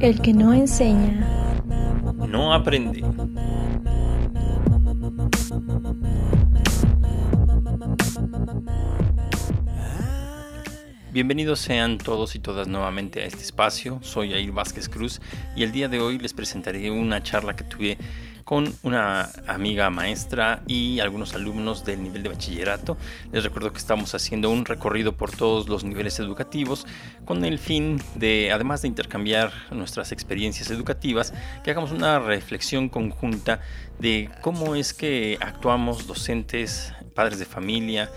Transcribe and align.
El 0.00 0.20
que 0.20 0.32
no 0.32 0.52
enseña, 0.52 1.26
no 2.28 2.52
aprende. 2.52 3.02
Bienvenidos 11.12 11.60
sean 11.60 11.98
todos 11.98 12.34
y 12.34 12.38
todas 12.38 12.68
nuevamente 12.68 13.22
a 13.22 13.26
este 13.26 13.42
espacio. 13.42 13.98
Soy 14.02 14.32
Air 14.32 14.52
Vázquez 14.52 14.88
Cruz 14.88 15.20
y 15.54 15.62
el 15.62 15.72
día 15.72 15.88
de 15.88 16.00
hoy 16.00 16.18
les 16.18 16.32
presentaré 16.32 16.90
una 16.90 17.22
charla 17.22 17.54
que 17.54 17.64
tuve 17.64 17.98
con 18.44 18.74
una 18.82 19.30
amiga 19.46 19.90
maestra 19.90 20.62
y 20.66 21.00
algunos 21.00 21.34
alumnos 21.34 21.84
del 21.84 22.02
nivel 22.02 22.22
de 22.22 22.28
bachillerato. 22.28 22.96
Les 23.32 23.44
recuerdo 23.44 23.72
que 23.72 23.78
estamos 23.78 24.14
haciendo 24.14 24.50
un 24.50 24.64
recorrido 24.64 25.12
por 25.12 25.30
todos 25.30 25.68
los 25.68 25.84
niveles 25.84 26.18
educativos 26.18 26.86
con 27.24 27.44
el 27.44 27.58
fin 27.58 28.00
de, 28.14 28.52
además 28.52 28.82
de 28.82 28.88
intercambiar 28.88 29.52
nuestras 29.70 30.12
experiencias 30.12 30.70
educativas, 30.70 31.32
que 31.62 31.70
hagamos 31.70 31.92
una 31.92 32.18
reflexión 32.18 32.88
conjunta 32.88 33.60
de 33.98 34.30
cómo 34.40 34.74
es 34.74 34.92
que 34.94 35.38
actuamos 35.40 36.06
docentes, 36.06 36.92
padres 37.14 37.38
de 37.38 37.44
familia, 37.44 38.10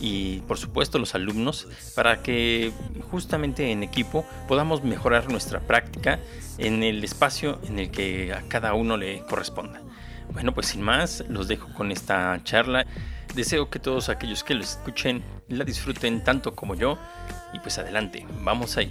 y 0.00 0.40
por 0.40 0.58
supuesto 0.58 0.98
los 0.98 1.14
alumnos 1.14 1.68
para 1.94 2.22
que 2.22 2.72
justamente 3.10 3.70
en 3.70 3.82
equipo 3.82 4.24
podamos 4.48 4.82
mejorar 4.82 5.30
nuestra 5.30 5.60
práctica 5.60 6.18
en 6.58 6.82
el 6.82 7.02
espacio 7.04 7.58
en 7.68 7.78
el 7.78 7.90
que 7.90 8.32
a 8.32 8.42
cada 8.48 8.74
uno 8.74 8.96
le 8.96 9.20
corresponda. 9.24 9.80
Bueno, 10.32 10.54
pues 10.54 10.68
sin 10.68 10.82
más, 10.82 11.24
los 11.28 11.48
dejo 11.48 11.72
con 11.74 11.92
esta 11.92 12.40
charla. 12.44 12.86
Deseo 13.34 13.70
que 13.70 13.78
todos 13.78 14.08
aquellos 14.08 14.44
que 14.44 14.54
lo 14.54 14.62
escuchen 14.62 15.22
la 15.48 15.64
disfruten 15.64 16.24
tanto 16.24 16.54
como 16.54 16.74
yo. 16.74 16.98
Y 17.52 17.58
pues 17.58 17.78
adelante, 17.78 18.26
vamos 18.42 18.76
a 18.78 18.82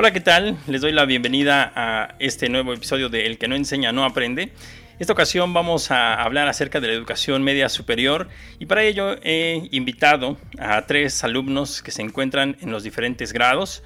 Hola, 0.00 0.12
¿qué 0.12 0.20
tal? 0.20 0.56
Les 0.68 0.80
doy 0.80 0.92
la 0.92 1.06
bienvenida 1.06 1.72
a 1.74 2.14
este 2.20 2.48
nuevo 2.48 2.72
episodio 2.72 3.08
de 3.08 3.26
El 3.26 3.36
que 3.36 3.48
no 3.48 3.56
enseña 3.56 3.90
no 3.90 4.04
aprende. 4.04 4.52
Esta 5.00 5.12
ocasión 5.12 5.52
vamos 5.52 5.90
a 5.90 6.22
hablar 6.22 6.46
acerca 6.46 6.78
de 6.78 6.86
la 6.86 6.92
educación 6.92 7.42
media 7.42 7.68
superior 7.68 8.28
y 8.60 8.66
para 8.66 8.84
ello 8.84 9.16
he 9.24 9.66
invitado 9.72 10.38
a 10.60 10.86
tres 10.86 11.24
alumnos 11.24 11.82
que 11.82 11.90
se 11.90 12.02
encuentran 12.02 12.56
en 12.60 12.70
los 12.70 12.84
diferentes 12.84 13.32
grados 13.32 13.82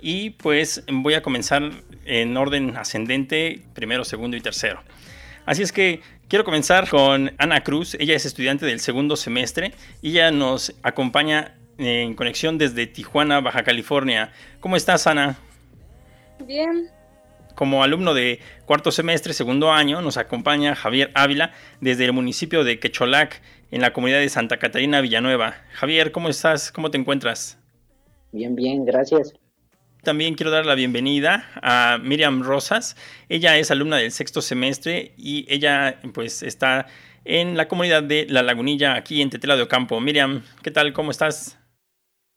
y 0.00 0.30
pues 0.30 0.82
voy 0.90 1.14
a 1.14 1.22
comenzar 1.22 1.70
en 2.06 2.36
orden 2.36 2.76
ascendente, 2.76 3.62
primero, 3.72 4.04
segundo 4.04 4.36
y 4.36 4.40
tercero. 4.40 4.82
Así 5.46 5.62
es 5.62 5.70
que 5.70 6.00
quiero 6.26 6.44
comenzar 6.44 6.88
con 6.88 7.36
Ana 7.38 7.62
Cruz, 7.62 7.94
ella 8.00 8.16
es 8.16 8.26
estudiante 8.26 8.66
del 8.66 8.80
segundo 8.80 9.14
semestre 9.14 9.74
y 10.02 10.10
ella 10.10 10.32
nos 10.32 10.74
acompaña 10.82 11.54
en 11.78 12.14
conexión 12.14 12.58
desde 12.58 12.88
Tijuana, 12.88 13.40
Baja 13.40 13.62
California. 13.62 14.32
¿Cómo 14.58 14.74
estás, 14.74 15.06
Ana? 15.06 15.38
Bien. 16.46 16.88
Como 17.54 17.82
alumno 17.82 18.14
de 18.14 18.40
cuarto 18.64 18.90
semestre, 18.90 19.32
segundo 19.34 19.70
año, 19.70 20.00
nos 20.00 20.16
acompaña 20.16 20.74
Javier 20.74 21.10
Ávila 21.14 21.52
desde 21.80 22.04
el 22.06 22.12
municipio 22.12 22.64
de 22.64 22.78
Quecholac, 22.78 23.42
en 23.70 23.80
la 23.80 23.92
comunidad 23.92 24.20
de 24.20 24.28
Santa 24.28 24.58
Catarina 24.58 25.00
Villanueva. 25.00 25.54
Javier, 25.72 26.12
¿cómo 26.12 26.28
estás? 26.28 26.70
¿Cómo 26.70 26.90
te 26.90 26.98
encuentras? 26.98 27.58
Bien, 28.30 28.54
bien, 28.54 28.84
gracias. 28.84 29.34
También 30.02 30.34
quiero 30.34 30.50
dar 30.50 30.66
la 30.66 30.74
bienvenida 30.74 31.48
a 31.62 31.98
Miriam 32.02 32.42
Rosas. 32.42 32.96
Ella 33.28 33.56
es 33.58 33.70
alumna 33.70 33.96
del 33.96 34.10
sexto 34.10 34.42
semestre 34.42 35.14
y 35.16 35.46
ella 35.48 36.00
pues 36.12 36.42
está 36.42 36.86
en 37.24 37.56
la 37.56 37.68
comunidad 37.68 38.02
de 38.02 38.26
La 38.28 38.42
Lagunilla, 38.42 38.94
aquí 38.94 39.22
en 39.22 39.30
Tetela 39.30 39.56
de 39.56 39.62
Ocampo. 39.62 40.00
Miriam, 40.00 40.42
¿qué 40.62 40.70
tal? 40.70 40.92
¿Cómo 40.92 41.10
estás? 41.10 41.58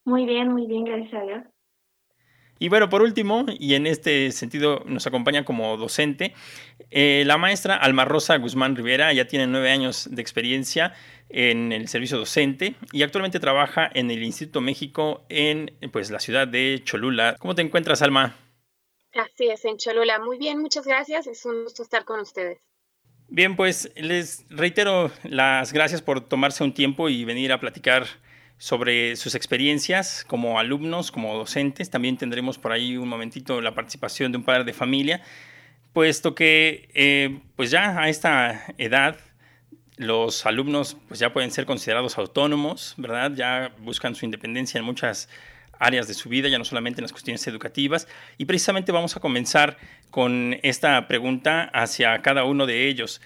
Muy 0.05 0.25
bien, 0.25 0.49
muy 0.49 0.67
bien, 0.67 0.83
gracias 0.83 1.13
a 1.13 1.25
Dios. 1.25 1.54
Y 2.57 2.69
bueno, 2.69 2.89
por 2.89 3.01
último, 3.01 3.45
y 3.59 3.73
en 3.73 3.85
este 3.85 4.31
sentido 4.31 4.81
nos 4.85 5.05
acompaña 5.07 5.43
como 5.43 5.75
docente, 5.75 6.33
eh, 6.89 7.23
la 7.25 7.37
maestra 7.37 7.75
Alma 7.75 8.05
Rosa 8.05 8.37
Guzmán 8.37 8.75
Rivera, 8.75 9.11
ya 9.11 9.27
tiene 9.27 9.45
nueve 9.45 9.71
años 9.71 10.07
de 10.09 10.21
experiencia 10.21 10.93
en 11.29 11.73
el 11.73 11.89
servicio 11.89 12.17
docente 12.17 12.75
y 12.93 13.03
actualmente 13.03 13.39
trabaja 13.39 13.89
en 13.93 14.09
el 14.09 14.23
Instituto 14.23 14.61
México 14.61 15.25
en 15.27 15.71
pues, 15.91 16.11
la 16.11 16.19
ciudad 16.19 16.47
de 16.47 16.81
Cholula. 16.83 17.35
¿Cómo 17.39 17.55
te 17.55 17.61
encuentras, 17.61 18.01
Alma? 18.01 18.37
Así 19.13 19.47
es, 19.47 19.65
en 19.65 19.77
Cholula. 19.77 20.19
Muy 20.19 20.37
bien, 20.37 20.59
muchas 20.59 20.85
gracias. 20.85 21.27
Es 21.27 21.45
un 21.45 21.63
gusto 21.63 21.83
estar 21.83 22.05
con 22.05 22.19
ustedes. 22.19 22.59
Bien, 23.27 23.55
pues 23.55 23.91
les 23.95 24.45
reitero 24.49 25.11
las 25.23 25.73
gracias 25.73 26.01
por 26.01 26.21
tomarse 26.21 26.63
un 26.63 26.73
tiempo 26.73 27.09
y 27.09 27.25
venir 27.25 27.51
a 27.51 27.59
platicar 27.59 28.05
sobre 28.57 29.15
sus 29.15 29.35
experiencias 29.35 30.23
como 30.25 30.59
alumnos, 30.59 31.11
como 31.11 31.35
docentes. 31.35 31.89
También 31.89 32.17
tendremos 32.17 32.57
por 32.57 32.71
ahí 32.71 32.97
un 32.97 33.07
momentito 33.07 33.61
la 33.61 33.75
participación 33.75 34.31
de 34.31 34.37
un 34.37 34.43
padre 34.43 34.63
de 34.63 34.73
familia, 34.73 35.21
puesto 35.93 36.35
que 36.35 36.89
eh, 36.93 37.39
pues 37.55 37.71
ya 37.71 37.99
a 37.99 38.09
esta 38.09 38.65
edad 38.77 39.17
los 39.97 40.45
alumnos 40.45 40.97
pues 41.07 41.19
ya 41.19 41.31
pueden 41.31 41.51
ser 41.51 41.65
considerados 41.65 42.17
autónomos, 42.17 42.95
¿verdad? 42.97 43.31
Ya 43.33 43.73
buscan 43.79 44.15
su 44.15 44.25
independencia 44.25 44.77
en 44.79 44.85
muchas 44.85 45.29
áreas 45.79 46.07
de 46.07 46.13
su 46.13 46.29
vida, 46.29 46.47
ya 46.49 46.57
no 46.57 46.65
solamente 46.65 47.01
en 47.01 47.03
las 47.03 47.11
cuestiones 47.11 47.45
educativas. 47.47 48.07
Y 48.37 48.45
precisamente 48.45 48.91
vamos 48.91 49.15
a 49.15 49.19
comenzar 49.19 49.77
con 50.09 50.57
esta 50.63 51.07
pregunta 51.07 51.63
hacia 51.73 52.21
cada 52.21 52.43
uno 52.43 52.65
de 52.65 52.87
ellos. 52.87 53.21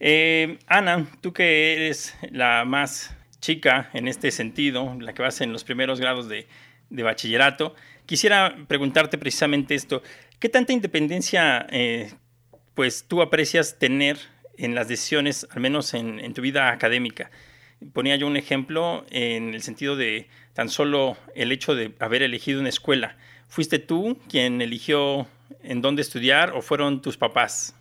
Eh, 0.00 0.58
Ana, 0.66 1.06
tú 1.20 1.32
que 1.32 1.74
eres 1.74 2.16
la 2.30 2.64
más 2.64 3.16
chica 3.40 3.90
en 3.92 4.08
este 4.08 4.30
sentido, 4.30 4.96
la 5.00 5.14
que 5.14 5.22
vas 5.22 5.40
en 5.40 5.52
los 5.52 5.64
primeros 5.64 6.00
grados 6.00 6.28
de, 6.28 6.46
bachillerato, 6.90 7.74
quisiera 8.06 8.56
preguntarte 8.66 9.18
precisamente 9.18 9.74
esto. 9.74 10.02
¿Qué 10.38 10.48
tanta 10.48 10.72
independencia 10.72 11.66
eh, 11.70 12.12
pues 12.74 13.04
tú 13.06 13.22
aprecias 13.22 13.78
tener 13.78 14.18
en 14.56 14.74
las 14.74 14.88
decisiones, 14.88 15.46
al 15.50 15.60
menos 15.60 15.94
en, 15.94 16.20
en, 16.20 16.34
tu 16.34 16.42
vida 16.42 16.70
académica? 16.70 17.30
Ponía 17.92 18.16
yo 18.16 18.26
un 18.26 18.36
ejemplo 18.36 19.04
en 19.10 19.54
el 19.54 19.62
sentido 19.62 19.96
de 19.96 20.28
tan 20.54 20.68
solo 20.68 21.16
el 21.34 21.52
hecho 21.52 21.74
de 21.74 21.94
haber 22.00 22.22
elegido 22.22 22.60
una 22.60 22.68
escuela. 22.68 23.16
¿Fuiste 23.46 23.78
tú 23.78 24.18
quien 24.28 24.60
eligió 24.60 25.28
en 25.62 25.80
dónde 25.80 26.02
estudiar 26.02 26.52
o 26.52 26.62
fueron 26.62 27.02
tus 27.02 27.16
papás? 27.16 27.77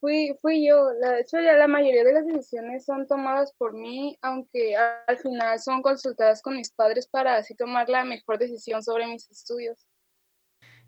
Fui, 0.00 0.36
fui 0.40 0.66
yo. 0.66 0.90
De 0.94 1.20
hecho, 1.20 1.40
ya 1.40 1.54
la 1.54 1.68
mayoría 1.68 2.04
de 2.04 2.12
las 2.12 2.26
decisiones 2.26 2.84
son 2.84 3.06
tomadas 3.06 3.52
por 3.58 3.72
mí, 3.74 4.18
aunque 4.22 4.76
al 4.76 5.18
final 5.18 5.58
son 5.58 5.82
consultadas 5.82 6.42
con 6.42 6.56
mis 6.56 6.70
padres 6.70 7.06
para 7.06 7.36
así 7.36 7.54
tomar 7.54 7.88
la 7.88 8.04
mejor 8.04 8.38
decisión 8.38 8.82
sobre 8.82 9.06
mis 9.06 9.30
estudios. 9.30 9.86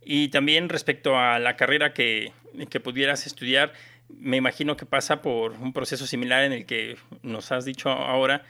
Y 0.00 0.28
también 0.28 0.68
respecto 0.68 1.18
a 1.18 1.38
la 1.38 1.56
carrera 1.56 1.92
que, 1.92 2.32
que 2.70 2.80
pudieras 2.80 3.26
estudiar, 3.26 3.72
me 4.08 4.36
imagino 4.36 4.76
que 4.76 4.86
pasa 4.86 5.22
por 5.22 5.52
un 5.52 5.72
proceso 5.72 6.06
similar 6.06 6.44
en 6.44 6.52
el 6.52 6.66
que 6.66 6.96
nos 7.22 7.50
has 7.52 7.64
dicho 7.64 7.88
ahora, 7.88 8.44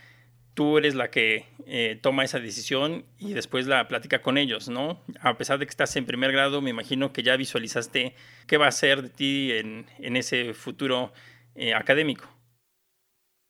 tú 0.56 0.78
eres 0.78 0.94
la 0.94 1.10
que 1.10 1.44
eh, 1.66 1.98
toma 2.00 2.24
esa 2.24 2.40
decisión 2.40 3.04
y 3.18 3.34
después 3.34 3.66
la 3.66 3.86
plática 3.88 4.22
con 4.22 4.38
ellos, 4.38 4.70
¿no? 4.70 5.02
A 5.20 5.36
pesar 5.36 5.58
de 5.58 5.66
que 5.66 5.70
estás 5.70 5.94
en 5.96 6.06
primer 6.06 6.32
grado, 6.32 6.62
me 6.62 6.70
imagino 6.70 7.12
que 7.12 7.22
ya 7.22 7.36
visualizaste 7.36 8.14
qué 8.46 8.56
va 8.56 8.66
a 8.66 8.72
ser 8.72 9.02
de 9.02 9.10
ti 9.10 9.52
en, 9.52 9.86
en 9.98 10.16
ese 10.16 10.54
futuro 10.54 11.12
eh, 11.54 11.74
académico. 11.74 12.26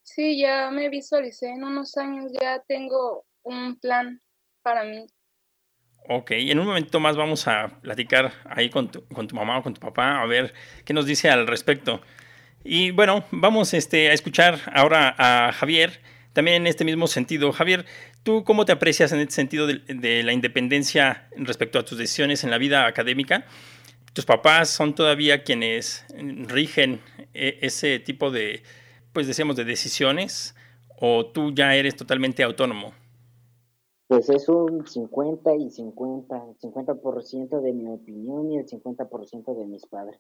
Sí, 0.03 0.37
ya 0.37 0.71
me 0.73 0.89
visualicé 0.89 1.47
en 1.51 1.63
unos 1.63 1.97
años, 1.97 2.33
ya 2.41 2.61
tengo 2.67 3.25
un 3.45 3.79
plan 3.79 4.21
para 4.63 4.83
mí. 4.83 5.07
Ok, 6.09 6.33
en 6.33 6.59
un 6.59 6.67
momento 6.67 6.99
más 6.99 7.17
vamos 7.17 7.47
a 7.47 7.69
platicar 7.83 8.33
ahí 8.47 8.69
con 8.69 8.91
tu, 8.91 9.07
con 9.07 9.29
tu 9.29 9.37
mamá 9.37 9.59
o 9.59 9.63
con 9.63 9.75
tu 9.75 9.81
papá, 9.81 10.21
a 10.21 10.27
ver 10.27 10.53
qué 10.85 10.93
nos 10.93 11.07
dice 11.07 11.31
al 11.31 11.47
respecto. 11.47 12.01
Y 12.65 12.91
bueno, 12.91 13.25
vamos 13.31 13.75
este, 13.75 14.11
a 14.11 14.13
escuchar 14.13 14.59
ahora 14.75 15.15
a 15.17 15.53
Javier 15.53 16.01
también 16.37 16.59
en 16.59 16.67
este 16.67 16.85
mismo 16.85 17.07
sentido, 17.07 17.51
Javier, 17.51 17.87
¿tú 18.23 18.45
cómo 18.45 18.67
te 18.67 18.73
aprecias 18.73 19.11
en 19.11 19.21
este 19.21 19.35
sentido 19.35 19.67
de, 19.67 20.23
la 20.23 20.35
independencia 20.35 21.31
respecto 21.35 21.79
a 21.79 21.85
tus 21.87 21.97
decisiones 21.97 22.45
en 22.45 22.51
la 22.51 22.59
vida 22.59 22.87
académica? 22.87 23.47
¿Tus 24.13 24.27
papás 24.27 24.69
son 24.69 24.95
todavía 24.95 25.45
quienes 25.45 26.05
rigen 26.47 27.01
e, 27.33 27.59
ese 27.63 28.01
tipo 28.01 28.31
de, 28.31 28.63
pues 29.15 29.27
decíamos, 29.27 29.57
de 29.57 29.65
decisiones? 29.65 30.55
¿O 31.01 31.25
tú 31.25 31.55
ya 31.55 31.75
eres 31.75 31.97
totalmente 31.97 32.43
autónomo? 32.43 32.93
Pues 34.07 34.29
es 34.29 34.47
un 34.51 34.87
50 34.87 35.55
y 35.55 35.71
50, 35.71 36.37
50% 36.61 37.63
de 37.63 37.73
mi 37.73 37.89
opinión 37.89 38.53
y 38.53 38.59
el 38.59 38.67
50% 38.67 39.59
de 39.59 39.65
mis 39.65 39.87
padres. 39.87 40.19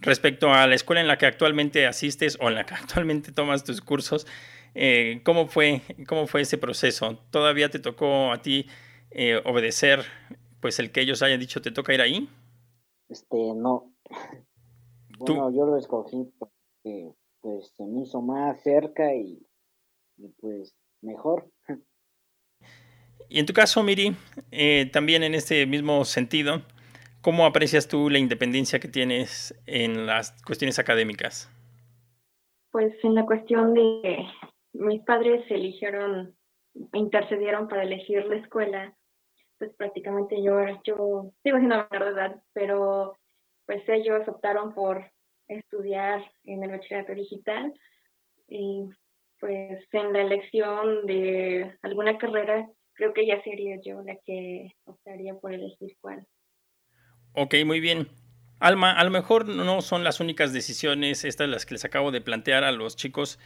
Respecto 0.00 0.52
a 0.52 0.66
la 0.66 0.74
escuela 0.74 1.00
en 1.00 1.08
la 1.08 1.16
que 1.16 1.24
actualmente 1.24 1.86
asistes 1.86 2.36
o 2.42 2.48
en 2.48 2.56
la 2.56 2.66
que 2.66 2.74
actualmente 2.74 3.32
tomas 3.32 3.64
tus 3.64 3.80
cursos, 3.80 4.26
eh, 4.78 5.22
¿cómo, 5.24 5.48
fue, 5.48 5.80
¿Cómo 6.06 6.26
fue 6.26 6.42
ese 6.42 6.58
proceso? 6.58 7.18
¿Todavía 7.30 7.70
te 7.70 7.78
tocó 7.78 8.30
a 8.30 8.42
ti 8.42 8.66
eh, 9.10 9.40
obedecer 9.44 10.04
pues 10.60 10.78
el 10.78 10.92
que 10.92 11.00
ellos 11.00 11.22
hayan 11.22 11.40
dicho 11.40 11.62
te 11.62 11.70
toca 11.70 11.94
ir 11.94 12.02
ahí? 12.02 12.28
Este, 13.08 13.36
no. 13.54 13.94
Bueno, 15.18 15.50
yo 15.50 15.64
lo 15.64 15.78
escogí 15.78 16.30
porque 16.38 17.14
pues 17.40 17.72
se 17.74 17.84
me 17.86 18.02
hizo 18.02 18.20
más 18.20 18.62
cerca 18.62 19.14
y 19.14 19.46
pues 20.40 20.76
mejor. 21.00 21.50
Y 23.28 23.40
en 23.40 23.46
tu 23.46 23.52
caso, 23.52 23.82
Miri, 23.82 24.14
eh, 24.50 24.90
también 24.92 25.22
en 25.22 25.34
este 25.34 25.66
mismo 25.66 26.04
sentido, 26.04 26.62
¿cómo 27.22 27.46
aprecias 27.46 27.88
tú 27.88 28.10
la 28.10 28.18
independencia 28.18 28.78
que 28.78 28.88
tienes 28.88 29.58
en 29.66 30.06
las 30.06 30.32
cuestiones 30.42 30.78
académicas? 30.78 31.50
Pues 32.70 32.92
en 33.02 33.14
la 33.14 33.24
cuestión 33.24 33.74
de 33.74 34.26
mis 34.78 35.02
padres 35.02 35.44
eligieron, 35.50 36.34
intercedieron 36.92 37.68
para 37.68 37.82
elegir 37.82 38.24
la 38.26 38.36
escuela, 38.36 38.96
pues 39.58 39.74
prácticamente 39.76 40.42
yo, 40.42 40.60
yo 40.84 41.32
sigo 41.42 41.60
siendo 41.60 41.86
menor 41.88 42.42
pero 42.52 43.18
pues 43.66 43.82
ellos 43.88 44.26
optaron 44.28 44.74
por 44.74 45.10
estudiar 45.48 46.24
en 46.44 46.62
el 46.62 46.70
bachillerato 46.70 47.14
digital 47.14 47.72
y 48.48 48.84
pues 49.40 49.84
en 49.92 50.12
la 50.12 50.22
elección 50.22 51.06
de 51.06 51.76
alguna 51.82 52.16
carrera 52.18 52.68
creo 52.94 53.12
que 53.12 53.26
ya 53.26 53.42
sería 53.42 53.78
yo 53.84 54.02
la 54.02 54.16
que 54.24 54.74
optaría 54.84 55.34
por 55.34 55.52
elegir 55.52 55.96
cuál. 56.00 56.26
Ok, 57.32 57.54
muy 57.64 57.80
bien. 57.80 58.08
Alma, 58.58 58.92
a 58.92 59.04
lo 59.04 59.10
mejor 59.10 59.46
no 59.46 59.82
son 59.82 60.02
las 60.02 60.20
únicas 60.20 60.54
decisiones, 60.54 61.24
estas 61.24 61.48
las 61.48 61.66
que 61.66 61.74
les 61.74 61.84
acabo 61.84 62.10
de 62.10 62.22
plantear 62.22 62.64
a 62.64 62.72
los 62.72 62.96
chicos 62.96 63.38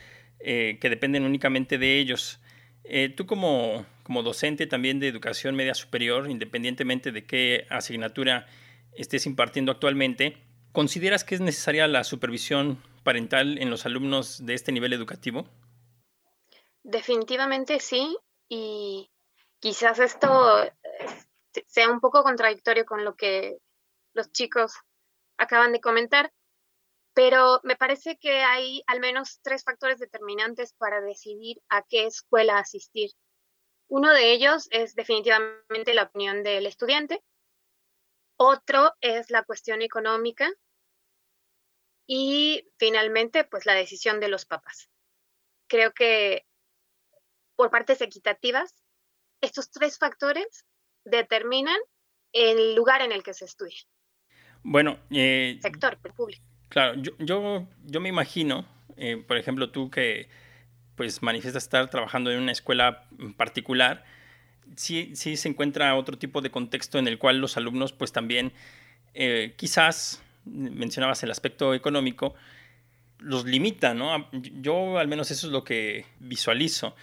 eh, 0.43 0.79
que 0.81 0.91
dependen 0.91 1.25
únicamente 1.25 1.79
de 1.79 1.99
ellos. 1.99 2.41
Eh, 2.85 3.09
tú 3.09 3.27
como, 3.27 3.85
como 4.03 4.23
docente 4.23 4.67
también 4.67 5.01
de 5.01 5.09
educación 5.09 5.55
media 5.55 5.75
superior, 5.75 6.31
independientemente 6.31 7.13
de 7.13 7.25
qué 7.25 7.67
asignatura 7.71 8.47
estés 8.93 9.27
impartiendo 9.27 9.71
actualmente, 9.73 10.39
¿consideras 10.73 11.25
que 11.25 11.35
es 11.35 11.41
necesaria 11.41 11.87
la 11.89 12.05
supervisión 12.05 12.83
parental 13.05 13.59
en 13.59 13.71
los 13.71 13.87
alumnos 13.87 14.45
de 14.45 14.55
este 14.55 14.73
nivel 14.73 14.93
educativo? 14.93 15.47
Definitivamente 16.83 17.79
sí, 17.81 18.17
y 18.49 19.11
quizás 19.59 19.99
esto 19.99 20.65
eh, 20.65 20.73
sea 21.67 21.91
un 21.91 22.01
poco 22.01 22.23
contradictorio 22.23 22.85
con 22.85 23.05
lo 23.05 23.15
que 23.15 23.59
los 24.15 24.33
chicos 24.33 24.73
acaban 25.37 25.73
de 25.73 25.81
comentar, 25.81 26.33
pero 27.15 27.61
me 27.65 27.77
parece 27.77 28.17
que 28.19 28.43
hay 28.43 28.83
al 28.87 29.01
menos 29.01 29.41
tres 29.43 29.65
factores 29.65 29.99
determinantes 29.99 30.75
para 30.75 31.01
decidir 31.01 31.61
a 31.69 31.83
qué 31.83 32.07
escuela 32.07 32.59
asistir. 32.59 33.11
Uno 33.89 34.13
de 34.13 34.33
ellos 34.33 34.69
es 34.71 34.95
definitivamente 34.95 35.95
la 35.95 36.05
opinión 36.05 36.43
del 36.43 36.67
estudiante, 36.67 37.23
otro 38.37 38.95
es 39.01 39.31
la 39.31 39.43
cuestión 39.43 39.83
económica 39.83 40.51
y 42.07 42.69
finalmente 42.79 43.45
pues 43.45 43.67
la 43.67 43.75
decisión 43.75 44.21
de 44.21 44.29
los 44.29 44.47
papás. 44.47 44.89
Creo 45.69 45.93
que 45.93 46.47
por 47.57 47.71
partes 47.71 48.01
equitativas, 48.01 48.75
estos 49.43 49.71
tres 49.71 49.99
factores 49.99 50.65
determinan 51.05 51.79
el 52.33 52.75
lugar 52.75 53.03
en 53.03 53.13
el 53.13 53.23
que 53.23 53.35
se 53.35 53.45
estudia. 53.45 53.79
Bueno, 54.63 54.99
eh, 55.11 55.59
sector 55.61 55.99
público. 56.15 56.50
Claro, 56.71 56.95
yo, 57.19 57.67
yo, 57.85 58.01
me 58.01 58.09
imagino, 58.09 58.65
eh, 58.97 59.23
por 59.27 59.37
ejemplo, 59.37 59.71
tú 59.71 59.91
que 59.91 60.29
pues 60.95 61.21
manifiestas 61.21 61.65
estar 61.65 61.91
trabajando 61.91 62.31
en 62.31 62.41
una 62.41 62.53
escuela 62.53 63.07
particular, 63.37 64.05
sí, 64.77 65.11
sí 65.15 65.37
se 65.37 65.49
encuentra 65.49 65.97
otro 65.97 66.17
tipo 66.17 66.41
de 66.41 66.51
contexto 66.51 66.99
en 66.99 67.09
el 67.09 67.19
cual 67.19 67.39
los 67.39 67.57
alumnos 67.57 67.93
pues 67.93 68.13
también 68.13 68.53
eh, 69.15 69.55
quizás, 69.57 70.23
mencionabas 70.45 71.23
el 71.25 71.33
aspecto 71.33 71.75
económico, 71.75 72.35
los 73.19 73.47
limita, 73.47 73.93
¿no? 73.93 74.29
Yo 74.33 74.99
al 74.99 75.09
menos 75.09 75.33
eso 75.33 75.49
es 75.49 75.53
lo 75.53 75.65
que 75.65 76.07
visualizo. 76.21 76.95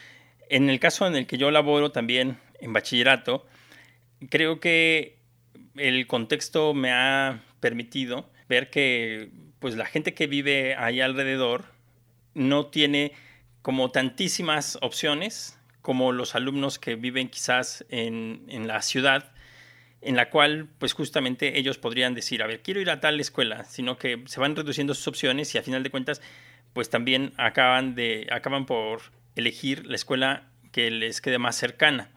En 0.49 0.69
el 0.69 0.79
caso 0.79 1.05
en 1.07 1.15
el 1.15 1.27
que 1.27 1.37
yo 1.37 1.51
laboro 1.51 1.91
también 1.91 2.37
en 2.61 2.71
bachillerato, 2.71 3.45
creo 4.29 4.61
que 4.61 5.17
el 5.75 6.07
contexto 6.07 6.73
me 6.73 6.93
ha 6.93 7.43
permitido 7.59 8.29
ver 8.47 8.69
que 8.69 9.29
pues 9.59 9.75
la 9.75 9.85
gente 9.85 10.13
que 10.13 10.27
vive 10.27 10.75
ahí 10.75 11.01
alrededor 11.01 11.65
no 12.33 12.67
tiene 12.67 13.13
como 13.61 13.91
tantísimas 13.91 14.77
opciones 14.81 15.59
como 15.81 16.11
los 16.11 16.35
alumnos 16.35 16.79
que 16.79 16.95
viven 16.95 17.29
quizás 17.29 17.85
en, 17.89 18.43
en, 18.49 18.67
la 18.67 18.81
ciudad, 18.81 19.31
en 20.01 20.17
la 20.17 20.29
cual 20.29 20.67
pues 20.79 20.91
justamente 20.91 21.57
ellos 21.57 21.77
podrían 21.77 22.13
decir, 22.13 22.43
a 22.43 22.47
ver, 22.47 22.61
quiero 22.61 22.81
ir 22.81 22.89
a 22.89 22.99
tal 22.99 23.19
escuela, 23.21 23.63
sino 23.63 23.97
que 23.97 24.21
se 24.25 24.41
van 24.41 24.55
reduciendo 24.55 24.93
sus 24.93 25.07
opciones 25.07 25.55
y 25.55 25.57
a 25.57 25.63
final 25.63 25.83
de 25.83 25.89
cuentas 25.89 26.21
pues 26.73 26.89
también 26.89 27.33
acaban, 27.37 27.95
de, 27.95 28.27
acaban 28.31 28.65
por 28.65 29.01
elegir 29.35 29.85
la 29.85 29.95
escuela 29.95 30.43
que 30.71 30.91
les 30.91 31.21
quede 31.21 31.39
más 31.39 31.55
cercana. 31.55 32.09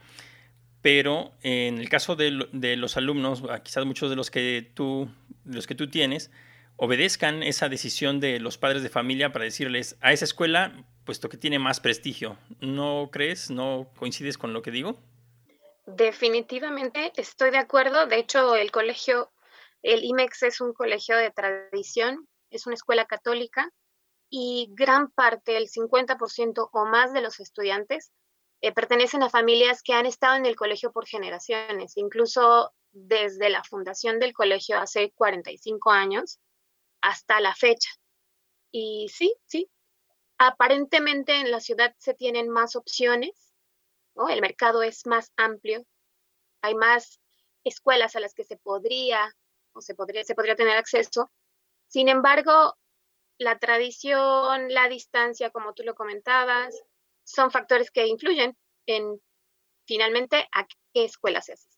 Pero 0.82 1.32
en 1.42 1.78
el 1.78 1.88
caso 1.88 2.16
de, 2.16 2.48
de, 2.52 2.76
los 2.76 2.96
alumnos, 2.96 3.42
quizás 3.62 3.84
muchos 3.86 4.10
de 4.10 4.16
los 4.16 4.30
que 4.30 4.68
tú, 4.74 5.10
los 5.44 5.66
que 5.66 5.74
tú 5.74 5.88
tienes, 5.88 6.30
obedezcan 6.82 7.42
esa 7.42 7.68
decisión 7.68 8.20
de 8.20 8.40
los 8.40 8.56
padres 8.56 8.82
de 8.82 8.88
familia 8.88 9.32
para 9.32 9.44
decirles 9.44 9.98
a 10.00 10.14
esa 10.14 10.24
escuela, 10.24 10.72
puesto 11.04 11.28
que 11.28 11.36
tiene 11.36 11.58
más 11.58 11.78
prestigio. 11.78 12.38
¿No 12.60 13.10
crees? 13.12 13.50
¿No 13.50 13.90
coincides 13.98 14.38
con 14.38 14.54
lo 14.54 14.62
que 14.62 14.70
digo? 14.70 14.96
Definitivamente 15.84 17.12
estoy 17.16 17.50
de 17.50 17.58
acuerdo. 17.58 18.06
De 18.06 18.16
hecho, 18.16 18.56
el 18.56 18.70
colegio, 18.70 19.30
el 19.82 20.04
IMEX 20.04 20.44
es 20.44 20.62
un 20.62 20.72
colegio 20.72 21.18
de 21.18 21.30
tradición, 21.30 22.26
es 22.48 22.66
una 22.66 22.76
escuela 22.76 23.04
católica 23.04 23.70
y 24.30 24.70
gran 24.72 25.10
parte, 25.10 25.58
el 25.58 25.68
50% 25.68 26.70
o 26.72 26.84
más 26.86 27.12
de 27.12 27.20
los 27.20 27.40
estudiantes 27.40 28.10
eh, 28.62 28.72
pertenecen 28.72 29.22
a 29.22 29.28
familias 29.28 29.82
que 29.82 29.92
han 29.92 30.06
estado 30.06 30.36
en 30.36 30.46
el 30.46 30.56
colegio 30.56 30.92
por 30.92 31.06
generaciones, 31.06 31.98
incluso 31.98 32.72
desde 32.92 33.50
la 33.50 33.62
fundación 33.64 34.18
del 34.18 34.32
colegio 34.32 34.78
hace 34.78 35.12
45 35.14 35.90
años 35.90 36.40
hasta 37.00 37.40
la 37.40 37.54
fecha. 37.54 37.90
Y 38.72 39.08
sí, 39.08 39.34
sí, 39.46 39.68
aparentemente 40.38 41.36
en 41.36 41.50
la 41.50 41.60
ciudad 41.60 41.94
se 41.98 42.14
tienen 42.14 42.48
más 42.48 42.76
opciones, 42.76 43.52
¿no? 44.14 44.28
el 44.28 44.40
mercado 44.40 44.82
es 44.82 45.06
más 45.06 45.32
amplio, 45.36 45.84
hay 46.62 46.74
más 46.74 47.20
escuelas 47.64 48.16
a 48.16 48.20
las 48.20 48.34
que 48.34 48.44
se 48.44 48.56
podría 48.56 49.34
o 49.72 49.80
se 49.80 49.94
podría, 49.94 50.24
se 50.24 50.34
podría 50.34 50.56
tener 50.56 50.76
acceso. 50.76 51.30
Sin 51.88 52.08
embargo, 52.08 52.76
la 53.38 53.58
tradición, 53.58 54.72
la 54.72 54.88
distancia, 54.88 55.50
como 55.50 55.74
tú 55.74 55.82
lo 55.82 55.94
comentabas, 55.94 56.74
son 57.24 57.50
factores 57.50 57.90
que 57.90 58.06
influyen 58.06 58.56
en 58.86 59.20
finalmente 59.86 60.48
a 60.52 60.66
qué 60.66 61.04
escuela 61.04 61.40
se 61.40 61.54
asiste. 61.54 61.76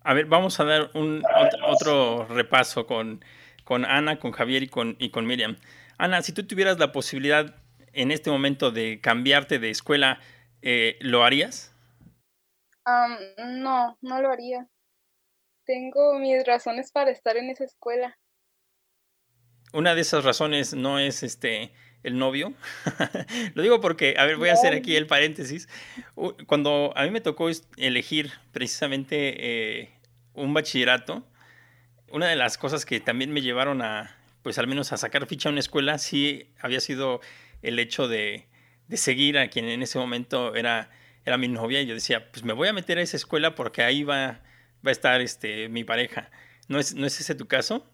A 0.00 0.14
ver, 0.14 0.26
vamos 0.26 0.60
a 0.60 0.64
dar 0.64 0.90
un 0.94 1.22
otro 1.66 2.26
repaso 2.26 2.86
con, 2.86 3.24
con 3.64 3.84
Ana, 3.84 4.18
con 4.18 4.32
Javier 4.32 4.62
y 4.62 4.68
con, 4.68 4.96
y 4.98 5.10
con 5.10 5.26
Miriam. 5.26 5.56
Ana, 5.98 6.22
si 6.22 6.32
tú 6.32 6.46
tuvieras 6.46 6.78
la 6.78 6.92
posibilidad 6.92 7.56
en 7.92 8.10
este 8.10 8.30
momento 8.30 8.70
de 8.70 9.00
cambiarte 9.00 9.58
de 9.58 9.70
escuela, 9.70 10.20
eh, 10.62 10.96
¿lo 11.00 11.24
harías? 11.24 11.70
no, 13.38 13.96
no 14.02 14.20
lo 14.20 14.30
haría. 14.30 14.68
Tengo 15.64 16.18
mis 16.18 16.44
razones 16.44 16.92
para 16.92 17.10
estar 17.10 17.36
en 17.36 17.48
esa 17.48 17.64
escuela. 17.64 18.18
Una 19.72 19.94
de 19.94 20.02
esas 20.02 20.24
razones 20.24 20.74
no 20.74 20.98
es 20.98 21.22
este 21.22 21.72
el 22.04 22.18
novio. 22.18 22.52
Lo 23.54 23.62
digo 23.62 23.80
porque, 23.80 24.14
a 24.18 24.24
ver, 24.26 24.36
voy 24.36 24.50
a 24.50 24.52
hacer 24.52 24.74
aquí 24.74 24.94
el 24.94 25.06
paréntesis. 25.06 25.68
Cuando 26.46 26.92
a 26.94 27.02
mí 27.04 27.10
me 27.10 27.20
tocó 27.20 27.48
elegir 27.76 28.30
precisamente 28.52 29.80
eh, 29.80 29.90
un 30.34 30.54
bachillerato, 30.54 31.26
una 32.14 32.28
de 32.28 32.36
las 32.36 32.58
cosas 32.58 32.86
que 32.86 33.00
también 33.00 33.32
me 33.32 33.42
llevaron 33.42 33.82
a, 33.82 34.16
pues 34.42 34.58
al 34.58 34.68
menos 34.68 34.92
a 34.92 34.96
sacar 34.96 35.26
ficha 35.26 35.48
a 35.48 35.52
una 35.52 35.58
escuela, 35.58 35.98
sí 35.98 36.48
había 36.60 36.78
sido 36.78 37.20
el 37.60 37.78
hecho 37.80 38.06
de, 38.06 38.46
de 38.86 38.96
seguir 38.96 39.36
a 39.36 39.48
quien 39.48 39.64
en 39.64 39.82
ese 39.82 39.98
momento 39.98 40.54
era, 40.54 40.90
era 41.24 41.36
mi 41.38 41.48
novia. 41.48 41.80
Y 41.82 41.86
yo 41.86 41.94
decía, 41.94 42.30
pues 42.30 42.44
me 42.44 42.52
voy 42.52 42.68
a 42.68 42.72
meter 42.72 42.98
a 42.98 43.02
esa 43.02 43.16
escuela 43.16 43.56
porque 43.56 43.82
ahí 43.82 44.04
va, 44.04 44.40
va 44.86 44.90
a 44.90 44.92
estar 44.92 45.20
este, 45.20 45.68
mi 45.68 45.82
pareja. 45.82 46.30
¿No 46.68 46.78
es, 46.78 46.94
¿No 46.94 47.04
es 47.04 47.20
ese 47.20 47.34
tu 47.34 47.48
caso? 47.48 47.84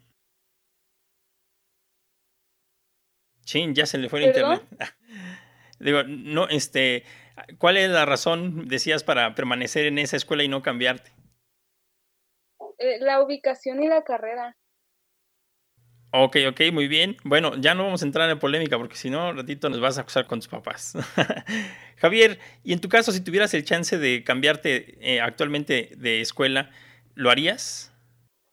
Sí, 3.46 3.66
ya 3.72 3.86
se 3.86 3.96
le 3.96 4.10
fue 4.10 4.20
el 4.20 4.26
internet. 4.26 4.62
Digo, 5.80 6.02
no, 6.02 6.46
este, 6.48 7.04
¿cuál 7.56 7.78
es 7.78 7.88
la 7.88 8.04
razón, 8.04 8.68
decías, 8.68 9.02
para 9.02 9.34
permanecer 9.34 9.86
en 9.86 9.98
esa 9.98 10.18
escuela 10.18 10.44
y 10.44 10.48
no 10.48 10.60
cambiarte? 10.60 11.10
Eh, 12.80 12.98
la 12.98 13.22
ubicación 13.22 13.82
y 13.82 13.88
la 13.88 14.02
carrera. 14.02 14.56
Ok, 16.12 16.38
ok, 16.48 16.60
muy 16.72 16.88
bien. 16.88 17.16
Bueno, 17.24 17.54
ya 17.56 17.74
no 17.74 17.84
vamos 17.84 18.02
a 18.02 18.06
entrar 18.06 18.28
en 18.30 18.38
polémica 18.38 18.78
porque 18.78 18.96
si 18.96 19.10
no, 19.10 19.32
ratito 19.34 19.68
nos 19.68 19.80
vas 19.80 19.98
a 19.98 20.00
acusar 20.00 20.26
con 20.26 20.40
tus 20.40 20.48
papás. 20.48 20.94
Javier, 21.98 22.38
y 22.64 22.72
en 22.72 22.80
tu 22.80 22.88
caso, 22.88 23.12
si 23.12 23.20
tuvieras 23.20 23.52
el 23.52 23.64
chance 23.64 23.98
de 23.98 24.24
cambiarte 24.24 24.96
eh, 25.00 25.20
actualmente 25.20 25.92
de 25.98 26.22
escuela, 26.22 26.70
¿lo 27.14 27.30
harías? 27.30 27.92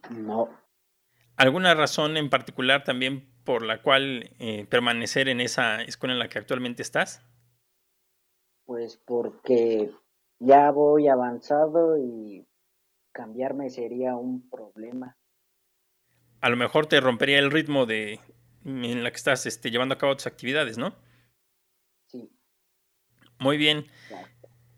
No. 0.09 0.49
¿Alguna 1.37 1.73
razón 1.73 2.17
en 2.17 2.29
particular 2.29 2.83
también 2.83 3.27
por 3.45 3.63
la 3.63 3.81
cual 3.81 4.31
eh, 4.39 4.65
permanecer 4.69 5.29
en 5.29 5.39
esa 5.39 5.81
escuela 5.83 6.13
en 6.13 6.19
la 6.19 6.27
que 6.27 6.39
actualmente 6.39 6.81
estás? 6.81 7.25
Pues 8.65 8.97
porque 8.97 9.89
ya 10.39 10.69
voy 10.71 11.07
avanzado 11.07 11.97
y 11.97 12.45
cambiarme 13.17 13.71
sería 13.71 14.15
un 14.15 14.47
problema. 14.47 15.17
A 16.39 16.49
lo 16.49 16.55
mejor 16.55 16.85
te 16.85 17.01
rompería 17.01 17.39
el 17.39 17.49
ritmo 17.49 17.87
de 17.87 18.19
en 18.63 19.03
la 19.03 19.09
que 19.09 19.17
estás 19.17 19.47
este, 19.47 19.71
llevando 19.71 19.95
a 19.95 19.97
cabo 19.97 20.15
tus 20.15 20.27
actividades, 20.27 20.77
¿no? 20.77 20.93
Sí. 22.05 22.29
Muy 23.39 23.57
bien. 23.57 23.87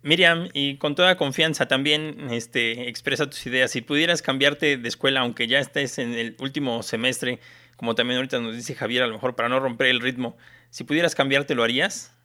Miriam, 0.03 0.47
y 0.53 0.77
con 0.77 0.95
toda 0.95 1.17
confianza 1.17 1.67
también 1.67 2.29
este, 2.29 2.87
expresa 2.87 3.29
tus 3.29 3.45
ideas. 3.45 3.71
Si 3.71 3.81
pudieras 3.81 4.21
cambiarte 4.21 4.77
de 4.77 4.87
escuela, 4.87 5.19
aunque 5.19 5.47
ya 5.47 5.59
estés 5.59 5.99
en 5.99 6.13
el 6.13 6.37
último 6.39 6.81
semestre, 6.81 7.39
como 7.75 7.95
también 7.95 8.19
ahorita 8.19 8.39
nos 8.39 8.55
dice 8.55 8.75
Javier, 8.75 9.03
a 9.03 9.07
lo 9.07 9.15
mejor 9.15 9.35
para 9.35 9.49
no 9.49 9.59
romper 9.59 9.87
el 9.87 9.99
ritmo, 9.99 10.37
si 10.69 10.85
pudieras 10.85 11.15
cambiarte, 11.15 11.55
¿lo 11.55 11.63
harías? 11.63 12.15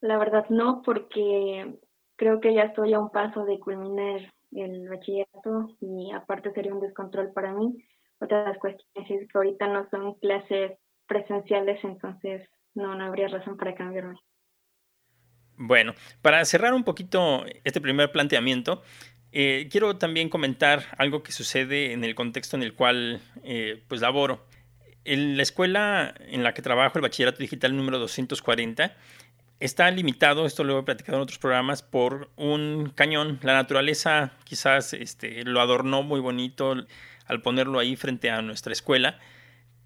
La 0.00 0.18
verdad 0.18 0.44
no, 0.50 0.82
porque 0.84 1.78
creo 2.16 2.40
que 2.40 2.52
ya 2.52 2.64
estoy 2.64 2.92
a 2.92 3.00
un 3.00 3.10
paso 3.10 3.46
de 3.46 3.58
culminar 3.58 4.32
el 4.54 4.88
bachillerato 4.88 5.76
y 5.80 6.12
aparte 6.12 6.52
sería 6.52 6.74
un 6.74 6.80
descontrol 6.80 7.32
para 7.32 7.52
mí. 7.52 7.84
Otra 8.20 8.40
de 8.40 8.48
las 8.50 8.58
cuestiones 8.58 9.10
es 9.10 9.28
que 9.28 9.38
ahorita 9.38 9.66
no 9.66 9.88
son 9.90 10.14
clases 10.14 10.72
presenciales, 11.06 11.82
entonces 11.84 12.48
no, 12.74 12.94
no 12.94 13.04
habría 13.04 13.28
razón 13.28 13.56
para 13.56 13.74
cambiarme. 13.74 14.18
Bueno, 15.56 15.94
para 16.22 16.44
cerrar 16.44 16.74
un 16.74 16.84
poquito 16.84 17.44
este 17.64 17.80
primer 17.80 18.10
planteamiento, 18.10 18.82
eh, 19.32 19.68
quiero 19.70 19.96
también 19.96 20.28
comentar 20.28 20.82
algo 20.98 21.22
que 21.22 21.32
sucede 21.32 21.92
en 21.92 22.04
el 22.04 22.14
contexto 22.14 22.56
en 22.56 22.62
el 22.62 22.74
cual 22.74 23.20
eh, 23.42 23.82
pues 23.88 24.00
laboro. 24.00 24.46
En 25.04 25.36
la 25.36 25.42
escuela 25.42 26.14
en 26.20 26.44
la 26.44 26.54
que 26.54 26.62
trabajo, 26.62 26.98
el 26.98 27.02
bachillerato 27.02 27.38
digital 27.38 27.76
número 27.76 27.98
240, 27.98 28.94
está 29.62 29.88
limitado, 29.92 30.44
esto 30.44 30.64
lo 30.64 30.80
he 30.80 30.82
platicado 30.82 31.18
en 31.18 31.22
otros 31.22 31.38
programas, 31.38 31.82
por 31.82 32.30
un 32.36 32.92
cañón. 32.96 33.38
La 33.42 33.54
naturaleza 33.54 34.32
quizás 34.42 34.92
este, 34.92 35.44
lo 35.44 35.60
adornó 35.60 36.02
muy 36.02 36.18
bonito 36.18 36.74
al 37.26 37.42
ponerlo 37.42 37.78
ahí 37.78 37.94
frente 37.94 38.28
a 38.28 38.42
nuestra 38.42 38.72
escuela, 38.72 39.20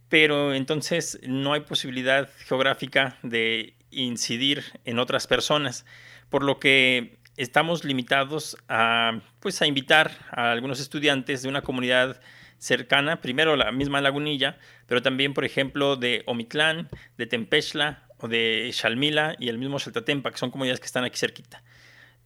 pero 0.08 0.54
entonces 0.54 1.20
no 1.26 1.52
hay 1.52 1.60
posibilidad 1.60 2.30
geográfica 2.46 3.18
de 3.22 3.74
incidir 3.90 4.64
en 4.86 4.98
otras 4.98 5.26
personas, 5.26 5.84
por 6.30 6.42
lo 6.42 6.58
que 6.58 7.18
estamos 7.36 7.84
limitados 7.84 8.56
a, 8.68 9.20
pues, 9.40 9.60
a 9.60 9.66
invitar 9.66 10.10
a 10.30 10.52
algunos 10.52 10.80
estudiantes 10.80 11.42
de 11.42 11.50
una 11.50 11.60
comunidad 11.60 12.18
cercana, 12.56 13.20
primero 13.20 13.56
la 13.56 13.70
misma 13.72 14.00
lagunilla, 14.00 14.58
pero 14.86 15.02
también, 15.02 15.34
por 15.34 15.44
ejemplo, 15.44 15.96
de 15.96 16.22
Omitlán, 16.24 16.88
de 17.18 17.26
Tempechla 17.26 18.05
de 18.22 18.70
Xalmila 18.72 19.36
y 19.38 19.48
el 19.48 19.58
mismo 19.58 19.78
Xaltatempa, 19.78 20.30
que 20.30 20.38
son 20.38 20.50
comunidades 20.50 20.80
que 20.80 20.86
están 20.86 21.04
aquí 21.04 21.18
cerquita. 21.18 21.62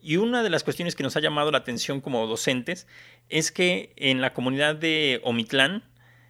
Y 0.02 0.16
una 0.16 0.42
de 0.42 0.50
las 0.50 0.64
cuestiones 0.64 0.94
que 0.94 1.02
nos 1.02 1.16
ha 1.16 1.20
llamado 1.20 1.50
la 1.50 1.59
atención 1.59 2.00
como 2.00 2.26
docentes 2.26 2.87
es 3.28 3.52
que 3.52 3.92
en 3.97 4.20
la 4.20 4.32
comunidad 4.32 4.76
de 4.76 5.20
Omitlán 5.25 5.85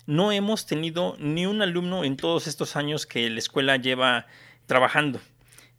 no 0.06 0.32
hemos 0.32 0.66
tenido 0.66 1.16
ni 1.18 1.46
un 1.46 1.62
alumno 1.62 2.04
en 2.04 2.16
todos 2.16 2.46
estos 2.46 2.74
años 2.74 3.06
que 3.06 3.30
la 3.30 3.38
escuela 3.38 3.76
lleva 3.76 4.26
trabajando. 4.66 5.20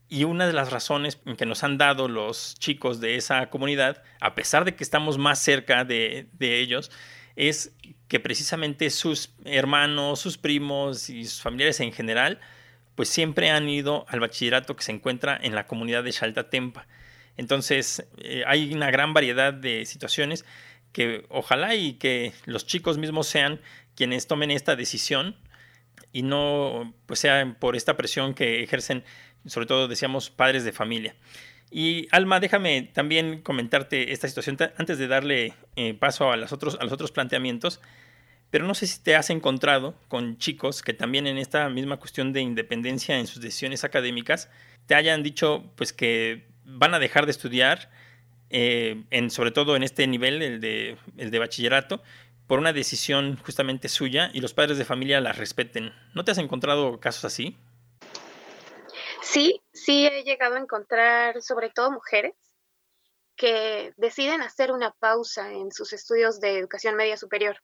Y 0.07 0.23
una 0.23 0.47
de 0.47 0.53
las 0.53 0.71
razones 0.71 1.19
que 1.37 1.45
nos 1.45 1.63
han 1.63 1.77
dado 1.77 2.07
los 2.07 2.55
chicos 2.55 2.99
de 3.01 3.15
esa 3.15 3.49
comunidad, 3.49 4.03
a 4.19 4.35
pesar 4.35 4.65
de 4.65 4.75
que 4.75 4.83
estamos 4.83 5.17
más 5.17 5.39
cerca 5.39 5.83
de, 5.85 6.27
de 6.33 6.59
ellos, 6.59 6.91
es 7.35 7.73
que 8.07 8.19
precisamente 8.19 8.89
sus 8.89 9.33
hermanos, 9.45 10.19
sus 10.19 10.37
primos 10.37 11.09
y 11.09 11.25
sus 11.25 11.41
familiares 11.41 11.79
en 11.79 11.93
general, 11.93 12.39
pues 13.01 13.09
siempre 13.09 13.49
han 13.49 13.67
ido 13.67 14.05
al 14.09 14.19
bachillerato 14.19 14.75
que 14.75 14.83
se 14.83 14.91
encuentra 14.91 15.35
en 15.41 15.55
la 15.55 15.65
comunidad 15.65 16.03
de 16.03 16.11
Xaltatempa. 16.11 16.85
Entonces, 17.35 18.05
eh, 18.19 18.43
hay 18.45 18.71
una 18.75 18.91
gran 18.91 19.11
variedad 19.15 19.55
de 19.55 19.87
situaciones 19.87 20.45
que 20.91 21.25
ojalá 21.29 21.73
y 21.73 21.93
que 21.93 22.31
los 22.45 22.67
chicos 22.67 22.99
mismos 22.99 23.25
sean 23.25 23.59
quienes 23.95 24.27
tomen 24.27 24.51
esta 24.51 24.75
decisión 24.75 25.35
y 26.13 26.21
no 26.21 26.93
pues 27.07 27.19
sea 27.19 27.57
por 27.59 27.75
esta 27.75 27.97
presión 27.97 28.35
que 28.35 28.61
ejercen, 28.61 29.03
sobre 29.47 29.65
todo 29.65 29.87
decíamos, 29.87 30.29
padres 30.29 30.63
de 30.63 30.71
familia. 30.71 31.15
Y 31.71 32.07
Alma, 32.11 32.39
déjame 32.39 32.83
también 32.93 33.41
comentarte 33.41 34.11
esta 34.11 34.27
situación 34.27 34.59
antes 34.77 34.99
de 34.99 35.07
darle 35.07 35.55
eh, 35.75 35.95
paso 35.95 36.31
a, 36.31 36.37
los 36.37 36.51
otros, 36.51 36.77
a 36.79 36.83
los 36.83 36.93
otros 36.93 37.11
planteamientos. 37.11 37.81
Pero 38.51 38.67
no 38.67 38.75
sé 38.75 38.85
si 38.85 39.01
te 39.01 39.15
has 39.15 39.29
encontrado 39.29 39.95
con 40.09 40.37
chicos 40.37 40.81
que 40.81 40.93
también 40.93 41.25
en 41.25 41.37
esta 41.37 41.67
misma 41.69 41.97
cuestión 41.97 42.33
de 42.33 42.41
independencia 42.41 43.17
en 43.17 43.25
sus 43.25 43.41
decisiones 43.41 43.83
académicas 43.83 44.49
te 44.85 44.95
hayan 44.95 45.23
dicho 45.23 45.63
pues 45.75 45.93
que 45.93 46.47
van 46.65 46.93
a 46.93 46.99
dejar 46.99 47.25
de 47.25 47.31
estudiar, 47.31 47.89
eh, 48.49 49.03
sobre 49.29 49.51
todo 49.51 49.75
en 49.75 49.83
este 49.83 50.05
nivel, 50.05 50.41
el 50.41 50.59
de, 50.59 50.97
el 51.17 51.31
de 51.31 51.39
bachillerato, 51.39 52.03
por 52.45 52.59
una 52.59 52.73
decisión 52.73 53.37
justamente 53.37 53.87
suya 53.87 54.29
y 54.33 54.41
los 54.41 54.53
padres 54.53 54.77
de 54.77 54.83
familia 54.83 55.21
la 55.21 55.31
respeten. 55.31 55.93
¿No 56.13 56.25
te 56.25 56.31
has 56.31 56.37
encontrado 56.37 56.99
casos 56.99 57.23
así? 57.23 57.57
Sí, 59.21 59.61
sí 59.71 60.05
he 60.07 60.23
llegado 60.23 60.55
a 60.55 60.59
encontrar 60.59 61.41
sobre 61.41 61.69
todo 61.69 61.91
mujeres 61.91 62.33
que 63.37 63.93
deciden 63.95 64.41
hacer 64.41 64.71
una 64.71 64.91
pausa 64.91 65.53
en 65.53 65.71
sus 65.71 65.93
estudios 65.93 66.41
de 66.41 66.57
educación 66.57 66.95
media 66.95 67.15
superior, 67.15 67.57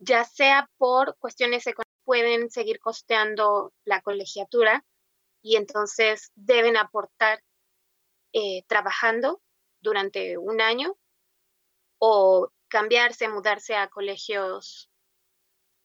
ya 0.00 0.24
sea 0.24 0.68
por 0.78 1.16
cuestiones 1.18 1.66
económicas, 1.66 1.90
pueden 2.04 2.50
seguir 2.50 2.80
costeando 2.80 3.72
la 3.84 4.02
colegiatura 4.02 4.84
y 5.42 5.56
entonces 5.56 6.32
deben 6.34 6.76
aportar 6.76 7.42
eh, 8.32 8.64
trabajando 8.66 9.40
durante 9.80 10.36
un 10.38 10.60
año 10.60 10.96
o 11.98 12.50
cambiarse, 12.68 13.28
mudarse 13.28 13.76
a 13.76 13.88
colegios 13.88 14.90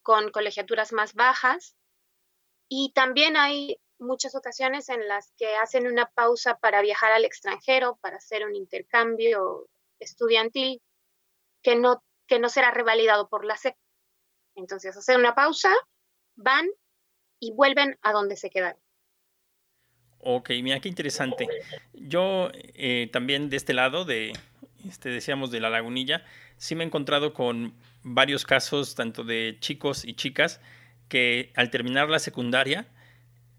con 0.01 0.31
colegiaturas 0.31 0.93
más 0.93 1.13
bajas. 1.13 1.75
Y 2.67 2.91
también 2.93 3.37
hay 3.37 3.79
muchas 3.99 4.35
ocasiones 4.35 4.89
en 4.89 5.07
las 5.07 5.31
que 5.37 5.55
hacen 5.55 5.87
una 5.87 6.09
pausa 6.11 6.57
para 6.57 6.81
viajar 6.81 7.11
al 7.11 7.25
extranjero, 7.25 7.97
para 8.01 8.17
hacer 8.17 8.45
un 8.45 8.55
intercambio 8.55 9.67
estudiantil 9.99 10.81
que 11.61 11.75
no, 11.75 12.03
que 12.27 12.39
no 12.39 12.49
será 12.49 12.71
revalidado 12.71 13.29
por 13.29 13.45
la 13.45 13.57
SEP. 13.57 13.75
Entonces, 14.55 14.95
hacen 14.95 15.19
una 15.19 15.35
pausa, 15.35 15.71
van 16.35 16.65
y 17.39 17.53
vuelven 17.53 17.97
a 18.01 18.11
donde 18.11 18.35
se 18.35 18.49
quedaron. 18.49 18.79
Ok, 20.19 20.49
mira 20.63 20.79
qué 20.79 20.89
interesante. 20.89 21.47
Yo 21.93 22.49
eh, 22.53 23.09
también 23.11 23.49
de 23.49 23.57
este 23.57 23.73
lado, 23.73 24.05
de, 24.05 24.33
este, 24.87 25.09
decíamos 25.09 25.51
de 25.51 25.59
la 25.59 25.69
lagunilla, 25.69 26.23
sí 26.57 26.73
me 26.73 26.83
he 26.83 26.87
encontrado 26.87 27.33
con 27.33 27.75
varios 28.03 28.45
casos, 28.45 28.95
tanto 28.95 29.23
de 29.23 29.57
chicos 29.59 30.03
y 30.03 30.13
chicas, 30.15 30.61
que 31.09 31.51
al 31.55 31.69
terminar 31.69 32.09
la 32.09 32.19
secundaria, 32.19 32.87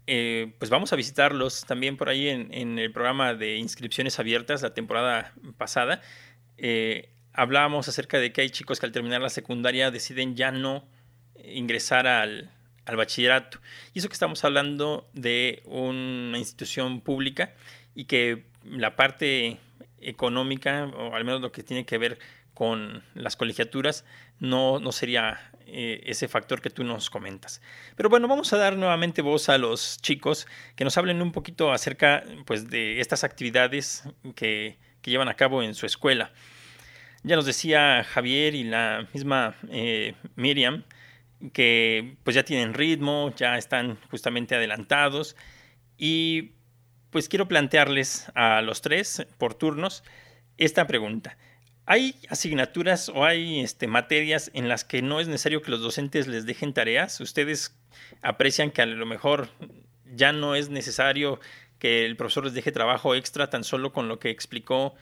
eh, 0.07 0.53
pues 0.57 0.69
vamos 0.69 0.93
a 0.93 0.95
visitarlos 0.95 1.65
también 1.65 1.97
por 1.97 2.09
ahí 2.09 2.29
en, 2.29 2.79
el 2.79 2.91
programa 2.91 3.33
de 3.33 3.57
inscripciones 3.57 4.19
abiertas 4.19 4.61
la 4.61 4.73
temporada 4.73 5.33
pasada. 5.57 6.01
Eh, 6.57 7.13
hablábamos 7.37 7.87
acerca 7.87 8.19
de 8.19 8.33
que 8.33 8.41
hay 8.41 8.49
chicos 8.49 8.79
que 8.79 8.85
al 8.87 8.91
terminar 8.91 9.21
la 9.21 9.29
secundaria 9.29 9.91
deciden 9.91 10.35
ya 10.35 10.51
no 10.51 10.83
ingresar 11.45 12.07
al, 12.07 12.51
al 12.85 12.95
bachillerato. 12.97 13.59
Y 13.93 13.99
eso 13.99 14.09
que 14.09 14.13
estamos 14.13 14.43
hablando 14.43 15.07
de 15.13 15.61
una 15.65 16.37
institución 16.37 16.99
pública 16.99 17.53
y 17.95 18.05
que 18.05 18.45
la 18.65 18.95
parte 18.95 19.59
económica, 20.01 20.85
o 20.85 21.15
al 21.15 21.23
menos 21.25 21.41
lo 21.41 21.51
que 21.51 21.63
tiene 21.63 21.85
que 21.85 21.97
ver 21.97 22.17
con 22.53 23.03
las 23.13 23.35
colegiaturas, 23.35 24.03
no, 24.39 24.79
no 24.79 24.91
sería 24.91 25.51
eh, 25.67 26.01
ese 26.05 26.27
factor 26.27 26.59
que 26.59 26.71
tú 26.71 26.83
nos 26.83 27.11
comentas. 27.11 27.61
Pero 27.95 28.09
bueno, 28.09 28.27
vamos 28.27 28.51
a 28.51 28.57
dar 28.57 28.77
nuevamente 28.77 29.21
voz 29.21 29.47
a 29.49 29.59
los 29.59 30.01
chicos 30.01 30.47
que 30.75 30.83
nos 30.83 30.97
hablen 30.97 31.21
un 31.21 31.31
poquito 31.31 31.71
acerca 31.71 32.23
pues, 32.45 32.67
de 32.69 32.99
estas 32.99 33.23
actividades 33.23 34.03
que, 34.35 34.79
que 35.03 35.11
llevan 35.11 35.29
a 35.29 35.35
cabo 35.35 35.61
en 35.61 35.75
su 35.75 35.85
escuela. 35.85 36.31
Ya 37.27 37.35
nos 37.35 37.45
decía 37.45 38.05
Javier 38.05 38.55
y 38.55 38.63
la 38.63 39.05
misma 39.13 39.53
eh, 39.69 40.15
Miriam 40.37 40.85
que 41.51 42.15
pues 42.23 42.37
ya 42.37 42.43
tienen 42.43 42.73
ritmo, 42.73 43.33
ya 43.35 43.57
están 43.57 43.99
justamente 44.09 44.55
adelantados 44.55 45.35
y 45.97 46.53
pues 47.09 47.27
quiero 47.27 47.49
plantearles 47.49 48.31
a 48.33 48.61
los 48.61 48.79
tres 48.81 49.27
por 49.37 49.55
turnos 49.55 50.05
esta 50.57 50.87
pregunta. 50.87 51.37
¿Hay 51.85 52.15
asignaturas 52.29 53.09
o 53.09 53.25
hay 53.25 53.59
este, 53.59 53.87
materias 53.87 54.49
en 54.53 54.69
las 54.69 54.85
que 54.85 55.01
no 55.01 55.19
es 55.19 55.27
necesario 55.27 55.61
que 55.61 55.71
los 55.71 55.81
docentes 55.81 56.27
les 56.27 56.45
dejen 56.45 56.73
tareas? 56.73 57.19
¿Ustedes 57.19 57.77
aprecian 58.21 58.71
que 58.71 58.83
a 58.83 58.85
lo 58.85 59.05
mejor 59.05 59.49
ya 60.05 60.31
no 60.31 60.55
es 60.55 60.69
necesario 60.69 61.41
que 61.77 62.05
el 62.05 62.15
profesor 62.15 62.45
les 62.45 62.53
deje 62.53 62.71
trabajo 62.71 63.15
extra 63.15 63.49
tan 63.49 63.65
solo 63.65 63.91
con 63.91 64.07
lo 64.07 64.17
que 64.17 64.29
explicó 64.29 64.95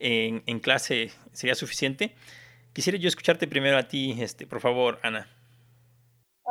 en, 0.00 0.42
en 0.46 0.58
clase 0.58 1.10
sería 1.32 1.54
suficiente? 1.54 2.14
Quisiera 2.72 2.98
yo 2.98 3.08
escucharte 3.08 3.46
primero 3.46 3.76
a 3.78 3.88
ti, 3.88 4.16
este, 4.20 4.46
por 4.46 4.60
favor, 4.60 4.98
Ana. 5.02 5.28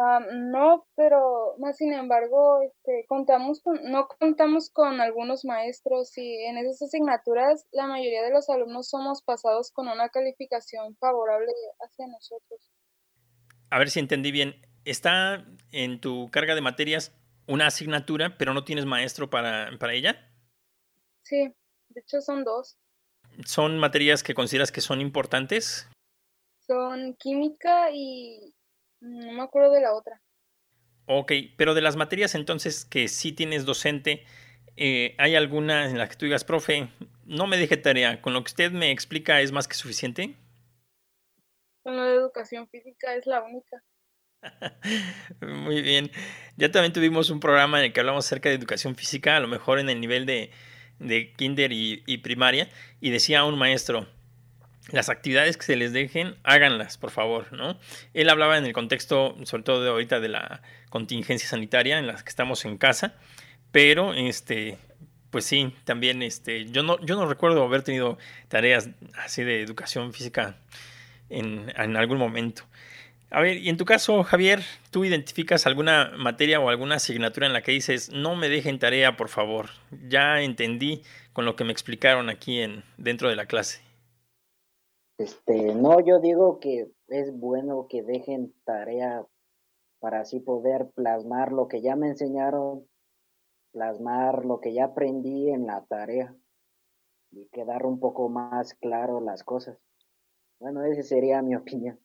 Ah, 0.02 0.22
no, 0.32 0.88
pero 0.96 1.56
más 1.58 1.76
sin 1.76 1.92
embargo, 1.92 2.62
este, 2.62 3.06
contamos 3.10 3.62
con, 3.62 3.80
no 3.92 4.08
contamos 4.08 4.70
con 4.70 5.02
algunos 5.02 5.44
maestros 5.44 6.18
y 6.18 6.46
en 6.46 6.58
esas 6.58 6.84
asignaturas 6.84 7.66
la 7.72 7.86
mayoría 7.86 8.24
de 8.24 8.32
los 8.32 8.50
alumnos 8.50 8.88
somos 8.88 9.22
pasados 9.24 9.72
con 9.74 9.90
una 9.90 10.08
calificación 10.08 10.96
favorable 10.98 11.52
hacia 11.82 12.08
nosotros. 12.08 12.72
A 13.70 13.78
ver 13.78 13.90
si 13.90 14.00
entendí 14.00 14.32
bien. 14.32 14.56
¿Está 14.86 15.46
en 15.74 16.00
tu 16.00 16.32
carga 16.32 16.56
de 16.56 16.62
materias 16.62 17.14
una 17.46 17.68
asignatura, 17.68 18.38
pero 18.38 18.54
no 18.54 18.64
tienes 18.64 18.86
maestro 18.86 19.30
para, 19.30 19.70
para 19.80 19.94
ella? 19.94 20.32
Sí, 21.24 21.54
de 21.90 22.02
hecho 22.02 22.22
son 22.22 22.46
dos. 22.46 22.78
¿Son 23.46 23.78
materias 23.80 24.24
que 24.24 24.34
consideras 24.34 24.72
que 24.72 24.82
son 24.82 25.02
importantes? 25.02 25.90
Son 26.60 27.16
química 27.16 27.90
y 27.92 28.54
no 29.00 29.32
me 29.32 29.42
acuerdo 29.42 29.72
de 29.72 29.82
la 29.82 29.94
otra. 29.94 30.22
Ok, 31.06 31.32
pero 31.58 31.74
de 31.74 31.82
las 31.82 31.96
materias 31.96 32.36
entonces 32.36 32.86
que 32.86 33.08
sí 33.08 33.32
tienes 33.32 33.66
docente, 33.66 34.26
eh, 34.76 35.16
¿hay 35.18 35.36
alguna 35.36 35.90
en 35.90 35.98
la 35.98 36.08
que 36.08 36.16
tú 36.16 36.26
digas, 36.26 36.44
profe, 36.44 36.90
no 37.26 37.48
me 37.48 37.58
deje 37.58 37.78
tarea, 37.78 38.22
con 38.22 38.34
lo 38.34 38.44
que 38.44 38.50
usted 38.50 38.72
me 38.72 38.92
explica 38.92 39.42
es 39.42 39.52
más 39.52 39.68
que 39.68 39.76
suficiente? 39.76 40.36
Con 41.82 41.96
lo 41.96 42.04
de 42.04 42.16
educación 42.16 42.68
física 42.70 43.16
es 43.16 43.26
la 43.26 43.42
única. 43.42 43.84
Muy 45.42 45.82
bien. 45.82 46.12
Ya 46.58 46.72
también 46.72 46.94
tuvimos 46.94 47.30
un 47.30 47.40
programa 47.40 47.80
en 47.80 47.86
el 47.86 47.94
que 47.94 48.02
hablamos 48.02 48.26
acerca 48.26 48.50
de 48.50 48.56
educación 48.56 48.96
física, 48.96 49.38
a 49.38 49.40
lo 49.40 49.48
mejor 49.48 49.80
en 49.80 49.90
el 49.90 50.00
nivel 50.00 50.26
de, 50.26 50.52
de 51.00 51.34
kinder 51.34 51.72
y, 51.72 52.18
primaria, 52.18 52.70
y 53.02 53.10
decía 53.10 53.44
un 53.44 53.58
maestro, 53.58 54.08
las 54.92 55.10
actividades 55.10 55.58
que 55.58 55.64
se 55.64 55.76
les 55.76 55.94
dejen, 55.94 56.36
háganlas, 56.44 56.98
por 56.98 57.12
favor, 57.12 57.52
¿no? 57.54 57.80
Él 58.14 58.30
hablaba 58.30 58.58
en 58.58 58.66
el 58.66 58.74
contexto, 58.74 59.36
sobre 59.44 59.64
todo 59.64 59.84
de 59.84 59.90
ahorita, 59.90 60.20
de 60.20 60.30
la 60.30 60.62
contingencia 60.90 61.48
sanitaria 61.48 62.00
en 62.00 62.08
la 62.08 62.16
que 62.16 62.30
estamos 62.30 62.66
en 62.66 62.78
casa, 62.78 63.16
pero, 63.72 64.14
este, 64.14 64.78
pues 65.30 65.46
sí, 65.46 65.74
también, 65.84 66.24
este, 66.24 66.66
yo 66.66 66.84
no, 66.84 67.00
yo 67.06 67.16
no 67.16 67.28
recuerdo 67.28 67.64
haber 67.64 67.84
tenido 67.84 68.18
tareas 68.48 68.90
así 69.16 69.44
de 69.44 69.62
educación 69.62 70.12
física 70.14 70.58
en, 71.30 71.72
en 71.76 71.96
algún 71.96 72.18
momento. 72.18 72.64
A 73.32 73.42
ver, 73.42 73.58
y 73.58 73.70
en 73.70 73.78
tu 73.78 73.86
caso, 73.86 74.24
Javier, 74.24 74.62
¿tú 74.90 75.06
identificas 75.06 75.68
alguna 75.68 76.12
materia 76.18 76.60
o 76.60 76.70
alguna 76.70 76.96
asignatura 76.96 77.46
en 77.46 77.54
la 77.54 77.62
que 77.62 77.72
dices, 77.72 78.12
no 78.12 78.36
me 78.36 78.50
dejen 78.50 78.80
tarea, 78.80 79.18
por 79.18 79.30
favor? 79.30 79.68
Ya 80.08 80.42
entendí 80.42 81.04
con 81.32 81.46
lo 81.46 81.56
que 81.56 81.64
me 81.64 81.72
explicaron 81.72 82.30
aquí 82.30 82.60
en, 82.60 82.84
dentro 82.98 83.30
de 83.30 83.36
la 83.36 83.46
clase. 83.46 83.82
Este, 85.20 85.76
no, 85.76 86.00
yo 86.00 86.20
digo 86.20 86.60
que 86.60 86.88
es 87.10 87.32
bueno 87.32 87.88
que 87.88 88.02
dejen 88.02 88.52
tarea 88.64 89.24
para 90.00 90.22
así 90.22 90.40
poder 90.40 90.90
plasmar 90.96 91.52
lo 91.52 91.68
que 91.68 91.82
ya 91.82 91.96
me 91.96 92.08
enseñaron, 92.08 92.88
plasmar 93.72 94.44
lo 94.44 94.60
que 94.60 94.74
ya 94.74 94.86
aprendí 94.86 95.50
en 95.50 95.68
la 95.68 95.86
tarea 95.86 96.36
y 97.32 97.48
quedar 97.50 97.86
un 97.86 98.00
poco 98.00 98.28
más 98.30 98.74
claro 98.76 99.22
las 99.22 99.44
cosas. 99.44 99.78
Bueno, 100.60 100.84
esa 100.84 101.04
sería 101.04 101.44
mi 101.44 101.56
opinión. 101.56 102.00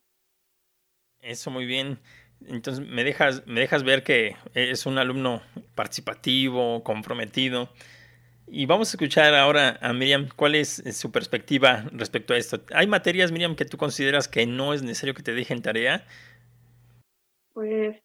Eso 1.24 1.50
muy 1.50 1.64
bien. 1.64 1.98
Entonces 2.46 2.86
me 2.86 3.02
dejas, 3.02 3.46
me 3.46 3.60
dejas 3.60 3.82
ver 3.82 4.02
que 4.02 4.36
es 4.52 4.84
un 4.84 4.98
alumno 4.98 5.40
participativo, 5.74 6.84
comprometido. 6.84 7.70
Y 8.46 8.66
vamos 8.66 8.88
a 8.88 8.96
escuchar 8.96 9.34
ahora 9.34 9.78
a 9.80 9.94
Miriam 9.94 10.28
cuál 10.36 10.54
es 10.54 10.82
su 10.94 11.10
perspectiva 11.10 11.86
respecto 11.92 12.34
a 12.34 12.36
esto. 12.36 12.58
¿Hay 12.74 12.86
materias, 12.86 13.32
Miriam, 13.32 13.56
que 13.56 13.64
tú 13.64 13.78
consideras 13.78 14.28
que 14.28 14.44
no 14.44 14.74
es 14.74 14.82
necesario 14.82 15.14
que 15.14 15.22
te 15.22 15.32
dejen 15.32 15.62
tarea? 15.62 16.04
Pues 17.54 17.96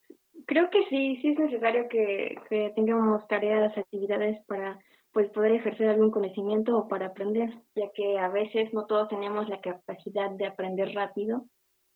creo 0.46 0.70
que 0.70 0.86
sí, 0.90 1.20
sí 1.22 1.32
es 1.32 1.40
necesario 1.40 1.90
que, 1.90 2.38
que 2.50 2.72
tengamos 2.74 3.28
tareas, 3.28 3.78
actividades 3.78 4.40
para 4.48 4.80
pues 5.12 5.30
poder 5.32 5.52
ejercer 5.52 5.90
algún 5.90 6.12
conocimiento 6.12 6.78
o 6.78 6.88
para 6.88 7.08
aprender, 7.08 7.50
ya 7.76 7.92
que 7.94 8.18
a 8.18 8.30
veces 8.30 8.72
no 8.74 8.86
todos 8.86 9.10
tenemos 9.10 9.50
la 9.50 9.60
capacidad 9.60 10.30
de 10.32 10.46
aprender 10.46 10.94
rápido, 10.94 11.46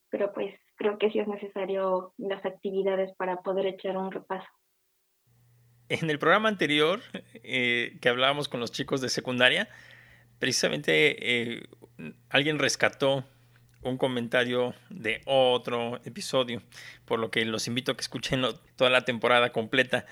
pero 0.09 0.33
pues 0.33 0.53
creo 0.75 0.97
que 0.97 1.11
sí 1.11 1.19
es 1.19 1.27
necesario 1.27 2.13
las 2.17 2.45
actividades 2.45 3.13
para 3.17 3.41
poder 3.41 3.67
echar 3.67 3.97
un 3.97 4.11
repaso. 4.11 4.47
En 5.89 6.09
el 6.09 6.17
programa 6.17 6.49
anterior 6.49 7.01
eh, 7.35 7.97
que 8.01 8.09
hablábamos 8.09 8.47
con 8.47 8.59
los 8.59 8.71
chicos 8.71 9.01
de 9.01 9.09
secundaria, 9.09 9.67
precisamente 10.39 11.53
eh, 11.55 11.63
alguien 12.29 12.57
rescató 12.59 13.23
un 13.83 13.97
comentario 13.97 14.73
de 14.89 15.21
otro 15.25 15.99
episodio, 16.05 16.61
por 17.05 17.19
lo 17.19 17.29
que 17.31 17.45
los 17.45 17.67
invito 17.67 17.91
a 17.91 17.95
que 17.95 18.01
escuchen 18.01 18.41
toda 18.75 18.89
la 18.89 19.05
temporada 19.05 19.51
completa. 19.51 20.05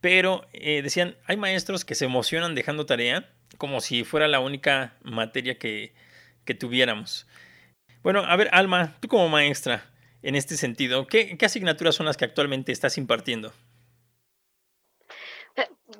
Pero 0.00 0.46
eh, 0.52 0.82
decían, 0.82 1.16
hay 1.24 1.36
maestros 1.36 1.84
que 1.84 1.94
se 1.94 2.04
emocionan 2.04 2.54
dejando 2.54 2.86
tarea 2.86 3.28
como 3.58 3.80
si 3.80 4.04
fuera 4.04 4.28
la 4.28 4.40
única 4.40 4.96
materia 5.02 5.58
que, 5.58 5.94
que 6.44 6.54
tuviéramos. 6.54 7.26
Bueno, 8.02 8.20
a 8.20 8.36
ver, 8.36 8.48
Alma, 8.52 8.94
tú 9.00 9.08
como 9.08 9.28
maestra, 9.28 9.84
en 10.26 10.34
este 10.34 10.56
sentido, 10.56 11.06
¿qué, 11.06 11.38
qué 11.38 11.46
asignaturas 11.46 11.94
son 11.94 12.06
las 12.06 12.16
que 12.16 12.24
actualmente 12.24 12.72
estás 12.72 12.98
impartiendo? 12.98 13.52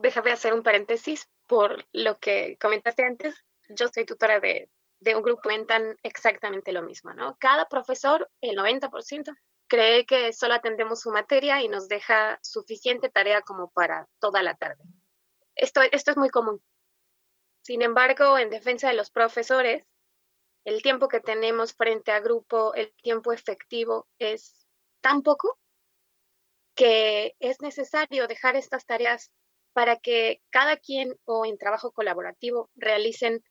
déjame 0.03 0.33
hacer 0.33 0.53
un 0.53 0.62
paréntesis 0.62 1.29
por 1.47 1.87
lo 1.93 2.19
que 2.19 2.59
comentaste 2.61 3.05
antes. 3.05 3.35
Yo 3.69 3.87
soy 3.89 4.05
tutora 4.05 4.41
de, 4.41 4.69
de 5.01 5.15
un 5.15 5.23
grupo 5.23 5.43
que 5.43 5.49
comentan 5.49 5.97
exactamente 6.03 6.73
lo 6.73 6.83
mismo, 6.83 7.15
¿no? 7.15 7.37
Cada 7.39 7.69
profesor, 7.69 8.29
el 8.41 8.57
90%, 8.57 9.35
cree 9.69 10.05
que 10.07 10.33
solo 10.33 10.55
atendemos 10.55 11.01
su 11.01 11.11
materia 11.11 11.62
y 11.62 11.69
nos 11.69 11.89
deja 11.89 12.39
suficiente 12.43 13.09
tarea 13.09 13.43
como 13.43 13.71
para 13.71 14.09
toda 14.19 14.43
la 14.43 14.57
tarde. 14.57 14.83
Esto, 15.55 15.81
esto 15.93 16.11
es 16.11 16.17
muy 16.17 16.31
común. 16.31 16.61
Sin 17.62 17.83
embargo, 17.83 18.39
en 18.39 18.51
defensa 18.51 18.89
de 18.89 18.95
los 18.95 19.11
profesores, 19.11 19.85
el 20.67 20.83
tiempo 20.83 21.07
que 21.07 21.21
tenemos 21.21 21.75
frente 21.75 22.11
a 22.11 22.19
grupo, 22.19 22.75
el 22.75 22.93
tiempo 23.01 23.33
efectivo 23.33 24.09
es 24.19 24.67
tan 25.01 25.23
poco 25.23 25.61
que 26.75 27.37
es 27.39 27.61
necesario 27.63 28.27
dejar 28.27 28.57
estas 28.57 28.85
tareas 28.85 29.31
para 29.73 29.97
que 29.97 30.43
cada 30.51 30.77
quien 30.77 31.17
o 31.25 31.47
en 31.47 31.57
trabajo 31.57 31.93
colaborativo 31.93 32.69
realicen 32.75 33.45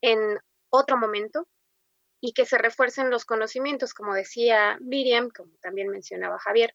en 0.00 0.40
otro 0.68 0.98
momento 0.98 1.46
y 2.20 2.32
que 2.32 2.44
se 2.44 2.58
refuercen 2.58 3.08
los 3.08 3.24
conocimientos, 3.24 3.94
como 3.94 4.12
decía 4.12 4.78
Miriam, 4.80 5.30
como 5.30 5.52
también 5.58 5.88
mencionaba 5.88 6.40
Javier. 6.40 6.74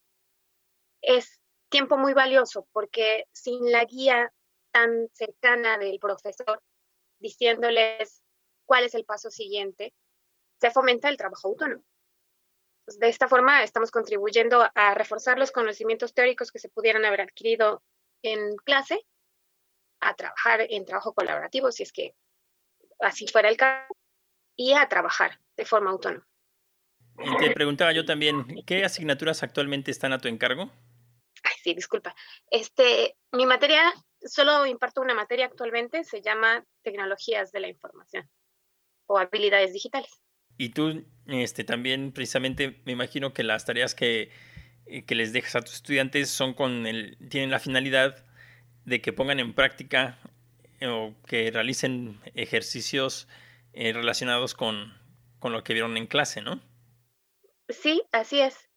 Es 1.02 1.41
tiempo 1.67 1.98
muy 1.98 2.13
valioso 2.13 2.69
porque 2.72 3.26
sin 3.34 3.69
la 3.69 3.84
guía 3.84 4.32
tan 4.72 5.10
cercana 5.12 5.78
del 5.78 6.00
profesor 6.00 6.63
diciéndoles 7.19 8.22
cuál 8.65 8.86
es 8.86 8.95
el 8.95 9.06
paso 9.06 9.30
siguiente, 9.30 9.93
se 10.60 10.71
fomenta 10.71 11.10
el 11.10 11.17
trabajo 11.17 11.49
autónomo. 11.49 11.84
De 12.86 13.08
esta 13.08 13.28
forma 13.28 13.63
estamos 13.63 13.91
contribuyendo 13.91 14.69
a 14.76 14.93
reforzar 14.93 15.38
los 15.38 15.52
conocimientos 15.52 16.13
teóricos 16.13 16.52
que 16.52 16.60
se 16.60 16.69
pudieran 16.69 17.06
haber 17.06 17.21
adquirido 17.21 17.82
en 18.21 18.56
clase 18.58 19.06
a 20.02 20.13
trabajar 20.15 20.65
en 20.69 20.86
trabajo 20.86 21.13
colaborativo, 21.13 21.71
si 21.71 21.84
es 21.84 21.93
que 21.93 22.15
así 22.99 23.28
fuera 23.28 23.49
el 23.49 23.58
caso, 23.58 23.93
y 24.56 24.73
a 24.73 24.88
trabajar 24.88 25.39
de 25.56 25.65
forma 25.65 25.91
autónoma. 25.91 26.28
Y 27.19 27.38
te 27.38 27.52
preguntaba 27.52 27.93
yo 27.93 28.06
también, 28.06 28.63
¿qué 28.65 28.84
asignaturas 28.84 29.43
actualmente 29.43 29.91
están 29.91 30.13
a 30.13 30.19
tu 30.19 30.28
encargo? 30.28 30.71
Ay, 31.43 31.56
sí, 31.62 31.73
disculpa. 31.73 32.15
Este, 32.49 33.17
mi 33.32 33.45
materia, 33.45 33.93
solo 34.21 34.65
imparto 34.65 35.02
una 35.02 35.13
materia 35.13 35.45
actualmente, 35.45 36.04
se 36.04 36.21
llama 36.21 36.65
Tecnologías 36.82 37.52
de 37.52 37.60
la 37.60 37.67
Información 37.67 38.30
o 39.07 39.17
Habilidades 39.17 39.73
Digitales. 39.73 40.11
Y 40.57 40.69
tú, 40.69 41.03
este, 41.27 41.63
también 41.63 42.11
precisamente, 42.11 42.81
me 42.85 42.91
imagino 42.91 43.33
que 43.33 43.43
las 43.43 43.65
tareas 43.65 43.95
que 43.95 44.29
eh, 44.85 45.05
que 45.05 45.15
les 45.15 45.31
dejas 45.31 45.55
a 45.55 45.61
tus 45.61 45.75
estudiantes 45.75 46.29
son 46.29 46.53
con 46.53 46.85
el, 46.85 47.17
tienen 47.29 47.51
la 47.51 47.59
finalidad 47.59 48.25
de 48.85 49.01
que 49.01 49.13
pongan 49.13 49.39
en 49.39 49.53
práctica 49.53 50.19
eh, 50.81 50.87
o 50.87 51.15
que 51.25 51.51
realicen 51.51 52.19
ejercicios 52.35 53.27
eh, 53.71 53.93
relacionados 53.93 54.53
con, 54.53 54.93
con 55.39 55.53
lo 55.53 55.63
que 55.63 55.73
vieron 55.73 55.95
en 55.95 56.07
clase, 56.07 56.41
¿no? 56.41 56.61
Sí, 57.69 58.03
así 58.11 58.41
es. 58.41 58.69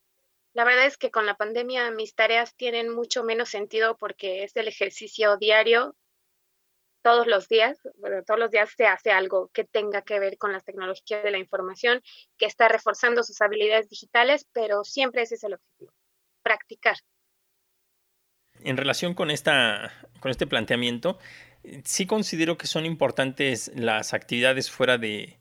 La 0.52 0.64
verdad 0.64 0.86
es 0.86 0.96
que 0.96 1.10
con 1.10 1.26
la 1.26 1.36
pandemia 1.36 1.90
mis 1.90 2.14
tareas 2.14 2.54
tienen 2.54 2.94
mucho 2.94 3.24
menos 3.24 3.48
sentido 3.48 3.96
porque 3.98 4.44
es 4.44 4.54
el 4.54 4.68
ejercicio 4.68 5.36
diario, 5.38 5.96
todos 7.06 7.28
los 7.28 7.46
días, 7.46 7.78
todos 8.26 8.40
los 8.40 8.50
días 8.50 8.68
se 8.76 8.84
hace 8.84 9.12
algo 9.12 9.48
que 9.54 9.62
tenga 9.62 10.02
que 10.02 10.18
ver 10.18 10.38
con 10.38 10.52
las 10.52 10.64
tecnologías 10.64 11.22
de 11.22 11.30
la 11.30 11.38
información, 11.38 12.02
que 12.36 12.46
está 12.46 12.66
reforzando 12.66 13.22
sus 13.22 13.40
habilidades 13.40 13.88
digitales, 13.88 14.44
pero 14.52 14.82
siempre 14.82 15.22
ese 15.22 15.36
es 15.36 15.44
el 15.44 15.54
objetivo, 15.54 15.92
practicar. 16.42 16.96
En 18.58 18.76
relación 18.76 19.14
con, 19.14 19.30
esta, 19.30 19.92
con 20.18 20.32
este 20.32 20.48
planteamiento, 20.48 21.20
sí 21.84 22.06
considero 22.06 22.58
que 22.58 22.66
son 22.66 22.84
importantes 22.84 23.70
las 23.76 24.12
actividades 24.12 24.68
fuera, 24.68 24.98
de, 24.98 25.38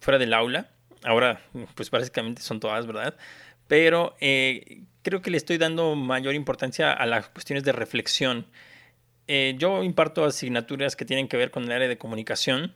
fuera 0.00 0.16
del 0.16 0.32
aula. 0.32 0.70
Ahora, 1.02 1.42
pues 1.74 1.90
básicamente 1.90 2.40
son 2.40 2.60
todas, 2.60 2.86
¿verdad? 2.86 3.16
pero 3.66 4.16
eh, 4.20 4.82
creo 5.02 5.22
que 5.22 5.30
le 5.30 5.36
estoy 5.36 5.56
dando 5.56 5.96
mayor 5.96 6.34
importancia 6.34 6.92
a 6.92 7.06
las 7.06 7.28
cuestiones 7.30 7.64
de 7.64 7.72
reflexión. 7.72 8.46
Eh, 9.32 9.54
yo 9.56 9.84
imparto 9.84 10.24
asignaturas 10.24 10.96
que 10.96 11.04
tienen 11.04 11.28
que 11.28 11.36
ver 11.36 11.52
con 11.52 11.62
el 11.62 11.70
área 11.70 11.86
de 11.86 11.96
comunicación 11.96 12.74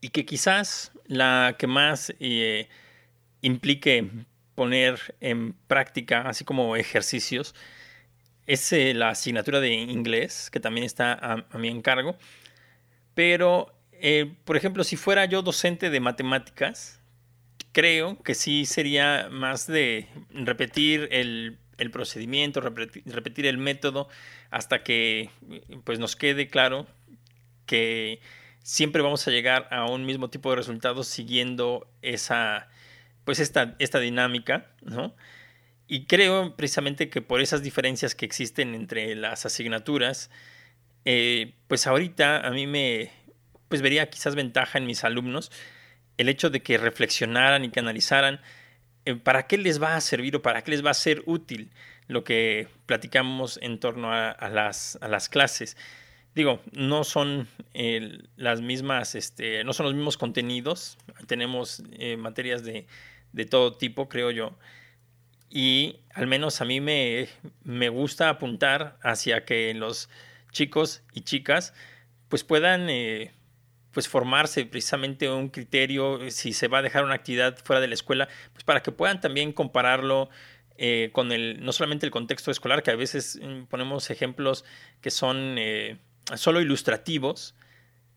y 0.00 0.08
que 0.08 0.26
quizás 0.26 0.90
la 1.06 1.54
que 1.60 1.68
más 1.68 2.12
eh, 2.18 2.68
implique 3.40 4.10
poner 4.56 5.14
en 5.20 5.52
práctica, 5.68 6.22
así 6.22 6.44
como 6.44 6.74
ejercicios, 6.74 7.54
es 8.48 8.72
la 8.96 9.10
asignatura 9.10 9.60
de 9.60 9.72
inglés, 9.72 10.50
que 10.50 10.58
también 10.58 10.84
está 10.84 11.12
a 11.12 11.56
mi 11.56 11.68
encargo. 11.68 12.16
Pero, 13.14 13.72
por 14.44 14.56
ejemplo, 14.56 14.82
si 14.82 14.96
fuera 14.96 15.26
yo 15.26 15.40
docente 15.40 15.88
de 15.88 16.00
matemáticas, 16.00 17.00
creo 17.70 18.20
que 18.24 18.34
sí 18.34 18.66
sería 18.66 19.28
más 19.30 19.68
de 19.68 20.08
repetir 20.30 21.06
el, 21.12 21.58
procedimiento, 21.90 22.60
repetir, 22.60 23.46
el 23.46 23.56
método 23.58 24.08
hasta 24.50 24.82
que 24.82 25.30
pues 25.84 25.98
nos 25.98 26.16
quede 26.16 26.48
claro 26.48 26.86
que 27.64 28.20
siempre 28.62 29.00
vamos 29.00 29.26
a 29.26 29.30
llegar 29.30 29.66
a 29.70 29.86
un 29.86 30.04
mismo 30.04 30.28
tipo 30.28 30.50
de 30.50 30.56
resultados 30.56 31.08
siguiendo 31.08 31.88
esa 32.02 32.68
pues 33.24 33.38
esta, 33.38 33.76
esta 33.78 34.00
dinámica, 34.00 34.66
¿no? 34.82 35.14
Y 35.86 36.06
creo 36.06 36.56
precisamente 36.56 37.08
que 37.08 37.22
por 37.22 37.40
esas 37.40 37.62
diferencias 37.62 38.14
que 38.14 38.26
existen 38.26 38.74
entre 38.74 39.14
las 39.14 39.46
asignaturas, 39.46 40.30
eh, 41.04 41.54
pues 41.68 41.86
ahorita 41.86 42.46
a 42.46 42.50
mí 42.50 42.66
me 42.66 43.10
pues 43.68 43.82
vería 43.82 44.10
quizás 44.10 44.34
ventaja 44.34 44.78
en 44.78 44.86
mis 44.86 45.04
alumnos 45.04 45.50
el 46.18 46.28
hecho 46.28 46.50
de 46.50 46.60
que 46.60 46.76
reflexionaran 46.76 47.64
y 47.64 47.70
que 47.70 47.80
analizaran 47.80 48.40
para 49.22 49.46
qué 49.46 49.58
les 49.58 49.82
va 49.82 49.96
a 49.96 50.00
servir 50.00 50.36
o 50.36 50.42
para 50.42 50.62
qué 50.62 50.70
les 50.70 50.84
va 50.84 50.90
a 50.90 50.94
ser 50.94 51.22
útil 51.26 51.70
lo 52.08 52.24
que 52.24 52.68
platicamos 52.86 53.58
en 53.62 53.78
torno 53.78 54.12
a, 54.12 54.48
las, 54.50 54.98
a 55.00 55.08
las, 55.08 55.28
clases. 55.28 55.76
Digo, 56.34 56.60
no 56.72 57.04
son 57.04 57.48
las 58.36 58.60
mismas, 58.60 59.14
este, 59.14 59.64
no 59.64 59.72
son 59.72 59.86
los 59.86 59.94
mismos 59.94 60.16
contenidos, 60.16 60.98
tenemos 61.26 61.82
eh, 61.92 62.16
materias 62.16 62.64
de, 62.64 62.86
de, 63.32 63.44
todo 63.46 63.76
tipo, 63.76 64.08
creo 64.08 64.30
yo, 64.30 64.56
y 65.48 66.00
al 66.14 66.26
menos 66.26 66.60
a 66.60 66.64
mí 66.64 66.80
me, 66.80 67.28
me 67.64 67.88
gusta 67.88 68.28
apuntar 68.28 68.98
hacia 69.02 69.44
que 69.44 69.72
los 69.74 70.08
chicos 70.52 71.02
y 71.12 71.22
chicas 71.22 71.74
pues 72.28 72.44
puedan 72.44 72.88
eh, 72.88 73.32
pues 73.92 74.08
formarse 74.08 74.64
precisamente 74.66 75.28
un 75.30 75.48
criterio, 75.48 76.22
eh, 76.22 76.30
si 76.30 76.52
se 76.52 76.68
va 76.68 76.78
a 76.78 76.82
dejar 76.82 77.04
una 77.04 77.14
actividad 77.14 77.56
fuera 77.58 77.80
de 77.80 77.88
la 77.88 77.94
escuela, 77.94 78.28
pues 78.52 78.64
para 78.64 78.82
que 78.82 78.92
puedan 78.92 79.20
también 79.20 79.52
compararlo 79.52 80.28
eh, 80.78 81.10
con 81.12 81.32
el, 81.32 81.64
no 81.64 81.72
solamente 81.72 82.06
el 82.06 82.12
contexto 82.12 82.50
escolar, 82.50 82.82
que 82.82 82.90
a 82.90 82.96
veces 82.96 83.38
mm, 83.42 83.64
ponemos 83.64 84.10
ejemplos 84.10 84.64
que 85.00 85.10
son 85.10 85.56
eh, 85.58 85.98
solo 86.36 86.60
ilustrativos, 86.60 87.54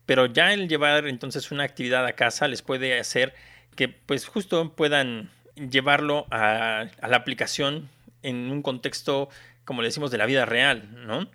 pero 0.06 0.26
ya 0.26 0.52
el 0.52 0.68
llevar 0.68 1.06
entonces 1.06 1.50
una 1.50 1.64
actividad 1.64 2.06
a 2.06 2.12
casa 2.12 2.46
les 2.46 2.62
puede 2.62 2.98
hacer 2.98 3.34
que 3.74 3.88
pues 3.88 4.26
justo 4.26 4.74
puedan 4.74 5.30
llevarlo 5.56 6.26
a, 6.30 6.86
a 7.00 7.08
la 7.08 7.16
aplicación 7.16 7.88
en 8.22 8.50
un 8.50 8.62
contexto, 8.62 9.28
como 9.64 9.82
le 9.82 9.88
decimos, 9.88 10.10
de 10.10 10.18
la 10.18 10.26
vida 10.26 10.44
real, 10.46 10.88
¿no? 11.06 11.28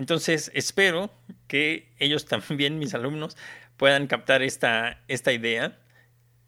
Entonces, 0.00 0.50
espero 0.54 1.10
que 1.46 1.88
ellos 1.98 2.24
también, 2.48 2.78
mis 2.78 2.94
alumnos, 2.94 3.36
puedan 3.80 4.08
captar 4.08 4.42
esta, 4.42 5.00
esta 5.08 5.32
idea 5.32 5.78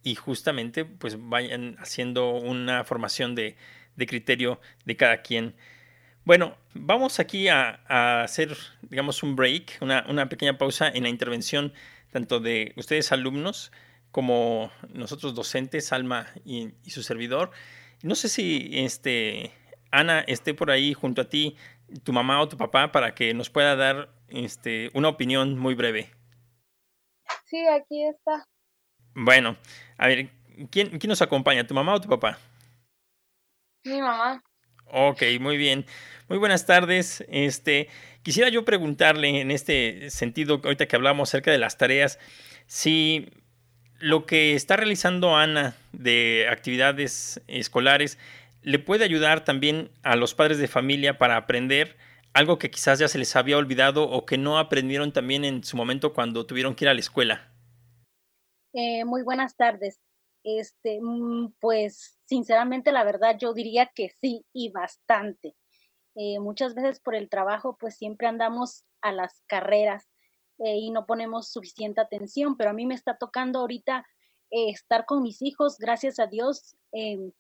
y 0.03 0.17
justamente 0.17 0.85
pues 0.85 1.17
vayan 1.19 1.77
haciendo 1.79 2.33
una 2.33 2.85
formación 2.85 3.35
de, 3.35 3.57
criterio 3.97 4.61
de 4.85 4.99
cada 4.99 5.23
quien. 5.23 5.55
Bueno, 6.27 6.59
vamos 6.75 7.21
aquí 7.21 7.49
a, 7.49 8.23
hacer, 8.23 8.55
digamos, 8.83 9.23
un 9.23 9.35
break, 9.35 9.79
una, 9.81 10.29
pequeña 10.29 10.59
pausa 10.59 10.91
en 10.93 11.05
la 11.05 11.09
intervención 11.09 11.73
tanto 12.11 12.39
de 12.39 12.75
ustedes 12.77 13.13
alumnos 13.13 13.73
como 14.11 14.71
nosotros 14.93 15.35
docentes, 15.35 15.91
Alma 15.91 16.27
y, 16.45 16.75
y 16.85 16.91
su 16.91 17.03
servidor. 17.03 17.51
No 18.03 18.15
sé 18.15 18.29
si 18.29 18.73
este, 18.75 19.53
Ana 19.91 20.21
esté 20.21 20.53
por 20.53 20.71
ahí 20.71 20.93
junto 20.93 21.23
a 21.23 21.31
ti 21.31 21.57
tu 22.05 22.13
mamá 22.13 22.43
o 22.43 22.49
tu 22.51 22.59
papá 22.59 22.93
para 22.93 23.15
que 23.15 23.33
nos 23.33 23.49
pueda 23.49 23.75
dar 23.75 24.11
este, 24.29 24.91
una 24.93 25.09
opinión 25.09 25.59
muy 25.59 25.75
breve. 25.75 26.11
Sí, 27.53 27.63
aquí 27.69 28.03
está. 28.09 28.49
Bueno, 29.15 29.59
a 29.99 30.07
ver, 30.07 30.31
¿quién, 30.71 30.99
¿quién 30.99 31.11
nos 31.11 31.21
acompaña? 31.21 31.67
¿Tu 31.67 31.75
mamá 31.75 31.95
o 31.95 32.01
tu 32.01 32.09
papá? 32.09 32.39
Mi 33.85 34.01
mamá. 34.01 34.43
Ok, 34.87 35.23
muy 35.39 35.59
bien. 35.59 35.85
Muy 36.29 36.39
buenas 36.39 36.65
tardes. 36.65 37.23
Este, 37.29 37.91
quisiera 38.23 38.49
yo 38.49 38.65
preguntarle 38.65 39.43
en 39.43 39.51
este 39.51 40.09
sentido, 40.09 40.63
ahorita 40.65 40.87
que 40.87 40.97
hablamos 40.97 41.29
acerca 41.29 41.51
de 41.51 41.59
las 41.59 41.77
tareas, 41.77 42.19
si 42.67 43.29
lo 43.99 44.25
que 44.25 44.55
está 44.55 44.77
realizando 44.77 45.37
Ana 45.37 45.77
de 45.93 46.47
actividades 46.51 47.43
escolares 47.49 48.19
le 48.63 48.79
puede 48.79 49.05
ayudar 49.05 49.45
también 49.45 49.91
a 50.03 50.17
los 50.17 50.35
padres 50.35 50.57
de 50.57 50.69
familia 50.69 51.19
para 51.19 51.37
aprender 51.37 51.99
algo 52.35 52.59
que 52.59 52.71
quizás 52.71 52.99
ya 52.99 53.09
se 53.09 53.19
les 53.19 53.37
había 53.37 53.59
olvidado 53.59 54.09
o 54.09 54.25
que 54.25 54.39
no 54.39 54.59
aprendieron 54.59 55.13
también 55.13 55.45
en 55.45 55.65
su 55.65 55.77
momento 55.77 56.13
cuando 56.13 56.47
tuvieron 56.47 56.75
que 56.75 56.85
ir 56.85 56.89
a 56.89 56.95
la 56.95 57.01
escuela? 57.01 57.53
Eh, 58.73 59.05
muy 59.05 59.23
buenas 59.23 59.57
tardes. 59.57 60.01
Este, 60.45 60.99
mm, 61.01 61.55
pues 61.61 62.19
sinceramente 62.25 62.91
la 62.91 63.05
verdad 63.05 63.37
yo 63.39 63.53
diría 63.53 63.91
que 63.95 64.11
sí 64.21 64.45
y 64.53 64.71
bastante. 64.71 65.55
Eh, 66.15 66.41
muchas 66.41 66.75
veces 66.75 67.01
por 67.01 67.15
el 67.15 67.29
trabajo 67.29 67.77
pues 67.79 67.97
siempre 67.97 68.27
andamos 68.27 68.85
a 69.01 69.13
las 69.13 69.43
carreras 69.47 70.09
eh, 70.59 70.77
y 70.77 70.91
no 70.91 71.07
ponemos 71.07 71.51
suficiente 71.51 72.01
atención, 72.01 72.57
pero 72.57 72.71
a 72.71 72.75
mí 72.75 72.87
me 72.87 72.95
está 72.95 73.17
tocando 73.17 73.61
ahorita 73.61 74.07
estar 74.55 75.07
con 75.07 75.23
mis 75.23 75.41
hijos, 75.41 75.79
gracias 75.79 76.19
a 76.19 76.27
Dios, 76.27 76.77
em, 76.93 77.33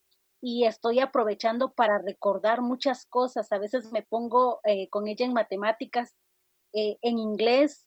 y 0.42 0.64
estoy 0.64 0.98
aprovechando 0.98 1.72
para 1.72 1.98
recordar 1.98 2.62
muchas 2.62 3.06
cosas. 3.06 3.52
A 3.52 3.58
veces 3.58 3.92
me 3.92 4.02
pongo 4.02 4.60
eh, 4.64 4.88
con 4.90 5.06
ella 5.06 5.24
en 5.24 5.32
matemáticas, 5.32 6.16
eh, 6.74 6.98
en 7.00 7.18
inglés, 7.18 7.86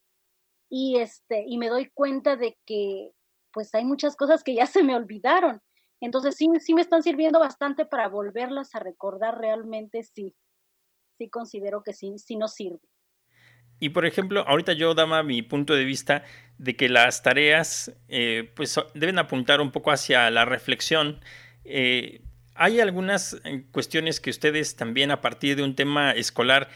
y, 0.70 0.98
este, 0.98 1.44
y 1.46 1.58
me 1.58 1.68
doy 1.68 1.92
cuenta 1.94 2.38
de 2.38 2.58
que 2.66 3.12
pues 3.52 3.76
hay 3.76 3.86
muchas 3.86 4.16
cosas 4.16 4.44
que 4.44 4.56
ya 4.56 4.66
se 4.68 4.84
me 4.84 4.96
olvidaron. 4.96 5.62
Entonces 6.02 6.36
sí, 6.36 6.48
sí 6.60 6.74
me 6.74 6.82
están 6.82 7.04
sirviendo 7.04 7.40
bastante 7.40 7.86
para 7.86 8.08
volverlas 8.08 8.74
a 8.74 8.80
recordar 8.80 9.38
realmente, 9.38 10.04
sí. 10.04 10.34
Sí 11.18 11.30
considero 11.30 11.84
que 11.84 11.94
sí, 11.94 12.18
sí 12.18 12.36
nos 12.38 12.54
sirve. 12.54 12.80
Y 13.80 13.90
por 13.90 14.06
ejemplo, 14.06 14.46
ahorita 14.48 14.74
yo 14.74 14.94
daba 14.94 15.24
mi 15.24 15.42
punto 15.42 15.74
de 15.74 15.84
vista 15.84 16.24
de 16.58 16.76
que 16.78 16.88
las 16.88 17.22
tareas 17.22 17.94
eh, 18.08 18.52
pues 18.56 18.80
deben 18.94 19.20
apuntar 19.20 19.60
un 19.60 19.72
poco 19.72 19.92
hacia 19.92 20.30
la 20.32 20.46
reflexión. 20.46 21.22
Hay 22.56 22.80
algunas 22.80 23.34
eh, 23.44 23.66
cuestiones 23.72 24.22
que 24.22 24.30
ustedes 24.30 24.78
también 24.78 25.12
a 25.12 25.20
partir 25.20 25.58
de 25.58 25.64
un 25.64 25.76
tema 25.76 26.12
escolar 26.12 26.70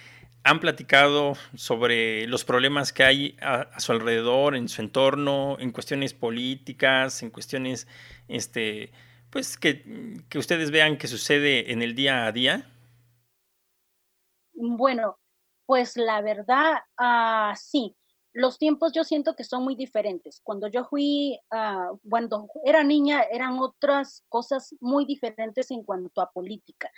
han 0.44 0.60
platicado 0.60 1.34
sobre 1.56 2.28
los 2.28 2.44
problemas 2.44 2.92
que 2.92 3.04
hay 3.04 3.38
a, 3.42 3.80
su 3.80 3.94
alrededor, 3.94 4.56
en 4.56 4.68
su 4.68 4.82
entorno, 4.82 5.58
en 5.60 5.72
cuestiones 5.72 6.14
políticas, 6.14 7.24
en 7.24 7.30
cuestiones, 7.30 7.88
este, 8.28 8.92
pues 9.30 9.58
que, 9.58 10.22
que 10.28 10.38
ustedes 10.38 10.72
vean 10.72 10.98
que 10.98 11.08
sucede 11.08 11.72
en 11.72 11.82
el 11.82 11.96
día 11.96 12.26
a 12.26 12.32
día. 12.32 12.70
Bueno, 14.54 15.18
pues 15.66 15.96
la 15.96 16.22
verdad, 16.22 16.84
uh, 17.00 17.56
sí 17.56 17.96
los 18.34 18.58
tiempos 18.58 18.92
yo 18.94 19.04
siento 19.04 19.36
que 19.36 19.44
son 19.44 19.64
muy 19.64 19.76
diferentes. 19.76 20.42
Cuando 20.44 20.68
yo 20.68 20.86
fui, 20.86 21.40
uh, 21.52 21.98
cuando 22.08 22.48
era 22.64 22.84
niña, 22.84 23.24
eran 23.24 23.60
otras 23.60 24.24
cosas 24.30 24.76
muy 24.80 25.06
diferentes 25.06 25.72
en 25.72 25.84
cuanto 25.84 26.22
a 26.22 26.32
política. 26.32 26.92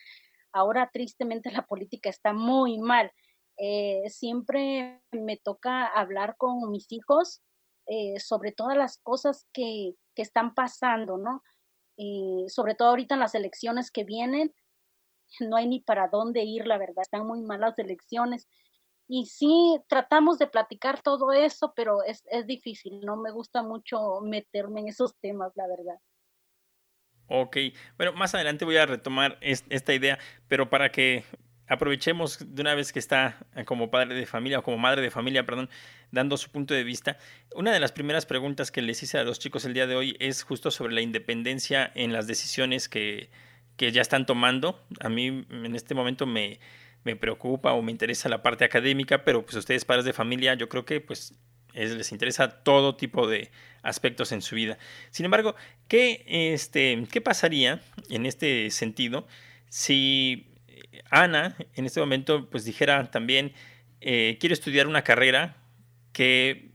Ahora, 0.52 0.90
tristemente, 0.92 1.52
la 1.52 1.66
política 1.66 2.10
está 2.10 2.34
muy 2.34 2.78
mal. 2.80 3.12
Eh, 3.58 4.04
siempre 4.10 5.02
me 5.12 5.38
toca 5.38 5.86
hablar 5.86 6.36
con 6.38 6.72
mis 6.72 6.92
hijos 6.92 7.42
eh, 7.88 8.20
sobre 8.20 8.52
todas 8.52 8.78
las 8.78 8.98
cosas 8.98 9.48
que, 9.54 9.96
que 10.16 10.22
están 10.22 10.54
pasando, 10.54 11.18
¿no? 11.18 11.44
Eh, 11.98 12.46
sobre 12.48 12.76
todo 12.76 12.90
ahorita 12.90 13.16
en 13.16 13.20
las 13.20 13.36
elecciones 13.36 13.92
que 13.92 14.04
vienen, 14.04 14.54
no 15.40 15.56
hay 15.56 15.68
ni 15.68 15.80
para 15.80 16.08
dónde 16.08 16.44
ir, 16.44 16.68
la 16.68 16.78
verdad, 16.78 17.04
están 17.04 17.26
muy 17.26 17.42
malas 17.42 17.78
elecciones 17.78 18.48
y 19.14 19.26
sí 19.26 19.78
tratamos 19.90 20.40
de 20.40 20.48
platicar 20.48 21.02
todo 21.02 21.34
eso, 21.34 21.74
pero 21.76 22.02
es, 22.02 22.24
es 22.32 22.48
difícil, 22.48 23.02
no 23.02 23.18
me 23.18 23.30
gusta 23.30 23.62
mucho 23.62 24.22
meterme 24.22 24.80
en 24.80 24.88
esos 24.88 25.18
temas, 25.20 25.52
la 25.56 25.68
verdad. 25.68 26.00
Ok, 27.28 27.58
bueno, 27.98 28.14
más 28.14 28.34
adelante 28.36 28.64
voy 28.64 28.78
a 28.78 28.86
retomar 28.86 29.38
esta 29.42 29.94
idea, 29.94 30.18
pero 30.48 30.70
para 30.70 30.94
que 30.94 31.26
aprovechemos 31.68 32.56
de 32.56 32.62
una 32.62 32.74
vez 32.74 32.94
que 32.94 33.00
está 33.00 33.46
como 33.66 33.92
padre 33.92 34.16
de 34.16 34.26
familia 34.26 34.60
o 34.60 34.64
como 34.64 34.78
madre 34.78 35.02
de 35.02 35.12
familia, 35.12 35.46
perdón, 35.46 35.70
dando 36.12 36.38
su 36.38 36.50
punto 36.50 36.74
de 36.74 36.86
vista. 36.86 37.18
Una 37.54 37.74
de 37.74 37.82
las 37.82 37.92
primeras 37.92 38.26
preguntas 38.26 38.72
que 38.72 38.82
les 38.82 39.04
hice 39.04 39.18
a 39.18 39.26
los 39.26 39.40
chicos 39.40 39.66
el 39.66 39.74
día 39.74 39.88
de 39.88 39.96
hoy 39.98 40.16
es 40.22 40.44
justo 40.44 40.72
sobre 40.72 40.94
la 40.94 41.02
independencia 41.02 41.92
en 41.96 42.14
las 42.14 42.28
decisiones 42.28 42.88
que, 42.88 43.30
que 43.76 43.92
ya 43.92 44.02
están 44.02 44.26
tomando. 44.26 44.82
A 45.02 45.10
mí 45.10 45.28
en 45.50 45.76
este 45.76 45.96
momento 45.96 46.26
me, 46.26 46.60
me 47.04 47.16
preocupa 47.16 47.74
o 47.74 47.82
me 47.82 47.92
interesa 47.92 48.30
la 48.30 48.42
parte 48.42 48.64
académica, 48.64 49.24
pero 49.24 49.44
pues 49.44 49.56
ustedes 49.56 49.86
padres 49.86 50.06
de 50.06 50.14
familia, 50.14 50.54
yo 50.54 50.70
creo 50.70 50.86
que 50.86 51.02
pues 51.02 51.34
les 51.74 52.12
interesa 52.12 52.50
todo 52.64 52.96
tipo 52.96 53.28
de 53.28 53.50
aspectos 53.82 54.32
en 54.32 54.42
su 54.42 54.56
vida. 54.56 54.78
Sin 55.10 55.26
embargo, 55.26 55.56
¿qué, 55.88 56.24
este, 56.28 57.08
¿qué 57.12 57.22
pasaría 57.22 57.82
en 58.10 58.26
este 58.26 58.70
sentido 58.72 59.26
si 59.70 60.52
Ana 61.10 61.56
en 61.76 61.86
este 61.86 62.00
momento 62.00 62.50
pues 62.50 62.66
dijera 62.66 63.10
también, 63.10 63.54
eh, 64.02 64.38
quiero 64.40 64.54
estudiar 64.54 64.88
una 64.88 65.04
carrera 65.04 65.58
que 66.14 66.72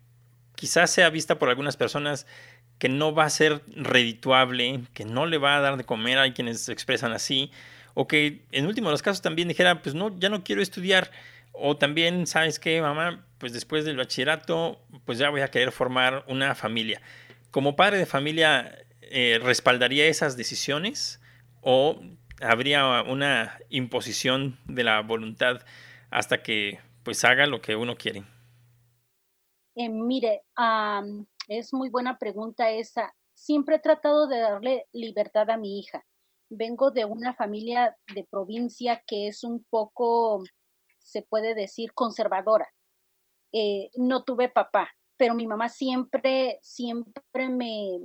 quizás 0.54 0.90
sea 0.90 1.10
vista 1.10 1.38
por 1.38 1.48
algunas 1.48 1.76
personas 1.76 2.26
que 2.78 2.88
no 2.88 3.14
va 3.14 3.24
a 3.24 3.30
ser 3.30 3.62
redituable, 3.68 4.82
que 4.92 5.04
no 5.04 5.26
le 5.26 5.38
va 5.38 5.56
a 5.56 5.60
dar 5.60 5.76
de 5.76 5.84
comer, 5.84 6.18
hay 6.18 6.32
quienes 6.32 6.60
se 6.60 6.72
expresan 6.72 7.12
así, 7.12 7.50
o 7.98 8.06
que 8.06 8.44
en 8.52 8.66
último 8.66 8.88
de 8.88 8.92
los 8.92 9.00
casos 9.00 9.22
también 9.22 9.48
dijera, 9.48 9.80
pues 9.80 9.94
no, 9.94 10.16
ya 10.18 10.28
no 10.28 10.44
quiero 10.44 10.60
estudiar, 10.60 11.10
o 11.52 11.78
también, 11.78 12.26
¿sabes 12.26 12.58
qué, 12.58 12.82
mamá? 12.82 13.26
Pues 13.38 13.54
después 13.54 13.86
del 13.86 13.96
bachillerato, 13.96 14.78
pues 15.06 15.16
ya 15.16 15.30
voy 15.30 15.40
a 15.40 15.48
querer 15.48 15.72
formar 15.72 16.22
una 16.28 16.54
familia. 16.54 17.00
Como 17.50 17.74
padre 17.74 17.96
de 17.96 18.04
familia, 18.04 18.84
eh, 19.00 19.40
¿respaldaría 19.42 20.06
esas 20.08 20.36
decisiones? 20.36 21.22
¿O 21.62 21.98
habría 22.42 23.02
una 23.02 23.58
imposición 23.70 24.58
de 24.66 24.84
la 24.84 25.00
voluntad 25.00 25.64
hasta 26.10 26.42
que 26.42 26.78
pues 27.02 27.24
haga 27.24 27.46
lo 27.46 27.62
que 27.62 27.76
uno 27.76 27.96
quiere? 27.96 28.24
Eh, 29.74 29.88
mire, 29.88 30.42
es 31.48 31.72
muy 31.72 31.88
buena 31.88 32.18
pregunta 32.18 32.70
esa. 32.70 33.14
Siempre 33.32 33.76
he 33.76 33.78
tratado 33.80 34.26
de 34.26 34.38
darle 34.38 34.86
libertad 34.92 35.48
a 35.48 35.56
mi 35.56 35.78
hija. 35.78 36.04
Vengo 36.48 36.90
de 36.90 37.04
una 37.04 37.34
familia 37.34 37.96
de 38.14 38.24
provincia 38.24 39.02
que 39.06 39.28
es 39.28 39.42
un 39.44 39.64
poco, 39.68 40.42
se 40.98 41.22
puede 41.22 41.54
decir, 41.54 41.92
conservadora. 41.92 42.68
Eh, 43.52 43.90
no 43.94 44.24
tuve 44.24 44.48
papá, 44.48 44.90
pero 45.16 45.34
mi 45.34 45.46
mamá 45.46 45.68
siempre, 45.68 46.58
siempre 46.62 47.48
me, 47.48 47.98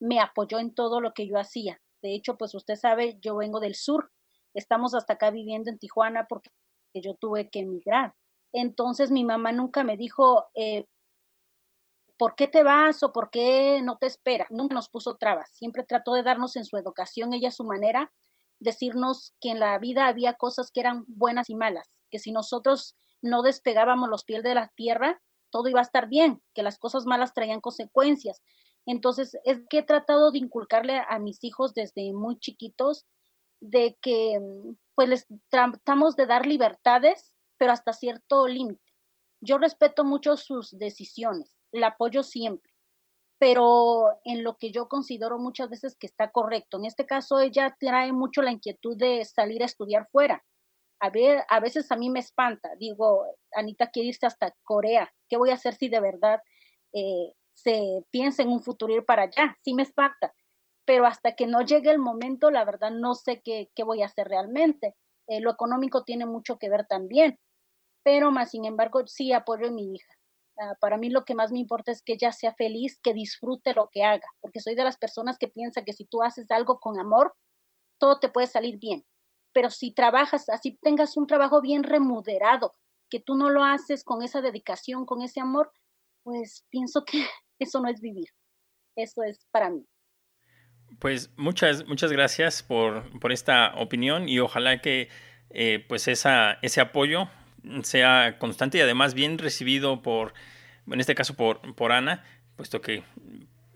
me 0.00 0.20
apoyó 0.20 0.58
en 0.58 0.74
todo 0.74 1.00
lo 1.00 1.12
que 1.12 1.26
yo 1.26 1.38
hacía. 1.38 1.80
De 2.02 2.14
hecho, 2.14 2.36
pues 2.36 2.54
usted 2.54 2.76
sabe, 2.76 3.18
yo 3.20 3.36
vengo 3.36 3.60
del 3.60 3.74
sur. 3.74 4.10
Estamos 4.54 4.94
hasta 4.94 5.14
acá 5.14 5.30
viviendo 5.30 5.70
en 5.70 5.78
Tijuana 5.78 6.26
porque 6.28 6.50
yo 6.94 7.14
tuve 7.14 7.50
que 7.50 7.60
emigrar. 7.60 8.14
Entonces 8.52 9.10
mi 9.10 9.24
mamá 9.24 9.52
nunca 9.52 9.84
me 9.84 9.96
dijo, 9.96 10.46
eh, 10.54 10.86
¿por 12.20 12.34
qué 12.34 12.48
te 12.48 12.62
vas 12.62 13.02
o 13.02 13.14
por 13.14 13.30
qué 13.30 13.80
no 13.82 13.96
te 13.96 14.04
espera? 14.04 14.46
Nunca 14.50 14.74
nos 14.74 14.90
puso 14.90 15.16
trabas. 15.16 15.50
Siempre 15.54 15.84
trató 15.84 16.12
de 16.12 16.22
darnos 16.22 16.54
en 16.56 16.66
su 16.66 16.76
educación, 16.76 17.32
ella 17.32 17.50
su 17.50 17.64
manera, 17.64 18.12
decirnos 18.58 19.32
que 19.40 19.52
en 19.52 19.58
la 19.58 19.78
vida 19.78 20.06
había 20.06 20.34
cosas 20.34 20.70
que 20.70 20.80
eran 20.80 21.06
buenas 21.08 21.48
y 21.48 21.54
malas, 21.54 21.90
que 22.10 22.18
si 22.18 22.30
nosotros 22.30 22.94
no 23.22 23.40
despegábamos 23.40 24.10
los 24.10 24.24
pies 24.24 24.42
de 24.42 24.54
la 24.54 24.70
tierra, 24.76 25.22
todo 25.48 25.70
iba 25.70 25.80
a 25.80 25.82
estar 25.82 26.10
bien, 26.10 26.42
que 26.52 26.62
las 26.62 26.78
cosas 26.78 27.06
malas 27.06 27.32
traían 27.32 27.62
consecuencias. 27.62 28.42
Entonces, 28.84 29.38
es 29.44 29.62
que 29.70 29.78
he 29.78 29.82
tratado 29.82 30.30
de 30.30 30.40
inculcarle 30.40 31.00
a 31.08 31.18
mis 31.18 31.42
hijos 31.42 31.72
desde 31.72 32.12
muy 32.12 32.38
chiquitos 32.38 33.06
de 33.60 33.96
que 34.02 34.38
mm, 34.38 34.76
pues 34.94 35.08
les 35.08 35.26
tratamos 35.48 36.16
de 36.16 36.26
dar 36.26 36.44
libertades, 36.44 37.32
pero 37.56 37.72
hasta 37.72 37.94
cierto 37.94 38.46
límite. 38.46 38.92
Yo 39.40 39.56
respeto 39.56 40.04
mucho 40.04 40.36
sus 40.36 40.76
decisiones, 40.76 41.56
la 41.72 41.88
apoyo 41.88 42.22
siempre, 42.22 42.72
pero 43.38 44.18
en 44.24 44.44
lo 44.44 44.56
que 44.56 44.70
yo 44.72 44.88
considero 44.88 45.38
muchas 45.38 45.70
veces 45.70 45.96
que 45.96 46.06
está 46.06 46.30
correcto. 46.30 46.78
En 46.78 46.84
este 46.84 47.06
caso, 47.06 47.40
ella 47.40 47.76
trae 47.78 48.12
mucho 48.12 48.42
la 48.42 48.52
inquietud 48.52 48.96
de 48.96 49.24
salir 49.24 49.62
a 49.62 49.66
estudiar 49.66 50.08
fuera. 50.10 50.44
A, 51.00 51.10
ver, 51.10 51.44
a 51.48 51.60
veces 51.60 51.90
a 51.90 51.96
mí 51.96 52.10
me 52.10 52.20
espanta, 52.20 52.70
digo, 52.78 53.24
Anita 53.54 53.90
quiere 53.90 54.10
irse 54.10 54.26
hasta 54.26 54.54
Corea, 54.62 55.10
¿qué 55.30 55.38
voy 55.38 55.50
a 55.50 55.54
hacer 55.54 55.74
si 55.74 55.88
de 55.88 55.98
verdad 55.98 56.40
eh, 56.92 57.32
se 57.54 58.04
piensa 58.10 58.42
en 58.42 58.50
un 58.50 58.62
futuro 58.62 58.94
ir 58.94 59.04
para 59.04 59.22
allá, 59.22 59.56
sí 59.62 59.72
me 59.72 59.82
espanta, 59.82 60.34
pero 60.84 61.06
hasta 61.06 61.34
que 61.36 61.46
no 61.46 61.62
llegue 61.62 61.90
el 61.90 61.98
momento, 61.98 62.50
la 62.50 62.64
verdad 62.64 62.90
no 62.90 63.14
sé 63.14 63.40
qué, 63.42 63.70
qué 63.74 63.82
voy 63.82 64.02
a 64.02 64.06
hacer 64.06 64.28
realmente. 64.28 64.94
Eh, 65.28 65.40
lo 65.40 65.50
económico 65.52 66.02
tiene 66.04 66.26
mucho 66.26 66.58
que 66.58 66.68
ver 66.68 66.86
también, 66.86 67.38
pero 68.02 68.30
más 68.30 68.50
sin 68.50 68.64
embargo 68.64 69.06
sí 69.06 69.32
apoyo 69.32 69.68
a 69.68 69.70
mi 69.70 69.94
hija. 69.94 70.19
Para 70.80 70.98
mí 70.98 71.10
lo 71.10 71.24
que 71.24 71.34
más 71.34 71.52
me 71.52 71.58
importa 71.58 71.90
es 71.90 72.02
que 72.02 72.14
ella 72.14 72.32
sea 72.32 72.54
feliz, 72.54 72.98
que 73.02 73.14
disfrute 73.14 73.72
lo 73.74 73.88
que 73.90 74.04
haga, 74.04 74.26
porque 74.40 74.60
soy 74.60 74.74
de 74.74 74.84
las 74.84 74.98
personas 74.98 75.38
que 75.38 75.48
piensa 75.48 75.84
que 75.84 75.92
si 75.92 76.04
tú 76.04 76.22
haces 76.22 76.50
algo 76.50 76.80
con 76.80 76.98
amor, 76.98 77.34
todo 77.98 78.18
te 78.18 78.28
puede 78.28 78.46
salir 78.46 78.78
bien. 78.78 79.04
Pero 79.52 79.70
si 79.70 79.92
trabajas, 79.92 80.48
así 80.48 80.78
tengas 80.82 81.16
un 81.16 81.26
trabajo 81.26 81.60
bien 81.60 81.82
remunerado, 81.82 82.74
que 83.08 83.20
tú 83.20 83.36
no 83.36 83.50
lo 83.50 83.64
haces 83.64 84.04
con 84.04 84.22
esa 84.22 84.40
dedicación, 84.40 85.06
con 85.06 85.22
ese 85.22 85.40
amor, 85.40 85.72
pues 86.22 86.64
pienso 86.70 87.04
que 87.04 87.24
eso 87.58 87.80
no 87.80 87.88
es 87.88 88.00
vivir. 88.00 88.28
Eso 88.96 89.22
es 89.22 89.46
para 89.50 89.70
mí. 89.70 89.86
Pues 90.98 91.30
muchas, 91.36 91.86
muchas 91.86 92.12
gracias 92.12 92.62
por, 92.62 93.04
esta 93.30 93.74
opinión 93.76 94.28
y 94.28 94.40
ojalá 94.40 94.80
que 94.80 95.08
eh, 95.50 95.84
pues 95.88 96.08
esa, 96.08 96.58
ese 96.62 96.80
apoyo 96.80 97.28
sea 97.82 98.36
constante 98.38 98.78
y 98.78 98.80
además 98.80 99.14
bien 99.14 99.38
recibido 99.38 100.02
por, 100.02 100.34
en 100.90 101.00
este 101.00 101.14
caso 101.14 101.34
por, 101.34 101.74
por 101.74 101.92
Ana, 101.92 102.24
puesto 102.56 102.80
que 102.80 103.02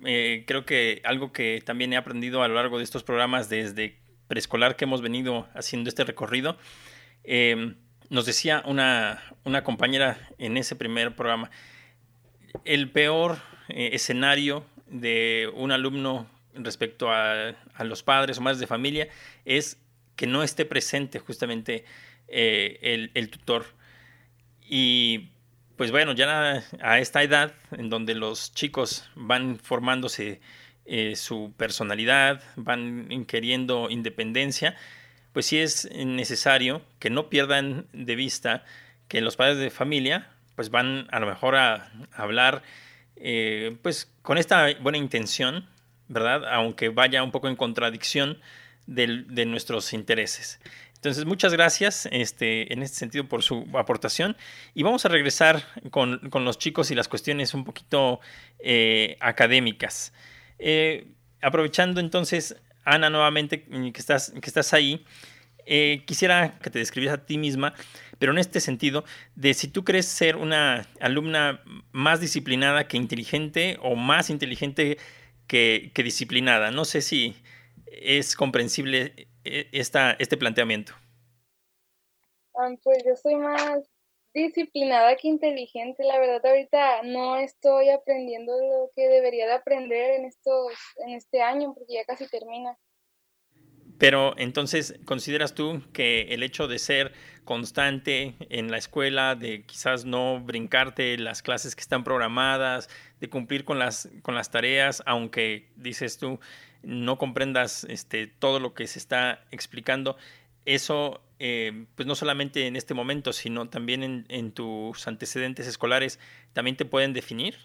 eh, 0.05 0.45
creo 0.47 0.65
que 0.65 1.01
algo 1.05 1.33
que 1.33 1.63
también 1.65 1.93
he 1.93 1.97
aprendido 1.97 2.43
a 2.43 2.49
lo 2.49 2.55
largo 2.55 2.79
de 2.79 2.85
estos 2.85 3.03
programas 3.03 3.49
desde 3.49 3.99
preescolar 4.29 4.77
que 4.77 4.85
hemos 4.85 5.03
venido 5.03 5.49
haciendo 5.55 5.89
este 5.89 6.05
recorrido, 6.05 6.59
eh, 7.25 7.75
nos 8.11 8.27
decía 8.27 8.63
una, 8.67 9.23
una 9.45 9.65
compañera 9.65 10.19
en 10.39 10.57
ese 10.57 10.77
primer 10.77 11.15
programa, 11.15 11.51
el 12.65 12.91
peor 12.91 13.39
eh, 13.69 13.91
escenario 13.93 14.65
de 14.87 15.51
un 15.55 15.73
alumno 15.73 16.29
respecto 16.55 17.11
a, 17.11 17.55
los 17.81 18.03
padres 18.03 18.39
o 18.39 18.41
madres 18.41 18.61
de 18.61 18.67
familia 18.67 19.09
es 19.45 19.79
que 20.17 20.27
no 20.27 20.43
esté 20.43 20.65
presente 20.65 21.19
justamente 21.19 21.85
eh, 22.29 23.11
el, 23.15 23.31
tutor. 23.31 23.67
Y 24.63 25.31
pues 25.77 25.91
bueno, 25.91 26.13
ya 26.13 26.63
a 26.81 26.99
esta 26.99 27.23
edad 27.23 27.53
en 27.73 27.91
donde 27.91 28.15
los 28.15 28.53
chicos 28.53 29.09
van 29.15 29.59
formándose 29.59 30.41
eh, 30.87 31.17
su 31.17 31.53
personalidad, 31.57 32.43
van 32.57 33.25
queriendo 33.27 33.91
independencia, 33.91 34.77
pues 35.33 35.47
sí 35.47 35.59
es 35.59 35.91
necesario 35.95 36.83
que 36.99 37.11
no 37.11 37.29
pierdan 37.29 37.87
de 37.93 38.15
vista 38.15 38.65
que 39.09 39.21
los 39.21 39.37
padres 39.37 39.59
de 39.59 39.71
familia 39.71 40.31
pues 40.55 40.71
van 40.71 41.09
a 41.11 41.21
lo 41.21 41.27
mejor 41.27 41.57
a, 41.57 41.91
hablar 42.13 42.63
eh, 43.17 43.77
pues 43.83 44.13
con 44.23 44.39
esta 44.39 44.73
buena 44.81 44.99
intención, 44.99 45.69
¿verdad? 46.09 46.45
Aunque 46.53 46.89
vaya 46.89 47.23
un 47.23 47.33
poco 47.33 47.49
en 47.49 47.57
contradicción 47.57 48.39
de, 48.87 49.47
nuestros 49.47 49.93
intereses. 49.93 50.61
Entonces, 51.05 51.27
muchas 51.27 51.53
gracias 51.53 52.09
este, 52.11 52.73
en 52.73 52.83
este 52.83 52.97
sentido 52.97 53.29
por 53.29 53.43
su 53.43 53.67
aportación. 53.75 54.37
Y 54.73 54.83
vamos 54.83 55.05
a 55.05 55.11
regresar 55.11 55.63
con, 55.91 56.21
los 56.33 56.59
chicos 56.59 56.91
y 56.91 56.95
las 56.95 57.09
cuestiones 57.09 57.53
un 57.53 57.65
poquito 57.65 58.21
eh, 58.59 59.19
académicas. 59.21 60.15
Eh, 60.59 61.09
aprovechando 61.43 62.01
entonces, 62.01 62.57
Ana, 62.85 63.11
nuevamente 63.11 63.65
que 63.65 64.01
estás, 64.01 64.33
que 64.41 64.49
estás 64.49 64.73
ahí, 64.73 65.05
quisiera 66.07 66.59
que 66.59 66.71
te 66.71 66.79
describieras 66.79 67.19
a 67.19 67.27
ti 67.27 67.39
misma 67.39 67.75
pero 68.19 68.33
en 68.33 68.39
este 68.39 68.61
sentido, 68.61 69.05
de 69.35 69.55
si 69.55 69.69
tú 69.69 69.85
crees 69.85 70.07
ser 70.07 70.37
una 70.37 70.87
alumna 71.01 71.61
más 71.93 72.21
disciplinada 72.21 72.89
que 72.89 72.97
inteligente 72.97 73.79
o 73.83 73.97
más 73.97 74.31
inteligente 74.31 74.99
que, 75.47 75.93
disciplinada. 75.95 76.71
No 76.71 76.85
sé 76.85 77.03
si 77.03 77.35
es 77.87 78.35
comprensible 78.35 79.13
eh, 79.17 79.27
esta, 79.45 80.13
este 80.19 80.37
planteamiento. 80.37 80.95
Ah, 82.57 82.71
pues 82.83 83.03
yo 83.05 83.17
soy 83.17 83.37
más 83.37 83.89
disciplinada 84.33 85.17
que 85.17 85.29
inteligente. 85.29 86.05
La 86.05 86.19
verdad 86.19 86.45
ahorita 86.45 87.03
no 87.05 87.37
estoy 87.37 87.91
aprendiendo 87.91 88.53
lo 88.53 88.91
que 88.95 89.09
debería 89.09 89.47
de 89.47 89.55
aprender 89.55 90.21
en 90.21 90.25
estos 90.27 90.73
en 91.07 91.15
este 91.15 91.41
año 91.41 91.75
porque 91.75 91.95
ya 91.95 92.05
casi 92.05 92.29
termina. 92.29 92.77
Pero 93.99 94.35
entonces, 94.39 94.99
¿consideras 95.05 95.55
tú 95.55 95.81
que 95.93 96.23
el 96.35 96.43
hecho 96.43 96.67
de 96.67 96.81
ser 96.81 97.13
constante 97.45 98.35
en 98.51 98.71
la 98.71 98.77
escuela, 98.77 99.37
de 99.37 99.65
quizás 99.65 100.05
no 100.05 100.41
brincarte 100.41 101.17
las 101.17 101.43
clases 101.43 101.77
que 101.77 101.81
están 101.81 102.03
programadas, 102.03 102.89
de 103.21 103.31
cumplir 103.31 103.65
con 103.65 103.79
las, 103.79 104.09
con 104.23 104.35
las 104.35 104.51
tareas, 104.51 105.03
aunque 105.07 105.71
dices 105.77 106.19
tú 106.19 106.41
no 106.87 107.19
comprendas 107.19 107.85
este, 107.85 108.27
todo 108.27 108.61
lo 108.61 108.75
que 108.75 108.87
se 108.87 108.99
está 108.99 109.45
explicando, 109.51 110.17
eso, 110.65 111.21
eh, 111.39 111.87
pues 111.95 112.07
no 112.07 112.15
solamente 112.15 112.67
en 112.67 112.77
este 112.77 112.95
momento, 112.95 113.33
sino 113.33 113.69
también 113.69 114.03
en, 114.03 114.27
en 114.29 114.53
tus 114.53 115.07
antecedentes 115.07 115.67
escolares, 115.67 116.19
también 116.53 116.77
te 116.77 116.85
pueden 116.85 117.13
definir? 117.13 117.57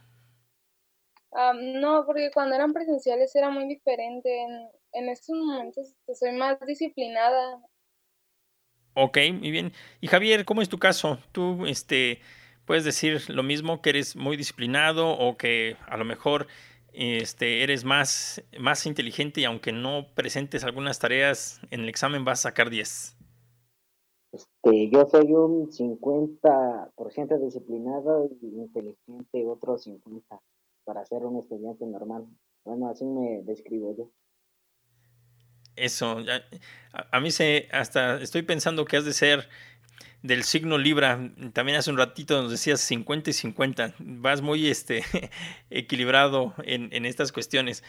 no, 1.55 2.05
porque 2.05 2.31
cuando 2.33 2.55
eran 2.55 2.73
presenciales 2.73 3.35
era 3.35 3.49
muy 3.49 3.67
diferente. 3.67 4.29
en 4.93 5.09
estos 5.09 5.35
momentos 5.37 5.93
soy 6.13 6.31
más 6.31 6.57
disciplinada. 6.65 7.61
Ok, 8.95 9.17
muy 9.33 9.51
bien. 9.51 9.71
Y 10.01 10.07
Javier, 10.07 10.45
¿cómo 10.45 10.61
es 10.61 10.69
tu 10.69 10.79
caso? 10.79 11.19
¿Tú 11.31 11.65
este, 11.67 12.21
puedes 12.65 12.83
decir 12.83 13.29
lo 13.29 13.43
mismo, 13.43 13.81
que 13.81 13.91
eres 13.91 14.15
muy 14.15 14.35
disciplinado 14.35 15.09
o 15.09 15.37
que 15.37 15.77
a 15.87 15.95
lo 15.97 16.05
mejor 16.05 16.47
este, 16.99 17.63
eres 17.63 17.85
más, 17.85 18.43
más 18.59 18.85
inteligente 18.85 19.39
y 19.39 19.45
aunque 19.45 19.71
no 19.71 20.07
presentes 20.15 20.65
algunas 20.65 20.99
tareas 20.99 21.61
en 21.71 21.79
el 21.79 21.89
examen 21.89 22.25
vas 22.25 22.39
a 22.39 22.49
sacar 22.49 22.69
10? 22.69 23.15
Este, 24.33 24.89
yo 24.89 25.07
soy 25.07 25.31
un 25.31 25.71
50% 25.71 27.39
disciplinado 27.39 28.29
y 28.41 28.47
inteligente, 28.47 29.47
otro 29.47 29.77
50% 29.77 30.41
para 30.83 31.05
ser 31.05 31.25
un 31.25 31.39
estudiante 31.39 31.85
normal. 31.85 32.27
Bueno, 32.65 32.89
así 32.89 33.05
me 33.05 33.43
describo 33.43 33.95
yo. 33.95 34.11
Eso, 35.77 36.17
a, 36.91 37.19
mí 37.21 37.31
se, 37.31 37.69
hasta 37.71 38.21
estoy 38.21 38.41
pensando 38.41 38.83
que 38.83 38.97
has 38.97 39.05
de 39.05 39.13
ser 39.13 39.47
del 40.21 40.43
signo 40.43 40.77
Libra. 40.77 41.19
También 41.53 41.77
hace 41.77 41.91
un 41.91 41.97
ratito 41.97 42.41
nos 42.41 42.51
decías 42.51 42.81
50 42.81 43.29
y 43.29 43.33
50. 43.33 43.95
Vas 43.99 44.41
muy 44.41 44.67
este, 44.67 45.03
equilibrado 45.69 46.53
en, 46.63 46.89
en 46.91 47.05
estas 47.05 47.31
cuestiones. 47.31 47.83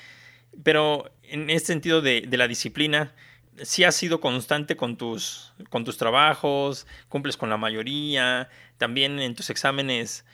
Pero 0.62 1.12
en 1.22 1.50
este 1.50 1.68
sentido 1.68 2.00
de, 2.02 2.22
de 2.26 2.36
la 2.36 2.48
disciplina, 2.48 3.14
sí 3.62 3.84
has 3.84 3.94
sido 3.94 4.20
constante 4.20 4.76
con 4.76 4.96
tus, 4.96 5.52
con 5.68 5.84
tus 5.84 5.96
trabajos, 5.96 6.86
cumples 7.08 7.36
con 7.36 7.50
la 7.50 7.56
mayoría, 7.56 8.48
también 8.78 9.20
en 9.20 9.34
tus 9.34 9.50
exámenes 9.50 10.24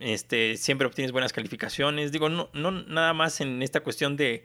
este, 0.00 0.56
siempre 0.56 0.86
obtienes 0.86 1.12
buenas 1.12 1.32
calificaciones. 1.32 2.10
Digo, 2.10 2.28
no, 2.28 2.50
no 2.52 2.70
nada 2.70 3.12
más 3.12 3.40
en 3.40 3.62
esta 3.62 3.80
cuestión 3.80 4.16
de, 4.16 4.44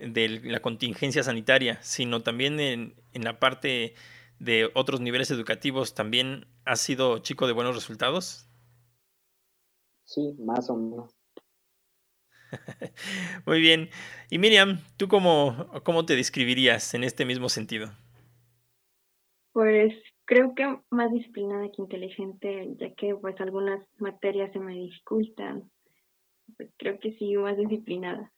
de 0.00 0.40
la 0.44 0.60
contingencia 0.60 1.22
sanitaria, 1.22 1.78
sino 1.82 2.22
también 2.22 2.58
en, 2.58 2.94
en, 3.12 3.24
la 3.24 3.38
parte 3.38 3.94
de 4.38 4.70
otros 4.74 5.00
niveles 5.00 5.30
educativos, 5.30 5.94
¿también 5.94 6.46
has 6.64 6.80
sido 6.80 7.18
chico 7.18 7.46
de 7.46 7.52
buenos 7.52 7.74
resultados? 7.74 8.48
Sí, 10.04 10.34
más 10.38 10.70
o 10.70 10.76
menos. 10.76 11.16
Muy 13.46 13.60
bien. 13.60 13.90
Y 14.30 14.38
Miriam, 14.38 14.78
¿tú 14.96 15.08
cómo, 15.08 15.68
cómo 15.84 16.06
te 16.06 16.16
describiría 16.16 16.78
en 16.92 17.04
este 17.04 17.24
mismo 17.24 17.48
sentido? 17.48 17.90
Pues 19.52 19.94
creo 20.26 20.54
que 20.54 20.78
más 20.90 21.12
disciplinada 21.12 21.68
que 21.68 21.82
inteligente, 21.82 22.68
ya 22.78 22.94
que 22.94 23.14
pues 23.14 23.40
algunas 23.40 23.80
materias 23.98 24.52
se 24.52 24.58
me 24.58 24.74
dificultan. 24.74 25.70
Pues 26.56 26.70
creo 26.76 26.98
que 27.00 27.12
sí, 27.12 27.36
más 27.36 27.56
disciplinada. 27.56 28.32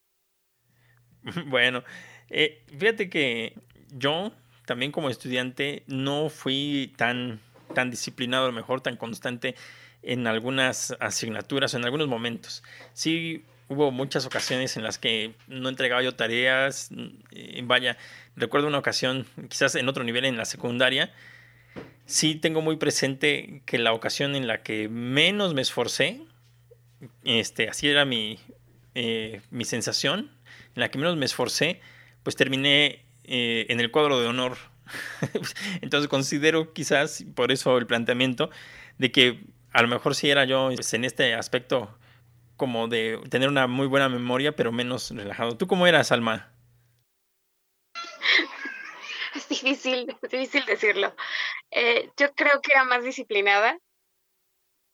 Bueno, 1.49 1.83
eh, 2.31 2.65
fíjate 2.69 3.11
que 3.11 3.55
yo 3.93 4.33
también 4.69 4.93
como 4.93 5.09
estudiante 5.09 5.83
no 5.87 6.29
fui 6.29 6.93
tan, 6.99 7.41
tan 7.75 7.91
disciplinado, 7.91 8.45
a 8.45 8.49
lo 8.49 8.53
mejor 8.53 8.83
tan 8.83 8.97
constante 8.99 9.55
en 10.03 10.27
algunas 10.27 10.95
asignaturas, 11.01 11.73
en 11.73 11.87
algunos 11.87 12.07
momentos. 12.07 12.63
Sí 12.93 13.47
hubo 13.69 13.91
muchas 13.91 14.27
ocasiones 14.27 14.77
en 14.77 14.83
las 14.83 14.99
que 14.99 15.33
no 15.47 15.71
entregaba 15.71 16.03
yo 16.03 16.15
tareas. 16.17 16.91
Eh, 17.31 17.63
vaya, 17.65 17.97
recuerdo 18.37 18.69
una 18.69 18.77
ocasión, 18.77 19.27
quizás 19.49 19.75
en 19.75 19.89
otro 19.89 20.05
nivel 20.05 20.27
en 20.27 20.37
la 20.37 20.45
secundaria, 20.45 21.15
sí 22.05 22.35
tengo 22.35 22.61
muy 22.61 22.77
presente 22.77 23.63
que 23.65 23.79
la 23.79 23.95
ocasión 23.95 24.37
en 24.37 24.47
la 24.47 24.63
que 24.63 24.91
menos 24.91 25.55
me 25.55 25.63
esforcé, 25.63 26.21
este, 27.25 27.71
así 27.71 27.89
era 27.89 28.05
mi, 28.05 28.39
eh, 28.95 29.41
mi 29.51 29.65
sensación, 29.65 30.31
en 30.75 30.81
la 30.81 30.91
que 30.91 30.99
menos 30.99 31.17
me 31.17 31.25
esforcé, 31.25 31.81
pues 32.23 32.37
terminé 32.37 33.08
eh, 33.29 33.67
en 33.69 33.81
el 33.81 33.91
cuadro 33.91 34.21
de 34.21 34.27
honor. 34.27 34.57
Entonces 35.83 36.09
considero 36.09 36.73
quizás, 36.73 37.25
por 37.35 37.53
eso 37.53 37.77
el 37.79 37.87
planteamiento, 37.87 38.51
de 38.99 39.13
que 39.13 39.45
a 39.73 39.83
lo 39.83 39.89
mejor 39.89 40.15
sí 40.15 40.31
era 40.31 40.45
yo 40.45 40.71
pues, 40.75 40.93
en 40.95 41.05
este 41.05 41.35
aspecto 41.35 41.97
como 42.57 42.89
de 42.89 43.21
tener 43.31 43.49
una 43.49 43.67
muy 43.67 43.87
buena 43.87 44.09
memoria, 44.09 44.57
pero 44.57 44.73
menos 44.73 45.11
relajado. 45.11 45.57
¿Tú 45.57 45.67
cómo 45.67 45.87
eras, 45.87 46.13
Alma? 46.13 46.53
Es 49.35 49.49
difícil, 49.49 50.17
es 50.23 50.31
difícil 50.31 50.65
decirlo. 50.65 51.15
Eh, 51.71 52.11
yo 52.17 52.35
creo 52.35 52.61
que 52.61 52.73
era 52.73 52.85
más 52.85 53.05
disciplinada, 53.05 53.79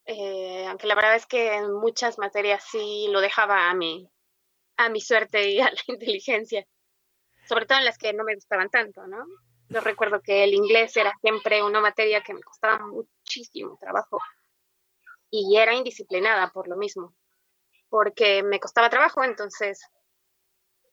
eh, 0.06 0.66
aunque 0.68 0.86
la 0.86 0.94
verdad 0.94 1.14
es 1.14 1.26
que 1.26 1.54
en 1.54 1.72
muchas 1.72 2.18
materias 2.18 2.62
sí 2.70 3.06
lo 3.10 3.20
dejaba 3.20 3.70
a 3.70 3.74
mi, 3.74 4.10
a 4.76 4.88
mi 4.90 5.00
suerte 5.00 5.50
y 5.50 5.60
a 5.60 5.70
la 5.70 5.80
inteligencia, 5.86 6.66
sobre 7.48 7.66
todo 7.66 7.78
en 7.78 7.84
las 7.84 7.98
que 7.98 8.12
no 8.12 8.24
me 8.24 8.34
gustaban 8.34 8.70
tanto, 8.70 9.06
¿no? 9.06 9.24
Yo 9.68 9.80
recuerdo 9.80 10.20
que 10.20 10.44
el 10.44 10.54
inglés 10.54 10.96
era 10.96 11.12
siempre 11.20 11.62
una 11.62 11.80
materia 11.80 12.22
que 12.22 12.34
me 12.34 12.42
costaba 12.42 12.86
muchísimo 12.86 13.78
trabajo 13.80 14.20
y 15.30 15.56
era 15.56 15.74
indisciplinada 15.74 16.50
por 16.50 16.68
lo 16.68 16.76
mismo 16.76 17.14
porque 17.94 18.42
me 18.42 18.58
costaba 18.58 18.90
trabajo, 18.90 19.22
entonces 19.22 19.80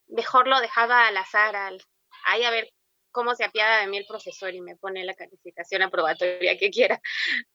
mejor 0.08 0.48
lo 0.48 0.60
dejaba 0.60 1.08
al 1.08 1.18
azar, 1.18 1.56
al, 1.56 1.82
ahí 2.26 2.44
a 2.44 2.52
ver 2.52 2.70
cómo 3.10 3.34
se 3.34 3.44
apiada 3.44 3.80
de 3.80 3.88
mí 3.88 3.98
el 3.98 4.06
profesor 4.06 4.54
y 4.54 4.62
me 4.62 4.76
pone 4.76 5.04
la 5.04 5.16
calificación 5.16 5.82
aprobatoria 5.82 6.60
que 6.60 6.70
quiera. 6.70 7.02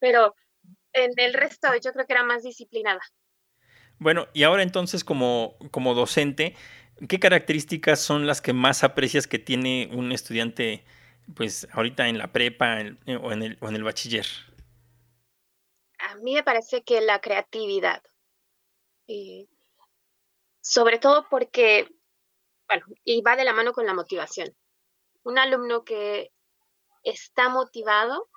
Pero 0.01 0.35
en 0.93 1.13
el 1.17 1.35
resto 1.35 1.69
yo 1.77 1.93
creo 1.93 2.07
que 2.07 2.13
era 2.13 2.25
más 2.25 2.43
disciplinada. 2.43 3.01
Bueno, 3.99 4.27
y 4.33 4.43
ahora 4.43 4.65
entonces 4.65 5.05
como, 5.05 5.57
como 5.71 5.95
docente, 5.95 6.57
¿qué 7.09 7.19
características 7.19 8.01
son 8.01 8.27
las 8.27 8.41
que 8.41 8.53
más 8.53 8.85
aprecias 8.85 9.27
que 9.27 9.39
tiene 9.39 9.91
un 9.93 10.13
estudiante, 10.13 10.85
pues 11.35 11.69
ahorita 11.73 12.09
en 12.09 12.19
la 12.19 12.33
prepa 12.33 12.79
o, 13.23 13.33
en 13.33 13.43
el, 13.43 13.59
o 13.61 13.69
en 13.69 13.77
el 13.77 13.85
bachiller? 13.85 14.27
A 15.99 16.17
mí 16.17 16.35
me 16.35 16.43
parece 16.43 16.83
que 16.83 17.01
la 17.01 17.21
creatividad, 17.21 18.03
eh, 19.09 19.47
sobre 20.61 20.99
todo 20.99 21.27
porque, 21.29 21.89
bueno, 22.69 22.87
y 23.05 23.21
va 23.23 23.37
de 23.37 23.45
la 23.45 23.53
mano 23.53 23.73
con 23.73 23.87
la 23.87 23.95
motivación. 23.95 24.55
Un 25.23 25.39
alumno 25.39 25.85
que 25.85 26.33
está 27.03 27.49
motivado 27.49 28.29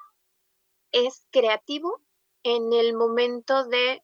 es 0.91 1.27
creativo 1.31 2.01
en 2.43 2.73
el 2.73 2.95
momento 2.95 3.65
de 3.67 4.03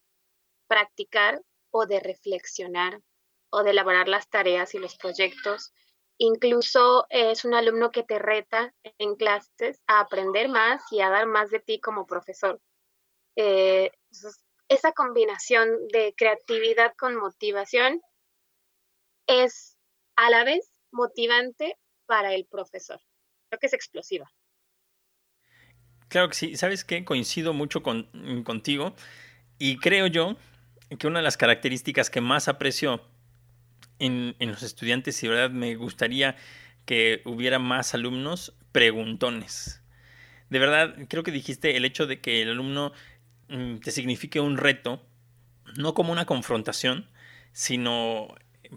practicar 0.67 1.41
o 1.71 1.85
de 1.85 1.99
reflexionar 1.99 3.01
o 3.55 3.63
de 3.63 3.71
elaborar 3.71 4.07
las 4.07 4.29
tareas 4.29 4.75
y 4.75 4.79
los 4.79 4.97
proyectos. 4.97 5.73
Incluso 6.17 7.05
es 7.09 7.45
un 7.45 7.53
alumno 7.53 7.91
que 7.91 8.03
te 8.03 8.19
reta 8.19 8.73
en 8.97 9.15
clases 9.15 9.81
a 9.87 10.01
aprender 10.01 10.49
más 10.49 10.83
y 10.91 11.01
a 11.01 11.09
dar 11.09 11.25
más 11.25 11.49
de 11.49 11.59
ti 11.59 11.79
como 11.79 12.05
profesor. 12.05 12.61
Eh, 13.37 13.91
esa 14.67 14.91
combinación 14.91 15.87
de 15.87 16.13
creatividad 16.17 16.93
con 16.97 17.15
motivación 17.15 18.01
es 19.27 19.77
a 20.15 20.29
la 20.29 20.43
vez 20.43 20.73
motivante 20.91 21.77
para 22.05 22.33
el 22.33 22.45
profesor. 22.45 22.99
Creo 23.49 23.59
que 23.59 23.67
es 23.67 23.73
explosiva. 23.73 24.29
Claro 26.09 26.29
que 26.29 26.35
sí. 26.35 26.55
¿Sabes 26.57 26.83
qué? 26.83 27.03
Coincido 27.05 27.53
mucho 27.53 27.83
con, 27.83 28.43
contigo 28.43 28.95
y 29.57 29.77
creo 29.77 30.07
yo 30.07 30.35
que 30.99 31.07
una 31.07 31.19
de 31.19 31.23
las 31.23 31.37
características 31.37 32.09
que 32.09 32.21
más 32.21 32.47
aprecio 32.47 33.01
en, 33.99 34.35
los 34.39 34.63
estudiantes 34.63 35.23
y 35.23 35.27
verdad 35.27 35.49
me 35.49 35.75
gustaría 35.75 36.35
que 36.85 37.21
hubiera 37.25 37.59
más 37.59 37.93
alumnos 37.93 38.55
preguntones. 38.71 39.81
De 40.49 40.59
verdad, 40.59 40.95
creo 41.09 41.23
que 41.23 41.31
dijiste 41.31 41.75
el 41.75 41.85
hecho 41.85 42.05
de 42.05 42.21
que 42.21 42.43
el 42.43 42.51
alumno 42.51 42.93
Mm, 43.47 43.77
te 43.77 43.91
signifique 43.91 44.39
un 44.39 44.57
reto, 44.57 45.05
no 45.77 45.93
como 45.93 46.11
una 46.11 46.25
confrontación, 46.25 47.07
sino 47.51 48.27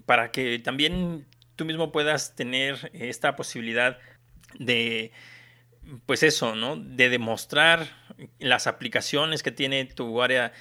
para 0.05 0.31
que 0.31 0.59
también 0.59 1.27
tú 1.55 1.65
mismo 1.65 1.91
puedas 1.91 2.35
tener 2.35 2.91
esta 2.93 3.35
posibilidad 3.35 3.97
de, 4.59 5.11
pues 6.05 6.23
eso, 6.23 6.55
¿no? 6.55 6.77
De 6.77 7.09
demostrar 7.09 7.87
las 8.39 8.67
aplicaciones 8.67 9.43
que 9.43 9.51
tiene 9.51 9.85
tu 9.85 10.21
área, 10.21 10.53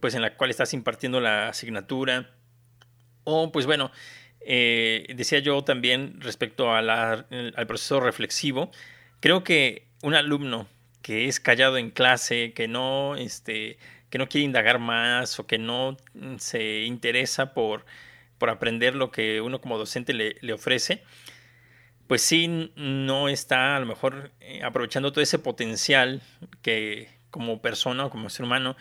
pues 0.00 0.14
en 0.14 0.22
la 0.22 0.36
cual 0.36 0.50
estás 0.50 0.72
impartiendo 0.74 1.20
la 1.20 1.48
asignatura. 1.48 2.30
O, 3.24 3.52
pues 3.52 3.66
bueno, 3.66 3.90
eh, 4.40 5.06
decía 5.14 5.38
yo 5.38 5.62
también 5.64 6.20
respecto 6.20 6.72
al 6.74 7.66
proceso 7.66 8.00
reflexivo, 8.00 8.70
creo 9.20 9.44
que 9.44 9.86
un 10.02 10.14
alumno 10.14 10.68
que 11.02 11.28
es 11.28 11.40
callado 11.40 11.78
en 11.78 11.90
clase, 11.90 12.52
que 12.52 12.68
no, 12.68 13.16
este, 13.16 13.78
que 14.10 14.18
no 14.18 14.28
quiere 14.28 14.44
indagar 14.44 14.78
más 14.78 15.38
o 15.38 15.46
que 15.46 15.58
no 15.58 15.96
mm, 16.14 16.36
se 16.38 16.82
interesa 16.82 17.54
por, 17.54 17.84
por 18.38 18.50
aprender 18.50 18.94
lo 18.94 19.10
que 19.10 19.40
uno 19.40 19.60
como 19.60 19.78
docente 19.78 20.12
le, 20.14 20.52
ofrece, 20.52 21.02
pues 22.06 22.22
sí 22.22 22.70
no 22.76 23.28
está 23.28 23.76
a 23.76 23.80
lo 23.80 23.86
mejor 23.86 24.32
eh, 24.40 24.62
aprovechando 24.62 25.12
todo 25.12 25.22
ese 25.22 25.38
potencial 25.38 26.22
que 26.60 27.08
como 27.30 27.62
persona 27.62 28.06
o 28.06 28.10
como 28.10 28.28
ser 28.30 28.44
humano 28.44 28.76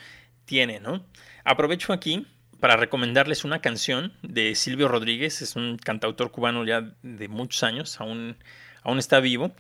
tiene, 0.46 0.80
¿no? 0.80 1.06
Aprovecho 1.44 1.94
aquí 1.94 2.28
para 2.62 2.78
recomendarles 2.78 3.44
una 3.44 3.60
canción 3.60 4.14
de 4.22 4.56
Silvio 4.56 4.88
Rodríguez, 4.88 5.42
es 5.42 5.56
un 5.56 5.78
cantautor 5.78 6.32
cubano 6.32 6.64
ya 6.64 6.94
de 7.02 7.28
muchos 7.28 7.64
años, 7.64 8.00
aún, 8.00 8.38
aún 8.84 9.00
está 9.00 9.20
vivo. 9.20 9.52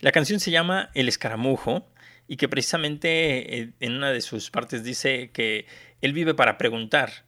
La 0.00 0.12
canción 0.12 0.38
se 0.38 0.50
llama 0.50 0.90
El 0.94 1.08
escaramujo 1.08 1.88
y 2.28 2.36
que 2.36 2.48
precisamente 2.48 3.58
eh, 3.58 3.70
en 3.80 3.94
una 3.94 4.12
de 4.12 4.20
sus 4.20 4.50
partes 4.50 4.84
dice 4.84 5.30
que 5.32 5.66
él 6.02 6.12
vive 6.12 6.34
para 6.34 6.58
preguntar. 6.58 7.24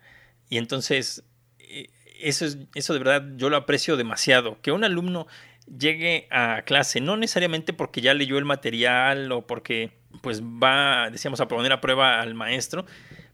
Y 0.50 0.58
entonces, 0.58 1.24
eh, 1.58 1.88
eso, 2.20 2.44
es, 2.44 2.58
eso 2.74 2.92
de 2.92 2.98
verdad 2.98 3.24
yo 3.36 3.48
lo 3.48 3.56
aprecio 3.56 3.96
demasiado, 3.96 4.60
que 4.60 4.72
un 4.72 4.84
alumno 4.84 5.26
llegue 5.66 6.28
a 6.30 6.62
clase, 6.66 7.00
no 7.00 7.16
necesariamente 7.16 7.72
porque 7.72 8.02
ya 8.02 8.12
leyó 8.12 8.36
el 8.36 8.44
material 8.44 9.32
o 9.32 9.46
porque 9.46 9.92
pues 10.20 10.42
va, 10.42 11.08
decíamos, 11.10 11.40
a 11.40 11.48
poner 11.48 11.72
a 11.72 11.80
prueba 11.80 12.20
al 12.20 12.34
maestro, 12.34 12.84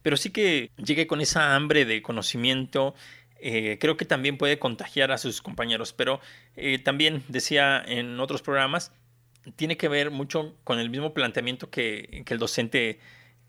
pero 0.02 0.16
sí 0.16 0.30
que 0.30 0.70
llegue 0.76 1.06
con 1.06 1.20
esa 1.20 1.54
hambre 1.54 1.84
de 1.84 2.02
conocimiento, 2.02 2.94
eh, 3.42 3.78
creo 3.80 3.96
que 3.96 4.04
también 4.04 4.36
puede 4.36 4.58
contagiar 4.58 5.12
a 5.12 5.18
sus 5.18 5.40
compañeros, 5.40 5.92
pero 5.92 6.20
eh, 6.56 6.78
también 6.78 7.22
decía 7.28 7.82
en 7.86 8.20
otros 8.20 8.42
programas, 8.42 8.92
tiene 9.56 9.76
que 9.76 9.88
ver 9.88 10.10
mucho 10.10 10.54
con 10.64 10.78
el 10.78 10.90
mismo 10.90 11.14
planteamiento 11.14 11.70
que, 11.70 12.24
el, 12.26 12.38
docente, 12.38 12.98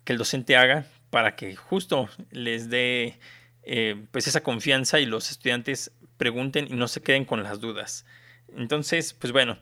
que 0.06 0.14
el 0.14 0.20
docente 0.20 0.56
haga 0.56 0.86
para 1.10 1.36
que 1.36 1.56
justo 1.56 2.10
les 2.32 2.70
dé 2.70 3.20
eh, 3.64 4.06
pues 4.12 4.28
esa 4.28 4.42
confianza 4.42 5.00
y 5.00 5.06
los 5.06 5.30
estudiantes 5.30 5.92
pregunten 6.18 6.68
y 6.70 6.76
no 6.76 6.88
se 6.88 7.02
queden 7.02 7.26
con 7.26 7.44
las 7.44 7.60
dudas. 7.60 8.06
Entonces, 8.56 9.14
pues 9.14 9.34
bueno, 9.34 9.58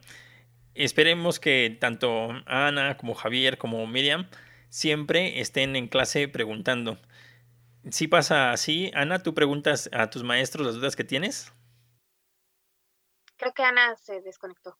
esperemos 0.75 1.39
que 1.39 1.75
tanto 1.79 2.29
Ana 2.45 2.97
como 2.97 3.15
Javier 3.15 3.57
como 3.57 3.85
Miriam 3.87 4.27
siempre 4.69 5.39
estén 5.39 5.75
en 5.75 5.87
clase 5.87 6.27
preguntando. 6.27 6.97
Si 7.91 8.07
pasa 8.07 8.51
así, 8.51 8.91
Ana, 8.93 9.23
¿tú 9.23 9.33
preguntas 9.33 9.89
a 9.93 10.09
tus 10.09 10.23
maestros 10.23 10.65
las 10.65 10.75
dudas 10.75 10.95
que 10.95 11.03
tienes? 11.03 11.51
Creo 13.37 13.53
que 13.53 13.63
Ana 13.63 13.95
se 13.95 14.21
desconectó. 14.21 14.77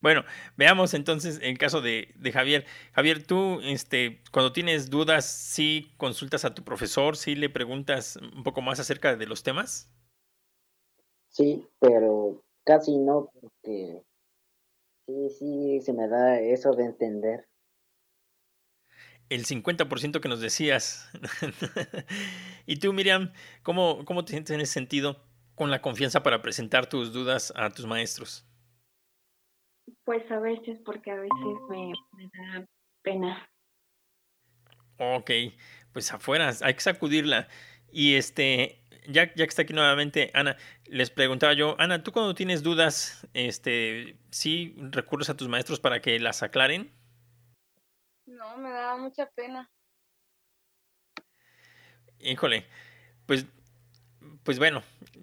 Bueno, 0.00 0.22
veamos 0.56 0.92
entonces 0.92 1.38
el 1.42 1.56
caso 1.56 1.80
de, 1.80 2.12
de, 2.16 2.32
Javier. 2.32 2.66
Javier, 2.92 3.26
tú, 3.26 3.60
este, 3.62 4.22
cuando 4.32 4.52
tienes 4.52 4.90
dudas, 4.90 5.24
¿sí 5.24 5.94
consultas 5.96 6.44
a 6.44 6.54
tu 6.54 6.62
profesor? 6.62 7.16
¿Sí 7.16 7.34
le 7.34 7.48
preguntas 7.48 8.16
un 8.16 8.42
poco 8.42 8.60
más 8.60 8.80
acerca 8.80 9.16
de 9.16 9.26
los 9.26 9.42
temas? 9.42 9.90
Sí, 11.30 11.66
pero 11.78 12.42
casi 12.64 12.98
no, 12.98 13.30
porque 13.40 14.04
sí, 15.06 15.30
sí, 15.30 15.80
se 15.80 15.92
me 15.94 16.06
da 16.06 16.38
eso 16.38 16.72
de 16.72 16.84
entender 16.84 17.48
el 19.28 19.46
50% 19.46 20.20
que 20.20 20.28
nos 20.28 20.40
decías. 20.40 21.10
y 22.66 22.76
tú, 22.76 22.92
Miriam, 22.92 23.32
¿cómo, 23.62 24.04
¿cómo 24.04 24.24
te 24.24 24.32
sientes 24.32 24.54
en 24.54 24.60
ese 24.60 24.72
sentido 24.72 25.20
con 25.54 25.70
la 25.70 25.80
confianza 25.80 26.22
para 26.22 26.42
presentar 26.42 26.88
tus 26.88 27.12
dudas 27.12 27.52
a 27.56 27.70
tus 27.70 27.86
maestros? 27.86 28.46
Pues 30.04 30.30
a 30.30 30.38
veces, 30.38 30.78
porque 30.84 31.10
a 31.10 31.16
veces 31.16 31.38
me, 31.68 31.92
da 32.22 32.66
pena. 33.02 33.48
Ok, 34.98 35.30
pues 35.92 36.12
afuera, 36.12 36.52
hay 36.62 36.74
que 36.74 36.80
sacudirla. 36.80 37.48
Y 37.90 38.14
este, 38.14 38.82
ya, 39.06 39.32
ya 39.34 39.44
que 39.44 39.44
está 39.44 39.62
aquí 39.62 39.72
nuevamente 39.72 40.30
Ana, 40.34 40.56
les 40.86 41.10
preguntaba 41.10 41.52
yo, 41.52 41.76
Ana, 41.78 42.02
¿tú 42.02 42.12
cuando 42.12 42.34
tienes 42.34 42.62
dudas, 42.62 43.26
este, 43.34 44.16
sí 44.30 44.74
recurres 44.78 45.30
a 45.30 45.36
tus 45.36 45.48
maestros 45.48 45.80
para 45.80 46.00
que 46.00 46.18
las 46.18 46.42
aclaren? 46.42 46.90
No, 48.34 48.56
me 48.56 48.70
daba 48.70 48.96
mucha 48.96 49.30
pena. 49.30 49.70
Híjole, 52.18 52.66
pues, 53.26 53.46
pues 54.42 54.58
bueno, 54.58 54.82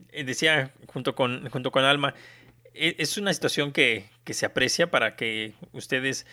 eh, 0.10 0.24
decía 0.24 0.74
junto 0.88 1.14
con, 1.14 1.50
junto 1.50 1.72
con 1.72 1.84
Alma, 1.84 2.14
e, 2.74 2.96
es 3.00 3.18
una 3.18 3.34
situación 3.34 3.74
que, 3.74 4.10
que 4.24 4.34
se 4.34 4.46
aprecia 4.46 4.90
para 4.92 5.18
que 5.18 5.56
ustedes 5.74 6.26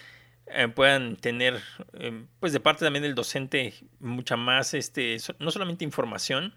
eh, 0.47 0.69
puedan 0.69 1.17
tener, 1.17 1.61
em, 1.95 2.29
pues 2.39 2.53
de 2.53 2.61
parte 2.61 2.85
también 2.85 3.03
del 3.03 3.17
docente, 3.17 3.75
mucha 3.99 4.37
más, 4.37 4.73
este, 4.75 5.17
no 5.41 5.51
solamente 5.51 5.85
información, 5.85 6.55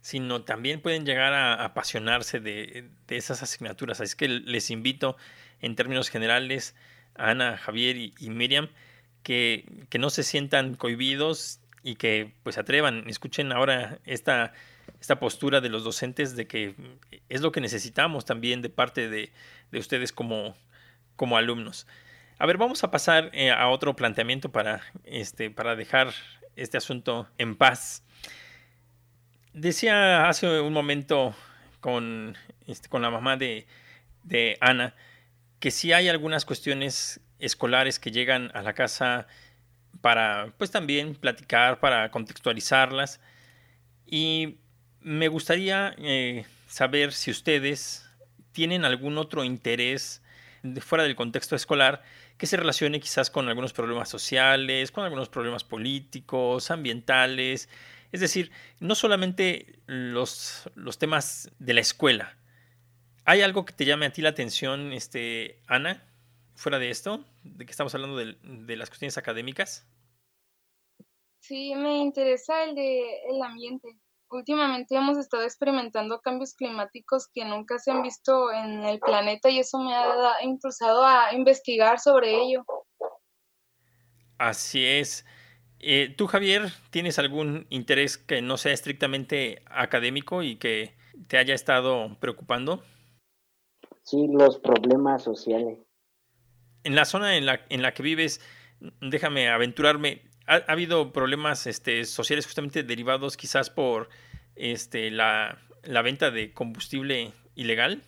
sino 0.00 0.44
también 0.44 0.80
pueden 0.80 1.04
llegar 1.04 1.32
a, 1.32 1.64
apasionarse 1.64 2.38
de, 2.38 2.88
de, 3.08 3.16
esas 3.16 3.42
asignaturas. 3.42 4.00
Así 4.00 4.16
que 4.16 4.28
les 4.28 4.70
invito, 4.70 5.16
en 5.60 5.74
términos 5.74 6.08
generales, 6.08 6.76
Ana, 7.18 7.56
Javier 7.56 7.96
y, 7.96 8.30
Miriam, 8.30 8.68
que, 9.22 9.64
que, 9.88 9.98
no 9.98 10.10
se 10.10 10.22
sientan 10.22 10.74
cohibidos 10.74 11.60
y 11.82 11.96
que 11.96 12.32
pues 12.42 12.58
atrevan, 12.58 13.08
escuchen 13.08 13.52
ahora 13.52 13.98
esta, 14.04 14.52
esta 15.00 15.18
postura 15.18 15.60
de 15.60 15.68
los 15.68 15.84
docentes 15.84 16.36
de 16.36 16.46
que 16.46 16.74
es 17.28 17.40
lo 17.40 17.52
que 17.52 17.60
necesitamos 17.60 18.24
también 18.24 18.62
de 18.62 18.70
parte 18.70 19.08
de, 19.08 19.32
de 19.70 19.78
ustedes 19.78 20.12
como, 20.12 20.56
como 21.16 21.36
alumnos. 21.36 21.86
A 22.38 22.46
ver, 22.46 22.58
vamos 22.58 22.84
a 22.84 22.90
pasar 22.90 23.30
eh, 23.32 23.50
a 23.50 23.68
otro 23.68 23.96
planteamiento 23.96 24.52
para, 24.52 24.82
este, 25.04 25.50
para 25.50 25.74
dejar 25.74 26.12
este 26.54 26.76
asunto 26.76 27.28
en 27.38 27.56
paz. 27.56 28.02
Decía 29.54 30.28
hace 30.28 30.60
un 30.60 30.72
momento 30.72 31.34
con, 31.80 32.36
este, 32.66 32.88
con 32.88 33.00
la 33.00 33.10
mamá 33.10 33.36
de, 33.36 33.66
de 34.22 34.58
Ana 34.60 34.94
que 35.66 35.72
si 35.72 35.92
hay 35.92 36.08
algunas 36.08 36.44
cuestiones 36.44 37.18
escolares 37.40 37.98
que 37.98 38.12
llegan 38.12 38.52
a 38.54 38.62
la 38.62 38.72
casa 38.72 39.26
para, 40.00 40.54
pues 40.58 40.70
también 40.70 41.16
platicar, 41.16 41.80
para 41.80 42.12
contextualizarlas. 42.12 43.18
Y 44.06 44.58
me 45.00 45.26
gustaría 45.26 45.92
eh, 45.98 46.46
saber 46.68 47.12
si 47.12 47.32
ustedes 47.32 48.08
tienen 48.52 48.84
algún 48.84 49.18
otro 49.18 49.42
interés 49.42 50.22
de 50.62 50.80
fuera 50.80 51.02
del 51.02 51.16
contexto 51.16 51.56
escolar 51.56 52.00
que 52.38 52.46
se 52.46 52.56
relacione 52.56 53.00
quizás 53.00 53.28
con 53.28 53.48
algunos 53.48 53.72
problemas 53.72 54.08
sociales, 54.08 54.92
con 54.92 55.02
algunos 55.02 55.28
problemas 55.28 55.64
políticos, 55.64 56.70
ambientales, 56.70 57.68
es 58.12 58.20
decir, 58.20 58.52
no 58.78 58.94
solamente 58.94 59.80
los, 59.86 60.70
los 60.76 60.98
temas 60.98 61.50
de 61.58 61.74
la 61.74 61.80
escuela, 61.80 62.36
¿Hay 63.28 63.42
algo 63.42 63.64
que 63.64 63.72
te 63.72 63.84
llame 63.84 64.06
a 64.06 64.12
ti 64.12 64.22
la 64.22 64.28
atención, 64.28 64.92
este, 64.92 65.60
Ana, 65.66 66.00
fuera 66.54 66.78
de 66.78 66.90
esto, 66.90 67.24
de 67.42 67.66
que 67.66 67.72
estamos 67.72 67.92
hablando 67.92 68.16
de, 68.16 68.76
las 68.76 68.88
cuestiones 68.88 69.18
académicas? 69.18 69.84
Sí, 71.40 71.74
me 71.74 71.98
interesa 71.98 72.62
el 72.62 72.76
de 72.76 73.02
el 73.28 73.42
ambiente. 73.42 73.88
Últimamente 74.30 74.94
hemos 74.94 75.18
estado 75.18 75.42
experimentando 75.42 76.20
cambios 76.20 76.54
climáticos 76.54 77.28
que 77.34 77.44
nunca 77.44 77.80
se 77.80 77.90
han 77.90 78.02
visto 78.02 78.52
en 78.52 78.84
el 78.84 79.00
planeta 79.00 79.50
y 79.50 79.58
eso 79.58 79.80
me 79.80 79.92
ha 79.92 80.42
impulsado 80.44 81.04
a 81.04 81.34
investigar 81.34 81.98
sobre 81.98 82.32
ello. 82.32 82.64
Así 84.38 84.84
es. 84.84 85.26
Eh, 85.80 86.14
¿Tú, 86.16 86.28
Javier, 86.28 86.70
tienes 86.90 87.18
algún 87.18 87.66
interés 87.70 88.18
que 88.18 88.40
no 88.40 88.56
sea 88.56 88.72
estrictamente 88.72 89.62
académico 89.66 90.44
y 90.44 90.56
que 90.56 90.94
te 91.26 91.38
haya 91.38 91.54
estado 91.54 92.16
preocupando? 92.20 92.84
Sí, 94.06 94.28
los 94.28 94.60
problemas 94.60 95.24
sociales. 95.24 95.80
En 96.84 96.94
la 96.94 97.04
zona 97.04 97.36
en 97.36 97.44
la, 97.44 97.66
en 97.70 97.82
la 97.82 97.92
que 97.92 98.04
vives, 98.04 98.40
déjame 99.00 99.48
aventurarme, 99.48 100.22
¿ha, 100.46 100.58
habido 100.68 101.12
problemas 101.12 101.66
este, 101.66 102.04
sociales 102.04 102.46
justamente 102.46 102.84
derivados 102.84 103.36
quizás 103.36 103.68
por 103.68 104.08
este, 104.54 105.10
la, 105.10 105.58
la 105.82 106.02
venta 106.02 106.30
de 106.30 106.54
combustible 106.54 107.32
ilegal? 107.56 108.04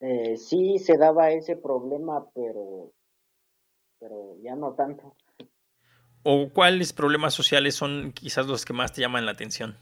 Eh, 0.00 0.38
sí, 0.38 0.78
se 0.78 0.96
daba 0.96 1.30
ese 1.30 1.56
problema, 1.56 2.30
pero, 2.34 2.94
pero 3.98 4.38
ya 4.42 4.56
no 4.56 4.72
tanto. 4.72 5.14
¿O 6.22 6.48
cuáles 6.54 6.94
problemas 6.94 7.34
sociales 7.34 7.74
son 7.74 8.12
quizás 8.12 8.46
los 8.46 8.64
que 8.64 8.72
más 8.72 8.94
te 8.94 9.02
llaman 9.02 9.26
la 9.26 9.32
atención? 9.32 9.76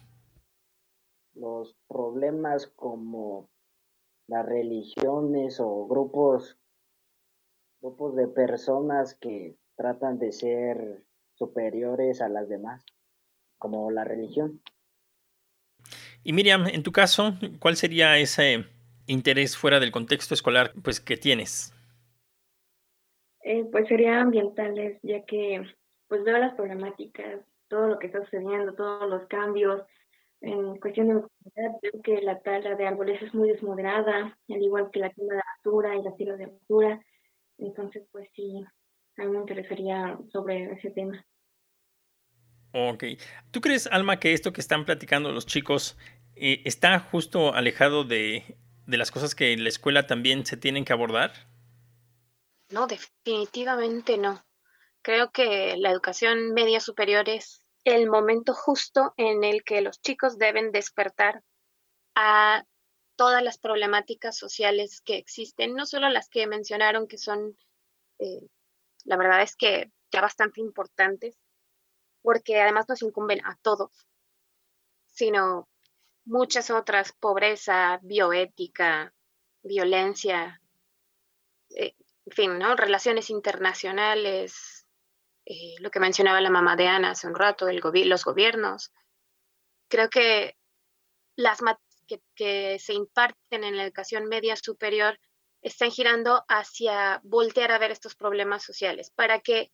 Los 1.34 1.76
problemas 1.86 2.66
como 2.66 3.51
las 4.32 4.46
religiones 4.46 5.60
o 5.60 5.86
grupos, 5.86 6.58
grupos 7.80 8.16
de 8.16 8.28
personas 8.28 9.14
que 9.20 9.56
tratan 9.76 10.18
de 10.18 10.32
ser 10.32 11.02
superiores 11.34 12.20
a 12.20 12.28
las 12.28 12.48
demás, 12.48 12.84
como 13.58 13.90
la 13.90 14.04
religión. 14.04 14.62
Y 16.24 16.32
Miriam, 16.32 16.66
en 16.66 16.82
tu 16.82 16.92
caso, 16.92 17.34
¿cuál 17.58 17.76
sería 17.76 18.16
ese 18.18 18.64
interés 19.06 19.56
fuera 19.56 19.80
del 19.80 19.92
contexto 19.92 20.34
escolar 20.34 20.72
pues 20.82 21.00
que 21.00 21.16
tienes? 21.16 21.74
Eh, 23.42 23.64
pues 23.70 23.88
sería 23.88 24.20
ambientales, 24.20 24.98
ya 25.02 25.24
que 25.24 25.62
pues 26.06 26.22
veo 26.24 26.38
las 26.38 26.54
problemáticas, 26.54 27.40
todo 27.68 27.88
lo 27.88 27.98
que 27.98 28.06
está 28.06 28.22
sucediendo, 28.24 28.74
todos 28.74 29.10
los 29.10 29.26
cambios, 29.26 29.82
en 30.42 30.76
cuestión 30.78 31.08
de 31.08 31.14
movilidad, 31.14 31.78
veo 31.80 32.02
que 32.02 32.20
la 32.20 32.40
tala 32.40 32.74
de 32.74 32.86
árboles 32.86 33.22
es 33.22 33.32
muy 33.32 33.48
desmoderada, 33.48 34.36
al 34.48 34.62
igual 34.62 34.90
que 34.92 35.00
la 35.00 35.10
quema 35.10 35.34
de 35.34 35.40
basura 35.56 35.96
y 35.96 36.02
la 36.02 36.16
tira 36.16 36.36
de 36.36 36.46
basura. 36.46 37.00
Entonces, 37.58 38.04
pues 38.10 38.28
sí, 38.34 38.64
a 39.18 39.24
mí 39.24 39.30
me 39.30 39.38
interesaría 39.38 40.18
sobre 40.32 40.72
ese 40.72 40.90
tema. 40.90 41.24
Ok. 42.72 43.04
¿Tú 43.50 43.60
crees, 43.60 43.86
Alma, 43.86 44.18
que 44.18 44.32
esto 44.32 44.52
que 44.52 44.60
están 44.60 44.84
platicando 44.84 45.30
los 45.30 45.46
chicos 45.46 45.96
eh, 46.34 46.62
está 46.64 46.98
justo 46.98 47.54
alejado 47.54 48.04
de, 48.04 48.56
de 48.86 48.96
las 48.96 49.10
cosas 49.10 49.34
que 49.34 49.52
en 49.52 49.62
la 49.62 49.68
escuela 49.68 50.06
también 50.06 50.44
se 50.44 50.56
tienen 50.56 50.84
que 50.84 50.92
abordar? 50.92 51.32
No, 52.70 52.86
definitivamente 52.86 54.16
no. 54.18 54.42
Creo 55.02 55.30
que 55.30 55.76
la 55.76 55.90
educación 55.90 56.52
media 56.54 56.80
superior 56.80 57.28
es 57.28 57.61
el 57.84 58.08
momento 58.08 58.54
justo 58.54 59.14
en 59.16 59.44
el 59.44 59.64
que 59.64 59.80
los 59.80 60.00
chicos 60.00 60.38
deben 60.38 60.72
despertar 60.72 61.42
a 62.14 62.64
todas 63.16 63.42
las 63.42 63.58
problemáticas 63.58 64.36
sociales 64.36 65.00
que 65.00 65.16
existen, 65.16 65.74
no 65.74 65.86
solo 65.86 66.08
las 66.08 66.28
que 66.28 66.46
mencionaron 66.46 67.06
que 67.06 67.18
son, 67.18 67.56
eh, 68.18 68.40
la 69.04 69.16
verdad 69.16 69.42
es 69.42 69.56
que 69.56 69.92
ya 70.10 70.20
bastante 70.20 70.60
importantes, 70.60 71.36
porque 72.22 72.60
además 72.60 72.88
nos 72.88 73.02
incumben 73.02 73.44
a 73.44 73.56
todos, 73.62 74.06
sino 75.06 75.68
muchas 76.24 76.70
otras, 76.70 77.12
pobreza, 77.12 77.98
bioética, 78.02 79.12
violencia, 79.62 80.60
eh, 81.70 81.94
en 82.26 82.32
fin, 82.32 82.58
¿no? 82.58 82.76
Relaciones 82.76 83.30
internacionales, 83.30 84.81
eh, 85.44 85.74
lo 85.80 85.90
que 85.90 86.00
mencionaba 86.00 86.40
la 86.40 86.50
mamá 86.50 86.76
de 86.76 86.88
Ana 86.88 87.10
hace 87.10 87.26
un 87.26 87.34
rato, 87.34 87.66
los 87.70 88.24
gobiernos. 88.24 88.92
Creo 89.88 90.08
que 90.08 90.56
las 91.36 91.60
que, 92.06 92.22
que 92.34 92.78
se 92.78 92.94
imparten 92.94 93.64
en 93.64 93.76
la 93.76 93.84
educación 93.84 94.26
media 94.26 94.56
superior 94.56 95.18
están 95.62 95.90
girando 95.90 96.44
hacia 96.48 97.20
voltear 97.24 97.72
a 97.72 97.78
ver 97.78 97.90
estos 97.90 98.16
problemas 98.16 98.64
sociales 98.64 99.10
para 99.10 99.40
que 99.40 99.70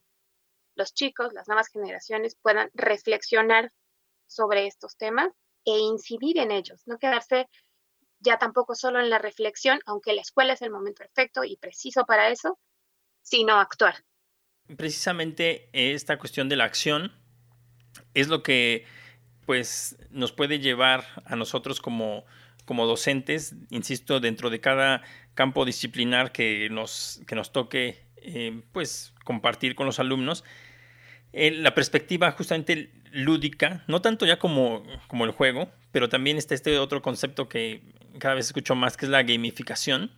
los 0.74 0.94
chicos, 0.94 1.32
las 1.32 1.48
nuevas 1.48 1.68
generaciones 1.68 2.36
puedan 2.40 2.70
reflexionar 2.74 3.72
sobre 4.26 4.66
estos 4.66 4.96
temas 4.96 5.28
e 5.64 5.78
incidir 5.78 6.38
en 6.38 6.52
ellos, 6.52 6.82
no 6.86 6.98
quedarse 6.98 7.48
ya 8.20 8.38
tampoco 8.38 8.74
solo 8.74 9.00
en 9.00 9.10
la 9.10 9.18
reflexión, 9.18 9.80
aunque 9.86 10.12
la 10.12 10.22
escuela 10.22 10.52
es 10.52 10.62
el 10.62 10.70
momento 10.70 11.02
perfecto 11.02 11.44
y 11.44 11.56
preciso 11.56 12.04
para 12.04 12.28
eso, 12.28 12.58
sino 13.22 13.58
actuar. 13.60 14.04
Precisamente 14.76 15.68
esta 15.72 16.18
cuestión 16.18 16.48
de 16.48 16.56
la 16.56 16.64
acción 16.64 17.12
es 18.14 18.28
lo 18.28 18.42
que 18.42 18.84
pues 19.46 19.96
nos 20.10 20.32
puede 20.32 20.58
llevar 20.58 21.06
a 21.24 21.34
nosotros 21.34 21.80
como, 21.80 22.26
como 22.66 22.86
docentes, 22.86 23.54
insisto, 23.70 24.20
dentro 24.20 24.50
de 24.50 24.60
cada 24.60 25.02
campo 25.34 25.64
disciplinar 25.64 26.32
que 26.32 26.68
nos, 26.70 27.22
que 27.26 27.34
nos 27.34 27.50
toque 27.50 28.04
eh, 28.16 28.60
pues 28.72 29.14
compartir 29.24 29.74
con 29.74 29.86
los 29.86 30.00
alumnos, 30.00 30.44
eh, 31.32 31.50
la 31.50 31.74
perspectiva 31.74 32.30
justamente 32.32 32.92
lúdica, 33.12 33.84
no 33.86 34.02
tanto 34.02 34.26
ya 34.26 34.38
como, 34.38 34.82
como 35.06 35.24
el 35.24 35.30
juego, 35.30 35.70
pero 35.92 36.08
también 36.08 36.36
está 36.36 36.54
este 36.54 36.78
otro 36.78 37.00
concepto 37.00 37.48
que 37.48 37.82
cada 38.18 38.34
vez 38.34 38.46
escucho 38.46 38.74
más, 38.74 38.96
que 38.96 39.06
es 39.06 39.10
la 39.10 39.22
gamificación, 39.22 40.10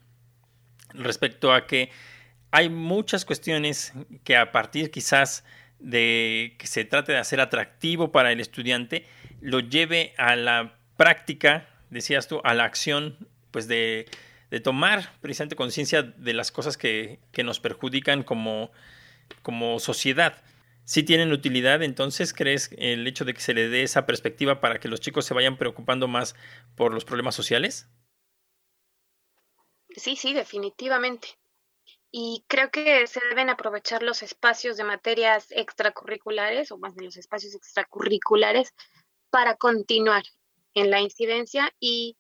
respecto 0.94 1.52
a 1.52 1.66
que 1.66 1.90
hay 2.50 2.68
muchas 2.68 3.24
cuestiones 3.24 3.92
que 4.24 4.36
a 4.36 4.52
partir 4.52 4.90
quizás 4.90 5.44
de 5.78 6.56
que 6.58 6.66
se 6.66 6.84
trate 6.84 7.12
de 7.12 7.18
hacer 7.18 7.40
atractivo 7.40 8.12
para 8.12 8.32
el 8.32 8.40
estudiante, 8.40 9.06
lo 9.40 9.60
lleve 9.60 10.12
a 10.18 10.36
la 10.36 10.78
práctica, 10.96 11.68
decías 11.88 12.28
tú, 12.28 12.40
a 12.44 12.54
la 12.54 12.64
acción, 12.64 13.16
pues 13.50 13.66
de, 13.66 14.06
de 14.50 14.60
tomar 14.60 15.12
precisamente 15.20 15.56
conciencia 15.56 16.02
de 16.02 16.34
las 16.34 16.52
cosas 16.52 16.76
que, 16.76 17.18
que 17.32 17.44
nos 17.44 17.60
perjudican 17.60 18.22
como, 18.22 18.70
como 19.42 19.78
sociedad 19.78 20.42
si 20.90 21.04
tienen 21.04 21.30
utilidad, 21.30 21.84
entonces 21.84 22.34
crees 22.34 22.70
el 22.76 23.06
hecho 23.06 23.24
de 23.24 23.32
que 23.32 23.40
se 23.40 23.54
le 23.54 23.68
dé 23.68 23.84
esa 23.84 24.06
perspectiva 24.06 24.60
para 24.60 24.80
que 24.80 24.88
los 24.88 24.98
chicos 24.98 25.24
se 25.24 25.34
vayan 25.34 25.56
preocupando 25.56 26.08
más 26.08 26.34
por 26.74 26.92
los 26.92 27.04
problemas 27.04 27.36
sociales? 27.36 27.88
Sí, 29.94 30.16
sí, 30.16 30.34
definitivamente. 30.34 31.28
Y 32.12 32.44
creo 32.48 32.70
que 32.70 33.06
se 33.06 33.20
deben 33.28 33.50
aprovechar 33.50 34.02
los 34.02 34.22
espacios 34.22 34.76
de 34.76 34.84
materias 34.84 35.46
extracurriculares, 35.50 36.72
o 36.72 36.78
más 36.78 36.96
de 36.96 37.04
los 37.04 37.16
espacios 37.16 37.54
extracurriculares, 37.54 38.74
para 39.30 39.56
continuar 39.56 40.24
en 40.74 40.90
la 40.90 41.00
incidencia 41.00 41.72
y 41.78 42.16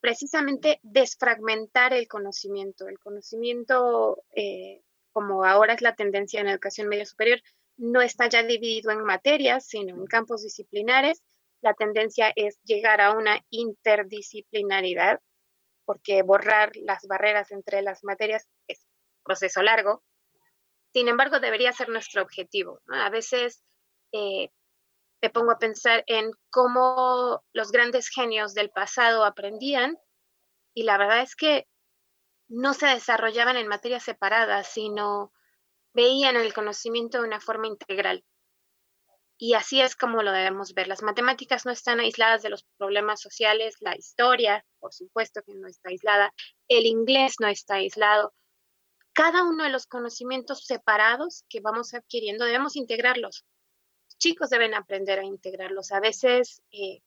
precisamente 0.00 0.80
desfragmentar 0.82 1.92
el 1.92 2.08
conocimiento. 2.08 2.88
El 2.88 2.98
conocimiento, 2.98 4.24
eh, 4.34 4.82
como 5.12 5.44
ahora 5.44 5.74
es 5.74 5.82
la 5.82 5.94
tendencia 5.94 6.40
en 6.40 6.46
la 6.46 6.52
educación 6.52 6.88
media 6.88 7.06
superior, 7.06 7.40
no 7.76 8.02
está 8.02 8.28
ya 8.28 8.42
dividido 8.42 8.90
en 8.90 9.04
materias, 9.04 9.66
sino 9.66 9.94
en 9.94 10.06
campos 10.06 10.42
disciplinares. 10.42 11.22
La 11.60 11.74
tendencia 11.74 12.32
es 12.34 12.60
llegar 12.64 13.00
a 13.00 13.12
una 13.12 13.40
interdisciplinaridad, 13.50 15.20
porque 15.84 16.22
borrar 16.22 16.72
las 16.76 17.06
barreras 17.06 17.50
entre 17.52 17.82
las 17.82 18.04
materias 18.04 18.48
es 18.66 18.87
proceso 19.28 19.62
largo. 19.62 20.02
Sin 20.92 21.06
embargo, 21.06 21.38
debería 21.38 21.72
ser 21.72 21.88
nuestro 21.90 22.22
objetivo. 22.22 22.80
A 22.88 23.10
veces 23.10 23.62
eh, 24.12 24.50
me 25.22 25.30
pongo 25.30 25.52
a 25.52 25.58
pensar 25.58 26.02
en 26.06 26.32
cómo 26.50 27.44
los 27.52 27.70
grandes 27.70 28.08
genios 28.08 28.54
del 28.54 28.70
pasado 28.70 29.24
aprendían 29.24 29.96
y 30.74 30.84
la 30.84 30.96
verdad 30.96 31.20
es 31.20 31.36
que 31.36 31.68
no 32.48 32.72
se 32.72 32.86
desarrollaban 32.86 33.56
en 33.56 33.68
materias 33.68 34.04
separadas, 34.04 34.68
sino 34.68 35.32
veían 35.92 36.36
el 36.36 36.54
conocimiento 36.54 37.20
de 37.20 37.28
una 37.28 37.40
forma 37.40 37.66
integral. 37.66 38.24
Y 39.40 39.54
así 39.54 39.80
es 39.80 39.94
como 39.94 40.22
lo 40.22 40.32
debemos 40.32 40.74
ver. 40.74 40.88
Las 40.88 41.02
matemáticas 41.02 41.64
no 41.64 41.70
están 41.70 42.00
aisladas 42.00 42.42
de 42.42 42.50
los 42.50 42.64
problemas 42.76 43.20
sociales, 43.20 43.76
la 43.80 43.96
historia, 43.96 44.64
por 44.80 44.92
supuesto 44.92 45.42
que 45.46 45.54
no 45.54 45.68
está 45.68 45.90
aislada, 45.90 46.32
el 46.66 46.86
inglés 46.86 47.36
no 47.38 47.46
está 47.46 47.74
aislado. 47.74 48.34
Cada 49.18 49.42
uno 49.42 49.64
de 49.64 49.70
los 49.70 49.86
conocimientos 49.86 50.64
separados 50.64 51.44
que 51.48 51.60
vamos 51.60 51.92
adquiriendo 51.92 52.44
debemos 52.44 52.76
integrarlos. 52.76 53.44
Los 54.06 54.18
chicos 54.18 54.48
deben 54.48 54.74
aprender 54.74 55.18
a 55.18 55.24
integrarlos. 55.24 55.90
A 55.90 55.98
veces, 55.98 56.62
eh, 56.70 57.02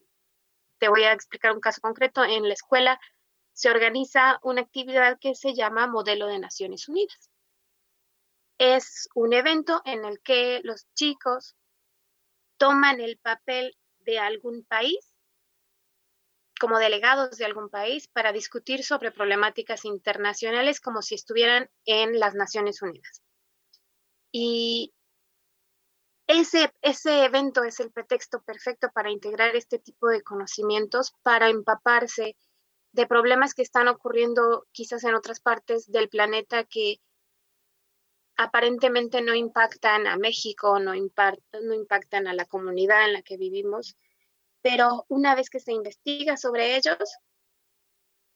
te 0.77 0.89
voy 0.89 1.03
a 1.03 1.13
explicar 1.13 1.53
un 1.53 1.61
caso 1.61 1.79
concreto, 1.79 2.25
en 2.25 2.47
la 2.47 2.53
escuela 2.53 2.99
se 3.53 3.69
organiza 3.69 4.39
una 4.43 4.61
actividad 4.61 5.19
que 5.19 5.35
se 5.35 5.53
llama 5.53 5.87
Modelo 5.87 6.27
de 6.27 6.39
Naciones 6.39 6.89
Unidas 6.89 7.31
es 8.61 9.09
un 9.15 9.33
evento 9.33 9.81
en 9.85 10.05
el 10.05 10.21
que 10.21 10.61
los 10.63 10.85
chicos 10.93 11.55
toman 12.57 13.01
el 13.01 13.17
papel 13.17 13.75
de 14.01 14.19
algún 14.19 14.63
país 14.65 15.10
como 16.61 16.77
delegados 16.77 17.37
de 17.37 17.45
algún 17.45 17.69
país 17.69 18.07
para 18.07 18.31
discutir 18.31 18.83
sobre 18.83 19.11
problemáticas 19.11 19.83
internacionales 19.83 20.79
como 20.79 21.01
si 21.01 21.15
estuvieran 21.15 21.71
en 21.85 22.19
las 22.19 22.35
Naciones 22.35 22.83
Unidas. 22.83 23.23
Y 24.31 24.93
ese, 26.27 26.71
ese 26.83 27.25
evento 27.25 27.63
es 27.63 27.79
el 27.79 27.91
pretexto 27.91 28.43
perfecto 28.43 28.91
para 28.93 29.09
integrar 29.09 29.55
este 29.55 29.79
tipo 29.79 30.07
de 30.09 30.21
conocimientos, 30.21 31.15
para 31.23 31.49
empaparse 31.49 32.37
de 32.91 33.07
problemas 33.07 33.55
que 33.55 33.63
están 33.63 33.87
ocurriendo 33.87 34.67
quizás 34.71 35.03
en 35.03 35.15
otras 35.15 35.39
partes 35.39 35.91
del 35.91 36.09
planeta 36.09 36.63
que 36.63 36.97
aparentemente 38.37 39.23
no 39.23 39.33
impactan 39.33 40.05
a 40.05 40.15
México, 40.15 40.79
no, 40.79 40.93
no 40.93 41.73
impactan 41.73 42.27
a 42.27 42.35
la 42.35 42.45
comunidad 42.45 43.05
en 43.05 43.13
la 43.13 43.23
que 43.23 43.37
vivimos, 43.37 43.97
pero 44.61 45.05
una 45.09 45.35
vez 45.35 45.49
que 45.49 45.59
se 45.59 45.73
investiga 45.73 46.37
sobre 46.37 46.75
ellos, 46.75 46.97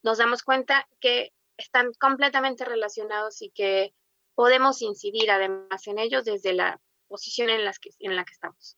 nos 0.04 0.18
damos 0.18 0.44
cuenta 0.44 0.88
que 1.00 1.34
están 1.58 1.92
completamente 2.00 2.66
relacionados 2.66 3.42
y 3.42 3.50
que 3.52 3.94
podemos 4.36 4.82
incidir 4.82 5.32
además 5.32 5.88
en 5.88 6.00
ellos 6.00 6.26
desde 6.26 6.54
la 6.54 6.80
posición 7.08 7.50
en, 7.50 7.64
las 7.64 7.80
que, 7.80 7.90
en 8.00 8.16
la 8.16 8.26
que 8.26 8.34
estamos. 8.34 8.78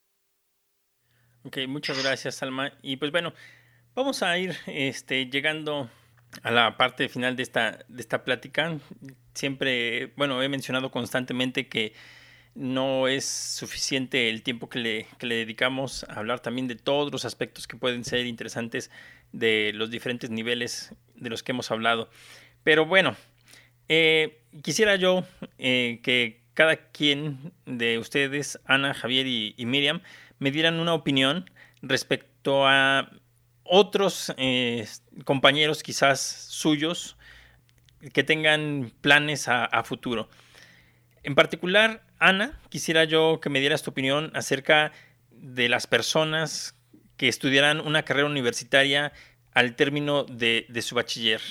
Ok, 1.44 1.58
muchas 1.68 2.02
gracias, 2.04 2.36
Salma. 2.36 2.72
Y 2.82 2.98
pues 2.98 3.12
bueno, 3.12 3.34
vamos 3.96 4.22
a 4.22 4.38
ir 4.38 4.56
este, 4.68 5.26
llegando 5.26 5.90
a 6.44 6.52
la 6.52 6.78
parte 6.78 7.10
final 7.10 7.36
de 7.36 7.44
esta, 7.44 7.86
de 7.88 8.02
esta 8.02 8.24
plática. 8.24 8.78
Siempre, 9.34 10.08
bueno, 10.18 10.42
he 10.44 10.50
mencionado 10.50 10.92
constantemente 10.92 11.68
que 11.68 11.94
no 12.58 13.08
es 13.08 13.26
suficiente 13.26 14.30
el 14.30 14.42
tiempo 14.42 14.68
que 14.68 14.80
le, 14.80 15.08
que 15.20 15.28
le 15.28 15.36
dedicamos 15.36 16.04
a 16.10 16.16
hablar 16.16 16.40
también 16.40 16.68
de 16.68 16.76
todos 16.76 17.12
los 17.12 17.24
aspectos 17.24 17.68
que 17.68 17.78
pueden 17.78 18.04
ser 18.04 18.26
interesantes 18.26 18.90
de 19.32 19.72
los 19.76 19.92
diferentes 19.92 20.30
niveles 20.30 20.94
de 21.16 21.30
los 21.30 21.44
que 21.44 21.52
hemos 21.52 21.70
hablado. 21.70 22.10
Pero 22.64 22.86
bueno, 22.86 23.16
eh, 23.90 24.42
quisiera 24.64 24.96
yo 24.96 25.24
eh, 25.60 26.00
que 26.04 26.42
cada 26.54 26.76
quien 26.76 27.54
de 27.66 28.00
ustedes, 28.00 28.60
Ana, 28.66 28.94
Javier 28.94 29.28
y, 29.28 29.54
Miriam, 29.66 30.02
me 30.40 30.50
dieran 30.50 30.80
una 30.80 30.96
opinión 30.96 31.50
respecto 31.84 32.68
a 32.68 33.12
otros 33.64 34.34
eh, 34.38 34.88
compañeros 35.24 35.84
quizás 35.84 36.20
suyos 36.20 37.18
que 38.14 38.24
tengan 38.24 38.92
planes 39.02 39.48
a, 39.48 39.84
futuro. 39.84 40.30
En 41.24 41.36
particular, 41.36 42.04
Ana, 42.20 42.60
quisiera 42.70 43.04
yo 43.04 43.40
que 43.42 43.50
me 43.50 43.60
dieras 43.60 43.84
tu 43.84 43.92
opinión 43.92 44.32
acerca 44.36 44.92
de 45.32 45.70
las 45.70 45.88
personas 45.88 46.76
que 47.18 47.28
estudiarán 47.28 47.80
una 47.80 48.04
carrera 48.04 48.28
universitaria 48.28 49.12
al 49.54 49.76
término 49.76 50.24
de, 50.24 50.68
su 50.82 50.96
bachiller? 50.96 51.42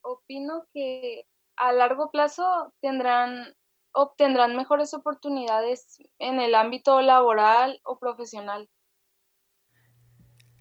opino 0.00 0.66
que 0.72 1.26
a 1.56 1.72
largo 1.72 2.10
plazo 2.10 2.72
tendrán, 2.80 3.54
obtendrán 3.92 4.56
mejores 4.56 4.94
oportunidades 4.94 5.98
en 6.18 6.40
el 6.40 6.54
ámbito 6.54 7.00
laboral 7.02 7.80
o 7.84 7.98
profesional. 7.98 8.68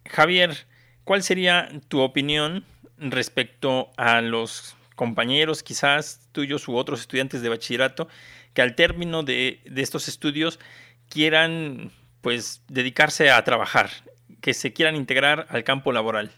Javier, 0.05 0.67
¿cuál 1.03 1.23
sería 1.23 1.69
tu 1.87 2.01
opinión 2.01 2.65
respecto 2.97 3.91
a 3.97 4.21
los 4.21 4.76
compañeros 4.97 5.63
quizás 5.63 6.27
tuyos 6.33 6.67
u 6.67 6.75
otros 6.75 6.99
estudiantes 6.99 7.41
de 7.41 7.47
bachillerato 7.47 8.09
que 8.53 8.61
al 8.61 8.75
término 8.75 9.23
de, 9.23 9.61
de 9.63 9.81
estos 9.81 10.09
estudios 10.09 10.59
quieran 11.07 11.91
pues 12.21 12.63
dedicarse 12.67 13.29
a 13.29 13.41
trabajar, 13.45 13.87
que 14.41 14.53
se 14.53 14.73
quieran 14.73 14.95
integrar 14.95 15.45
al 15.49 15.63
campo 15.63 15.93
laboral? 15.93 16.31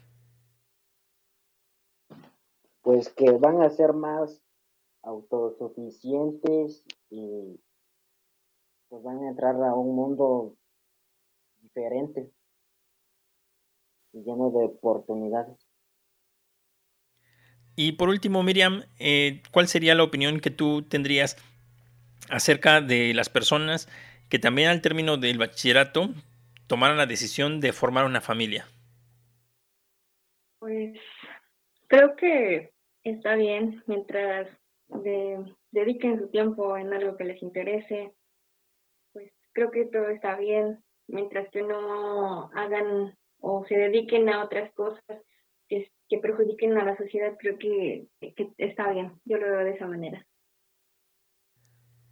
Pues 2.81 3.09
que 3.09 3.31
van 3.31 3.61
a 3.61 3.69
ser 3.69 3.93
más 3.93 4.41
autosuficientes 5.01 6.83
y 7.09 7.59
pues 8.89 9.03
van 9.03 9.23
a 9.23 9.29
entrar 9.29 9.55
a 9.55 9.73
un 9.73 9.95
mundo 9.95 10.55
diferente 11.61 12.31
y 14.11 14.23
lleno 14.23 14.49
de 14.51 14.65
oportunidades. 14.65 15.68
Y 17.81 17.93
por 17.93 18.09
último, 18.09 18.43
Miriam, 18.43 18.83
eh, 18.99 19.41
¿cuál 19.53 19.69
sería 19.69 19.95
la 19.95 20.03
opinión 20.03 20.41
que 20.41 20.49
tú 20.49 20.81
tendrías 20.81 21.37
acerca 22.29 22.81
de 22.81 23.13
las 23.13 23.29
personas 23.29 23.87
que 24.27 24.37
también 24.37 24.67
al 24.67 24.81
término 24.81 25.15
del 25.15 25.37
bachillerato 25.37 26.09
tomaran 26.67 26.97
la 26.97 27.05
decisión 27.05 27.61
de 27.61 27.71
formar 27.71 28.03
una 28.03 28.19
familia? 28.19 28.67
Pues 30.59 30.99
creo 31.87 32.17
que 32.17 32.73
está 33.05 33.35
bien 33.35 33.81
mientras 33.87 34.49
dediquen 35.71 36.19
su 36.19 36.27
tiempo 36.27 36.75
en 36.75 36.91
algo 36.91 37.15
que 37.15 37.23
les 37.23 37.41
interese. 37.41 38.11
Pues 39.13 39.31
creo 39.53 39.71
que 39.71 39.85
todo 39.85 40.09
está 40.09 40.35
bien 40.35 40.83
mientras 41.07 41.49
que 41.51 41.61
no 41.61 42.51
hagan 42.55 43.17
o 43.39 43.65
se 43.69 43.75
dediquen 43.77 44.27
a 44.27 44.43
otras 44.43 44.69
cosas 44.73 45.21
que, 46.09 46.15
que 46.15 46.21
perjudiquen 46.21 46.77
a 46.77 46.85
la 46.85 46.97
sociedad. 46.97 47.35
Creo 47.39 47.57
que, 47.57 48.07
que 48.19 48.53
está 48.57 48.91
bien. 48.91 49.13
Yo 49.25 49.37
lo 49.37 49.45
veo 49.45 49.59
de 49.65 49.71
esa 49.71 49.87
manera. 49.87 50.25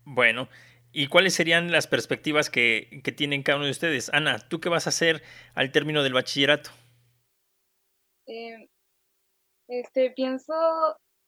Bueno, 0.05 0.47
¿Y 0.99 1.09
cuáles 1.09 1.35
serían 1.35 1.71
las 1.71 1.85
perspectivas 1.85 2.49
que, 2.49 3.03
tienen 3.15 3.43
cada 3.43 3.57
uno 3.57 3.65
de 3.65 3.71
ustedes? 3.71 4.11
Ana, 4.13 4.39
¿tú 4.39 4.59
qué 4.59 4.67
vas 4.67 4.87
a 4.87 4.89
hacer 4.89 5.21
al 5.53 5.71
término 5.71 6.01
del 6.01 6.13
bachillerato? 6.13 6.71
Eh, 8.25 8.67
este, 9.67 10.11
pienso 10.11 10.53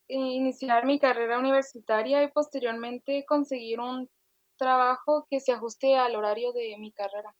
iniciar 0.08 0.86
mi 0.86 1.00
carrera 1.00 1.38
universitaria 1.38 2.24
y 2.24 2.32
posteriormente 2.32 3.26
conseguir 3.28 3.80
un 3.80 4.10
trabajo 4.58 5.28
que 5.30 5.40
se 5.40 5.52
ajuste 5.52 5.96
al 5.96 6.16
horario 6.16 6.52
de 6.54 6.76
mi 6.80 6.92
carrera. 6.92 7.36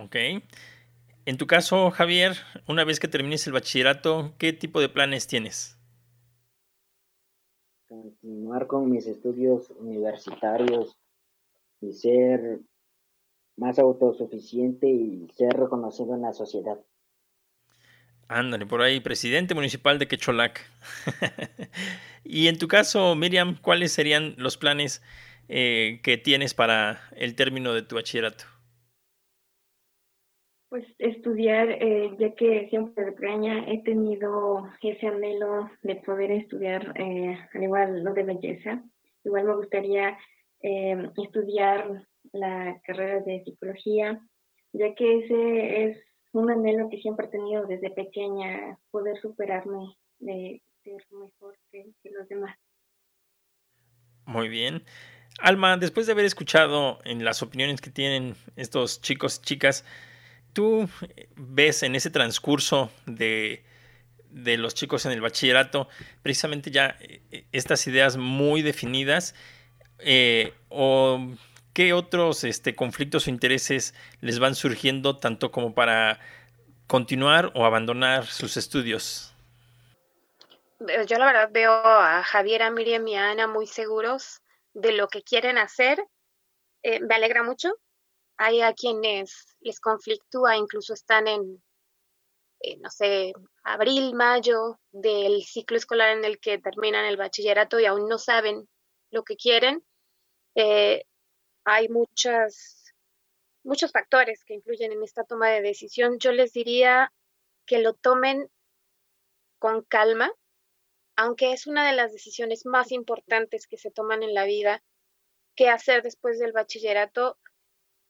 Ok. 0.00 0.16
En 1.30 1.36
tu 1.36 1.46
caso, 1.46 1.92
Javier, 1.92 2.32
una 2.66 2.82
vez 2.82 2.98
que 2.98 3.06
termines 3.06 3.46
el 3.46 3.52
bachillerato, 3.52 4.34
¿qué 4.36 4.52
tipo 4.52 4.80
de 4.80 4.88
planes 4.88 5.28
tienes? 5.28 5.78
continuar 7.86 8.66
con 8.66 8.90
mis 8.90 9.06
estudios 9.06 9.70
universitarios 9.78 10.98
y 11.80 11.92
ser 11.92 12.58
más 13.56 13.78
autosuficiente 13.78 14.88
y 14.88 15.28
ser 15.36 15.52
reconocido 15.52 16.16
en 16.16 16.22
la 16.22 16.32
sociedad. 16.32 16.80
Ándale, 18.26 18.66
por 18.66 18.82
ahí, 18.82 18.98
presidente 18.98 19.54
municipal 19.54 20.00
de 20.00 20.08
Quecholac. 20.08 20.68
y 22.24 22.48
en 22.48 22.58
tu 22.58 22.66
caso, 22.66 23.14
Miriam, 23.14 23.56
¿cuáles 23.62 23.92
serían 23.92 24.34
los 24.36 24.56
planes 24.56 25.00
eh, 25.48 26.00
que 26.02 26.18
tienes 26.18 26.54
para 26.54 27.02
el 27.14 27.36
término 27.36 27.72
de 27.72 27.82
tu 27.82 27.94
bachillerato? 27.94 28.46
Pues 30.70 30.84
estudiar, 30.98 31.68
eh, 31.68 32.14
ya 32.20 32.32
que 32.36 32.68
siempre 32.68 33.04
de 33.04 33.10
pequeña 33.10 33.68
he 33.68 33.82
tenido 33.82 34.68
ese 34.80 35.08
anhelo 35.08 35.68
de 35.82 35.96
poder 35.96 36.30
estudiar, 36.30 36.94
eh, 36.94 37.36
al 37.52 37.62
igual 37.64 38.04
lo 38.04 38.14
de 38.14 38.22
belleza. 38.22 38.80
Igual 39.24 39.46
me 39.46 39.56
gustaría 39.56 40.16
eh, 40.62 41.10
estudiar 41.16 42.06
la 42.32 42.80
carrera 42.86 43.20
de 43.20 43.42
psicología, 43.44 44.20
ya 44.72 44.94
que 44.94 45.18
ese 45.18 45.84
es 45.86 45.98
un 46.32 46.48
anhelo 46.48 46.88
que 46.88 46.98
siempre 46.98 47.26
he 47.26 47.30
tenido 47.30 47.66
desde 47.66 47.90
pequeña, 47.90 48.78
poder 48.92 49.20
superarme, 49.20 49.96
de 50.20 50.62
ser 50.84 51.04
mejor 51.10 51.56
que, 51.72 51.86
que 52.00 52.10
los 52.10 52.28
demás. 52.28 52.56
Muy 54.24 54.48
bien. 54.48 54.84
Alma, 55.40 55.76
después 55.78 56.06
de 56.06 56.12
haber 56.12 56.26
escuchado 56.26 57.00
en 57.04 57.24
las 57.24 57.42
opiniones 57.42 57.80
que 57.80 57.90
tienen 57.90 58.36
estos 58.54 59.00
chicos 59.00 59.40
y 59.40 59.46
chicas, 59.46 59.84
tú 60.52 60.88
ves 61.36 61.82
en 61.82 61.94
ese 61.94 62.10
transcurso 62.10 62.90
de, 63.06 63.64
los 64.30 64.74
chicos 64.74 65.06
en 65.06 65.12
el 65.12 65.20
bachillerato 65.20 65.88
precisamente 66.22 66.70
ya 66.70 66.96
eh, 67.00 67.46
estas 67.52 67.86
ideas 67.86 68.16
muy 68.16 68.62
definidas 68.62 69.34
eh, 69.98 70.54
o 70.68 71.20
qué 71.72 71.92
otros 71.92 72.44
este, 72.44 72.74
conflictos 72.74 73.26
o 73.26 73.30
intereses 73.30 73.94
les 74.20 74.38
van 74.38 74.54
surgiendo 74.54 75.16
tanto 75.18 75.50
como 75.50 75.74
para 75.74 76.20
continuar 76.86 77.52
o 77.54 77.64
abandonar 77.64 78.26
sus 78.26 78.56
estudios? 78.56 79.34
Eh, 80.88 81.04
yo 81.06 81.18
la 81.18 81.26
verdad 81.26 81.50
veo 81.52 81.72
a 81.72 82.22
Javier, 82.24 82.62
a 82.62 82.70
Miriam 82.70 83.06
y 83.06 83.16
a 83.16 83.30
Ana 83.30 83.46
muy 83.46 83.66
seguros 83.66 84.40
de 84.72 84.92
lo 84.92 85.08
que 85.08 85.22
quieren 85.22 85.58
hacer. 85.58 86.02
me 86.82 87.14
alegra 87.14 87.42
mucho 87.42 87.74
hay 88.40 88.62
a 88.62 88.72
quienes 88.72 89.49
les 89.60 89.80
conflictúa, 89.80 90.56
incluso 90.56 90.94
están 90.94 91.28
en, 91.28 91.62
eh, 92.60 92.76
no 92.78 92.90
sé, 92.90 93.32
abril, 93.62 94.14
mayo 94.14 94.78
del 94.92 95.42
ciclo 95.44 95.76
escolar 95.76 96.16
en 96.16 96.24
el 96.24 96.40
que 96.40 96.58
terminan 96.58 97.04
el 97.04 97.16
bachillerato 97.16 97.78
y 97.78 97.86
aún 97.86 98.08
no 98.08 98.18
saben 98.18 98.68
lo 99.10 99.24
que 99.24 99.36
quieren. 99.36 99.84
Eh, 100.54 101.04
hay 101.64 101.88
muchas, 101.88 102.92
muchos 103.62 103.92
factores 103.92 104.44
que 104.44 104.54
influyen 104.54 104.92
en 104.92 105.02
esta 105.02 105.24
toma 105.24 105.48
de 105.50 105.62
decisión. 105.62 106.18
Yo 106.18 106.32
les 106.32 106.52
diría 106.52 107.12
que 107.66 107.78
lo 107.78 107.94
tomen 107.94 108.50
con 109.58 109.82
calma, 109.82 110.32
aunque 111.16 111.52
es 111.52 111.66
una 111.66 111.86
de 111.86 111.94
las 111.94 112.12
decisiones 112.12 112.64
más 112.64 112.92
importantes 112.92 113.66
que 113.66 113.76
se 113.76 113.90
toman 113.90 114.22
en 114.22 114.32
la 114.34 114.44
vida, 114.44 114.82
qué 115.54 115.68
hacer 115.68 116.02
después 116.02 116.38
del 116.38 116.52
bachillerato, 116.52 117.38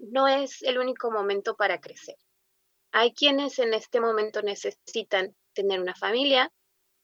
no 0.01 0.26
es 0.28 0.62
el 0.62 0.78
único 0.78 1.11
momento 1.11 1.57
para 1.57 1.80
crecer. 1.80 2.16
Hay 2.92 3.12
quienes 3.12 3.59
en 3.59 3.74
este 3.74 4.01
momento 4.01 4.42
necesitan 4.42 5.36
tener 5.53 5.80
una 5.80 5.94
familia, 5.94 6.53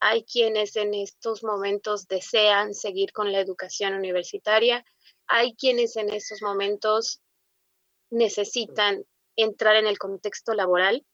hay 0.00 0.24
quienes 0.24 0.76
en 0.76 0.94
estos 0.94 1.44
momentos 1.44 2.08
desean 2.08 2.74
seguir 2.74 3.12
con 3.12 3.32
la 3.32 3.40
educación 3.40 3.94
universitaria, 3.94 4.84
hay 5.26 5.54
quienes 5.54 5.96
en 5.96 6.10
estos 6.10 6.42
momentos 6.42 7.22
necesitan 8.10 9.04
entrar 9.36 9.76
en 9.76 9.86
el 9.86 9.98
contexto 9.98 10.54
laboral. 10.54 11.04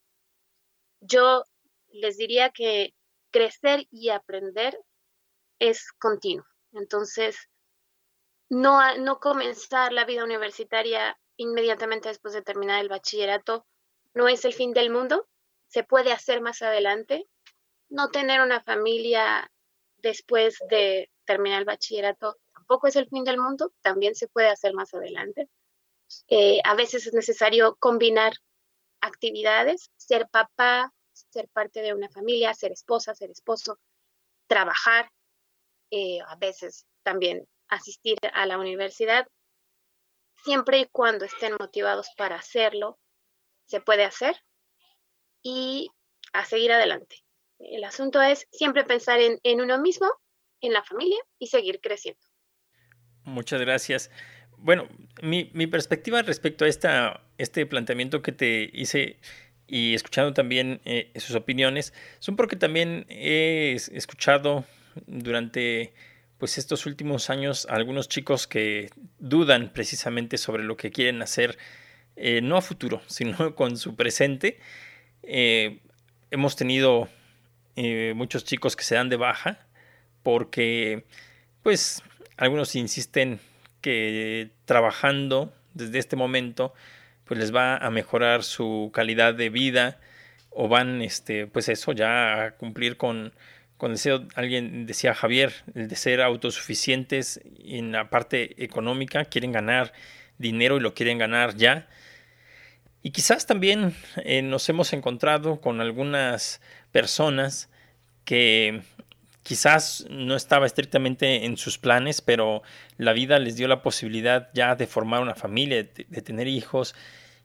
Yo 1.01 1.45
les 1.89 2.17
diría 2.17 2.51
que 2.51 2.95
crecer 3.31 3.87
y 3.91 4.11
aprender 4.11 4.79
es 5.59 5.93
continuo. 5.93 6.47
Entonces, 6.73 7.37
no, 8.49 8.97
no 8.99 9.19
comenzar 9.19 9.93
la 9.93 10.05
vida 10.05 10.25
universitaria 10.25 11.19
inmediatamente 11.37 12.09
después 12.09 12.35
de 12.35 12.43
terminar 12.43 12.81
el 12.81 12.89
bachillerato 12.89 13.67
no 14.15 14.29
es 14.29 14.45
el 14.45 14.53
fin 14.53 14.73
del 14.73 14.91
mundo, 14.91 15.29
se 15.69 15.85
puede 15.85 16.13
hacer 16.13 16.41
más 16.41 16.63
adelante. 16.63 17.27
No 17.89 18.09
tener 18.11 18.41
una 18.41 18.63
familia 18.63 19.51
después 19.99 20.57
de 20.69 21.11
terminar 21.25 21.61
el 21.61 21.65
bachillerato 21.65 22.37
tampoco 22.53 22.87
es 22.87 22.97
el 22.97 23.09
fin 23.09 23.25
del 23.25 23.39
mundo, 23.39 23.73
también 23.83 24.15
se 24.15 24.29
puede 24.29 24.49
hacer 24.49 24.75
más 24.75 24.93
adelante. 24.95 25.49
Eh, 26.29 26.61
a 26.65 26.75
veces 26.75 27.07
es 27.07 27.15
necesario 27.15 27.77
combinar 27.77 28.33
actividades, 29.01 29.91
ser 29.97 30.29
papá, 30.31 30.93
ser 31.13 31.49
parte 31.49 31.83
de 31.83 31.95
una 31.95 32.09
familia, 32.09 32.55
ser 32.55 32.73
esposa, 32.73 33.15
ser 33.15 33.31
esposo, 33.31 33.79
trabajar, 34.47 35.11
eh, 35.91 36.21
a 36.27 36.37
veces 36.37 36.87
también 37.03 37.47
asistir 37.69 38.17
a 38.33 38.47
la 38.47 38.59
universidad 38.59 39.27
siempre 40.45 40.81
y 40.81 40.87
cuando 40.87 41.25
estén 41.25 41.55
motivados 41.59 42.09
para 42.17 42.37
hacerlo, 42.37 42.99
se 43.65 43.81
puede 43.81 44.05
hacer 44.05 44.37
y 45.43 45.91
a 46.33 46.45
seguir 46.45 46.73
adelante. 46.73 47.17
El 47.59 47.85
asunto 47.85 48.21
es 48.21 48.47
siempre 48.51 48.85
pensar 48.85 49.21
en, 49.21 49.61
uno 49.61 49.81
mismo, 49.81 50.09
en 50.61 50.73
la 50.73 50.83
familia 50.83 51.19
y 51.39 51.47
seguir 51.47 51.81
creciendo. 51.81 52.21
Muchas 53.25 53.61
gracias. 53.61 54.11
bueno, 54.59 54.89
mi, 55.23 55.51
mi, 55.55 55.67
perspectiva 55.67 56.23
respecto 56.23 56.65
a 56.65 56.69
esta, 56.69 57.25
este 57.39 57.67
planteamiento 57.67 58.21
que 58.21 58.33
te 58.33 58.71
hice 58.73 59.21
y 59.67 59.95
escuchando 59.95 60.35
también 60.35 60.81
eh, 60.85 61.13
sus 61.17 61.35
opiniones, 61.35 61.95
son 62.19 62.37
porque 62.37 62.57
también 62.57 63.07
he 63.09 63.73
escuchado 63.93 64.65
durante 65.07 65.95
pues 66.43 66.59
estos 66.59 66.87
últimos 66.87 67.31
años 67.31 67.69
algunos 67.71 68.09
chicos 68.09 68.49
que 68.49 68.91
dudan 69.21 69.73
precisamente 69.73 70.39
sobre 70.39 70.65
lo 70.65 70.77
que 70.77 70.91
quieren 70.91 71.23
hacer, 71.23 71.57
eh, 72.17 72.41
no 72.43 72.57
a 72.57 72.63
futuro, 72.63 73.01
sino 73.07 73.55
con 73.55 73.77
su 73.77 73.95
presente. 73.95 74.59
Eh, 75.23 75.79
hemos 76.33 76.57
tenido 76.57 77.09
muchos 78.17 78.43
chicos 78.45 78.75
que 78.75 78.83
se 78.83 78.97
dan 78.97 79.09
de 79.09 79.15
baja 79.15 79.69
porque 80.25 81.05
pues 81.63 82.03
algunos 82.37 82.75
insisten 82.75 83.39
que 83.81 84.51
trabajando 84.65 85.55
desde 85.75 86.01
este 86.01 86.17
momento 86.17 86.75
pues 87.25 87.39
les 87.39 87.55
va 87.55 87.77
a 87.77 87.89
mejorar 87.93 88.43
su 88.43 88.91
calidad 88.93 89.33
de 89.35 89.49
vida 89.49 90.01
o 90.51 90.67
van 90.67 91.03
este 91.03 91.47
pues 91.47 91.69
eso 91.69 91.93
ya 91.93 92.47
a 92.47 92.51
cumplir 92.57 92.97
con 92.97 93.33
con 93.83 93.91
deseo 93.91 94.29
alguien 94.37 94.87
decía 94.87 95.13
Javier 95.13 95.53
el 95.75 95.89
de 95.89 95.97
ser 95.97 96.23
autosuficientes 96.23 97.41
en 97.65 97.91
la 97.91 98.11
parte 98.11 98.63
económica 98.63 99.25
quieren 99.25 99.51
ganar 99.51 99.93
dinero 100.39 100.77
y 100.77 100.81
lo 100.81 100.95
quieren 100.95 101.19
ganar 101.19 101.57
ya 101.57 101.89
y 103.03 103.11
quizás 103.11 103.45
también 103.45 103.93
eh, 104.19 104.41
nos 104.43 104.69
hemos 104.69 104.93
encontrado 104.93 105.61
con 105.61 105.81
algunas 105.81 106.61
personas 106.93 107.71
que 108.25 108.83
quizás 109.43 110.07
no 110.09 110.37
estaba 110.37 110.65
estrictamente 110.65 111.45
en 111.45 111.57
sus 111.57 111.77
planes, 111.77 112.21
pero 112.21 112.63
la 112.99 113.13
vida 113.13 113.41
les 113.41 113.57
dio 113.57 113.67
la 113.67 113.83
posibilidad 113.83 114.49
ya 114.55 114.77
de 114.77 114.87
formar 114.87 115.23
una 115.23 115.35
familia, 115.35 115.83
de, 115.83 116.23
tener 116.23 116.47
hijos, 116.47 116.95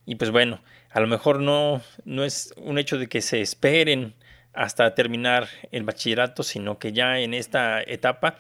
y 0.05 0.13
pues 0.13 0.29
bueno, 0.29 0.61
a 0.91 0.99
lo 0.99 1.07
mejor 1.07 1.39
no, 1.39 1.81
no 2.05 2.23
es 2.23 2.53
un 2.57 2.77
hecho 2.77 2.99
de 2.99 3.07
que 3.07 3.23
se 3.23 3.41
esperen 3.41 4.13
hasta 4.57 4.95
terminar 4.95 5.47
el 5.71 5.83
bachillerato, 5.83 6.43
sino 6.43 6.79
que 6.79 6.91
ya 6.91 7.19
en 7.19 7.33
esta 7.33 7.81
etapa 7.81 8.37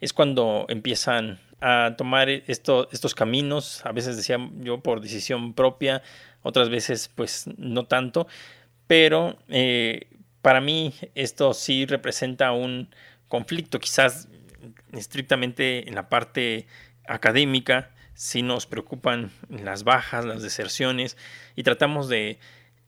es 0.00 0.12
cuando 0.12 0.66
empiezan 0.68 1.40
a 1.60 1.94
tomar 1.96 2.28
estos 2.28 3.14
caminos, 3.14 3.84
a 3.86 3.92
veces 3.92 4.16
decía 4.16 4.38
yo 4.60 4.80
por 4.80 5.00
decisión 5.00 5.54
propia, 5.54 6.02
otras 6.42 6.68
veces 6.68 7.10
pues 7.14 7.46
no 7.56 7.86
tanto, 7.86 8.28
pero 8.86 9.38
eh, 9.48 10.08
para 10.42 10.60
mí 10.60 10.94
esto 11.14 11.54
sí 11.54 11.86
representa 11.86 12.52
un 12.52 12.90
conflicto, 13.28 13.80
quizás 13.80 14.28
estrictamente 14.92 15.88
en 15.88 15.94
la 15.94 16.10
parte 16.10 16.66
académica, 17.08 17.90
sí 18.12 18.42
nos 18.42 18.66
preocupan 18.66 19.30
las 19.48 19.84
bajas, 19.84 20.26
las 20.26 20.42
deserciones 20.42 21.16
y 21.54 21.62
tratamos 21.62 22.08
de 22.08 22.38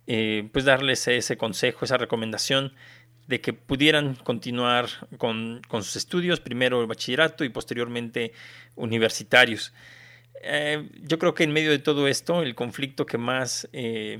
eh, 0.08 0.48
pues 0.52 0.64
darles 0.64 1.06
ese 1.06 1.36
consejo, 1.36 1.84
esa 1.84 1.96
recomendación 1.96 2.72
de 3.28 3.40
que 3.40 3.52
pudieran 3.52 4.16
continuar 4.16 4.88
con, 5.18 5.62
sus 5.70 5.94
estudios, 5.94 6.40
primero 6.40 6.80
el 6.80 6.88
bachillerato 6.88 7.44
y 7.44 7.50
posteriormente 7.50 8.32
universitarios. 8.74 9.72
Eh, 10.42 10.88
yo 11.02 11.20
creo 11.20 11.34
que 11.34 11.44
en 11.44 11.52
medio 11.52 11.70
de 11.70 11.78
todo 11.78 12.08
esto, 12.08 12.42
el 12.42 12.56
conflicto 12.56 13.06
que 13.06 13.18
más, 13.18 13.68
eh, 13.72 14.18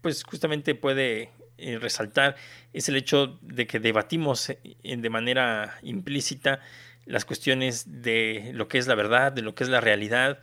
pues 0.00 0.24
justamente 0.24 0.74
puede 0.74 1.30
eh, 1.58 1.78
resaltar 1.78 2.36
es 2.74 2.90
el 2.90 2.96
hecho 2.96 3.38
de 3.40 3.66
que 3.66 3.80
debatimos 3.80 4.50
eh, 4.50 4.58
de 4.82 5.08
manera 5.08 5.78
implícita 5.82 6.60
las 7.06 7.24
cuestiones 7.24 8.02
de 8.02 8.50
lo 8.52 8.68
que 8.68 8.76
es 8.76 8.86
la 8.86 8.94
verdad, 8.94 9.32
de 9.32 9.40
lo 9.40 9.54
que 9.54 9.64
es 9.64 9.70
la 9.70 9.80
realidad, 9.80 10.40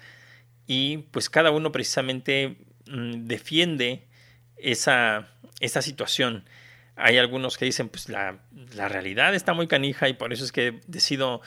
y 0.65 0.97
pues 1.11 1.29
cada 1.29 1.51
uno 1.51 1.71
precisamente 1.71 2.57
mm, 2.87 3.27
defiende 3.27 4.07
esa, 4.57 5.27
esa 5.59 5.81
situación. 5.81 6.45
Hay 6.95 7.17
algunos 7.17 7.57
que 7.57 7.65
dicen, 7.65 7.89
pues 7.89 8.09
la, 8.09 8.39
la, 8.75 8.87
realidad 8.87 9.33
está 9.33 9.53
muy 9.53 9.67
canija 9.67 10.09
y 10.09 10.13
por 10.13 10.31
eso 10.31 10.43
es 10.43 10.51
que 10.51 10.79
decido 10.87 11.41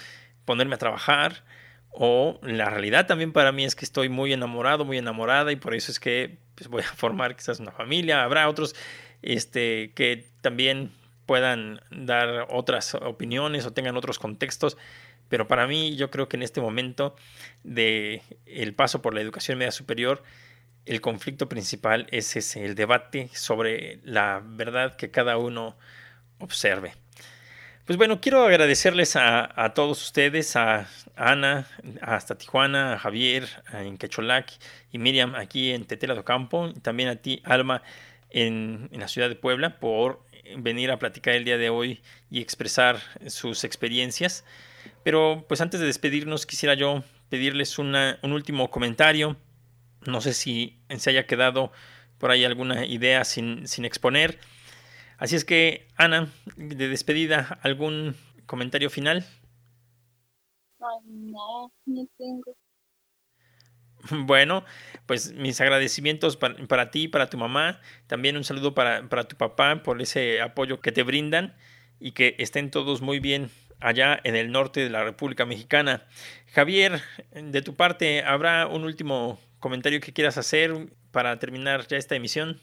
ponerme 0.45 0.75
a 0.75 0.79
trabajar. 0.79 1.45
O 1.91 2.39
la 2.43 2.69
realidad 2.69 3.07
también 3.07 3.33
para 3.33 3.53
mí 3.53 3.65
es 3.65 3.75
que 3.75 3.85
estoy 3.85 4.09
muy 4.11 4.33
enamorado, 4.33 4.85
muy 4.85 4.99
enamorada 4.99 5.51
y 5.53 5.57
por 5.57 5.75
eso 5.75 5.91
es 5.91 5.99
que 5.99 6.39
pues, 6.55 6.69
voy 6.69 6.83
a 6.83 6.87
formar 6.97 7.37
quizás 7.37 7.61
una 7.61 7.73
familia. 7.73 8.23
Habrá 8.23 8.49
otros 8.49 8.75
este, 9.23 9.93
que 9.95 10.27
también 10.41 10.91
puedan 11.27 11.81
dar 11.91 12.47
otras 12.51 12.95
opiniones 12.95 13.67
o 13.67 13.73
tengan 13.73 13.97
otros 13.97 14.19
contextos. 14.19 14.77
Pero 15.29 15.49
para 15.49 15.67
mí, 15.67 15.97
yo 15.97 16.11
creo 16.11 16.29
que 16.29 16.37
en 16.37 16.43
este 16.43 16.61
momento 16.61 17.17
de 17.65 18.23
el 18.47 18.75
paso 18.75 19.03
por 19.03 19.15
la 19.15 19.21
educación 19.21 19.59
media 19.59 19.73
superior, 19.73 20.23
el 20.87 21.01
conflicto 21.01 21.49
principal 21.49 22.07
es 22.11 22.37
ese, 22.37 22.65
el 22.65 22.75
debate 22.75 23.29
sobre 23.35 23.99
la 24.05 24.43
verdad 24.45 24.97
que 24.97 25.11
cada 25.11 25.37
uno 25.37 25.77
observe. 26.39 26.95
Pues 27.85 27.99
bueno, 27.99 28.21
quiero 28.21 28.45
agradecerles 28.45 29.15
a, 29.15 29.73
todos 29.75 30.03
ustedes, 30.03 30.57
a, 30.57 30.89
Ana, 31.15 31.69
hasta 32.03 32.37
Tijuana, 32.37 32.95
a 32.95 32.99
Javier, 32.99 33.49
en 33.73 33.97
Quecholac 33.97 34.51
y 34.91 34.99
Miriam 34.99 35.37
aquí 35.37 35.71
en 35.71 35.85
Tetela 35.85 36.15
do 36.15 36.25
Campo, 36.25 36.69
y 36.75 36.81
también 36.81 37.09
a 37.09 37.17
ti, 37.17 37.41
Alma, 37.45 37.83
en, 38.31 38.91
la 38.93 39.07
ciudad 39.07 39.29
de 39.29 39.37
Puebla 39.37 39.79
por 39.79 40.21
venir 40.57 40.91
a 40.91 40.99
platicar 40.99 41.35
el 41.35 41.45
día 41.45 41.59
de 41.59 41.71
hoy 41.71 42.01
y 42.29 42.41
expresar 42.41 43.01
sus 43.29 43.63
experiencias. 43.63 44.45
Pero 45.05 45.45
pues 45.49 45.61
antes 45.61 45.79
de 45.79 45.87
despedirnos 45.87 46.45
quisiera 46.45 46.75
yo 46.75 47.05
pedirles 47.29 47.79
un 47.79 47.95
último 48.25 48.69
comentario. 48.69 49.37
No 50.07 50.21
sé 50.21 50.35
si 50.35 50.79
se 50.97 51.11
haya 51.11 51.27
quedado 51.27 51.73
por 52.19 52.31
ahí 52.31 52.45
alguna 52.45 52.87
idea 52.87 53.25
sin, 53.25 53.67
sin 53.67 53.85
exponer. 53.85 54.39
Así 55.19 55.37
es 55.37 55.45
que, 55.45 55.89
Ana, 55.97 56.31
de 56.57 56.89
despedida, 56.89 57.59
¿algún 57.63 58.15
comentario 58.47 58.91
final? 58.91 59.25
no, 61.05 61.73
no 61.87 62.09
tengo. 62.19 62.57
Bueno, 64.11 64.65
pues 65.07 65.33
mis 65.33 65.61
agradecimientos 65.61 66.37
para, 66.37 66.55
para, 66.69 66.91
ti, 66.91 67.09
para 67.09 67.29
tu 67.29 67.39
mamá, 67.39 67.81
también 68.07 68.37
un 68.37 68.45
saludo 68.45 68.75
para, 68.75 69.09
para 69.09 69.25
tu 69.25 69.37
papá 69.37 69.83
por 69.83 70.01
ese 70.01 70.41
apoyo 70.41 70.81
que 70.81 70.93
te 70.93 71.03
brindan 71.03 71.57
y 71.99 72.13
que 72.13 72.37
estén 72.39 72.71
todos 72.71 73.01
muy 73.01 73.19
bien 73.19 73.51
allá 73.81 74.21
en 74.23 74.37
el 74.37 74.53
norte 74.53 74.81
de 74.81 74.91
la 74.91 75.03
República 75.03 75.45
Mexicana. 75.45 76.07
Javier, 76.53 77.01
de 77.33 77.63
tu 77.63 77.75
parte, 77.75 78.23
¿habrá 78.23 78.67
un 78.67 78.85
último 78.85 79.41
comentario 79.67 80.01
que 80.01 80.13
quieras 80.13 80.39
hacer 80.39 80.71
para 81.11 81.41
terminar 81.41 81.89
ya 81.89 81.97
esta 81.97 82.15
emisión? 82.15 82.61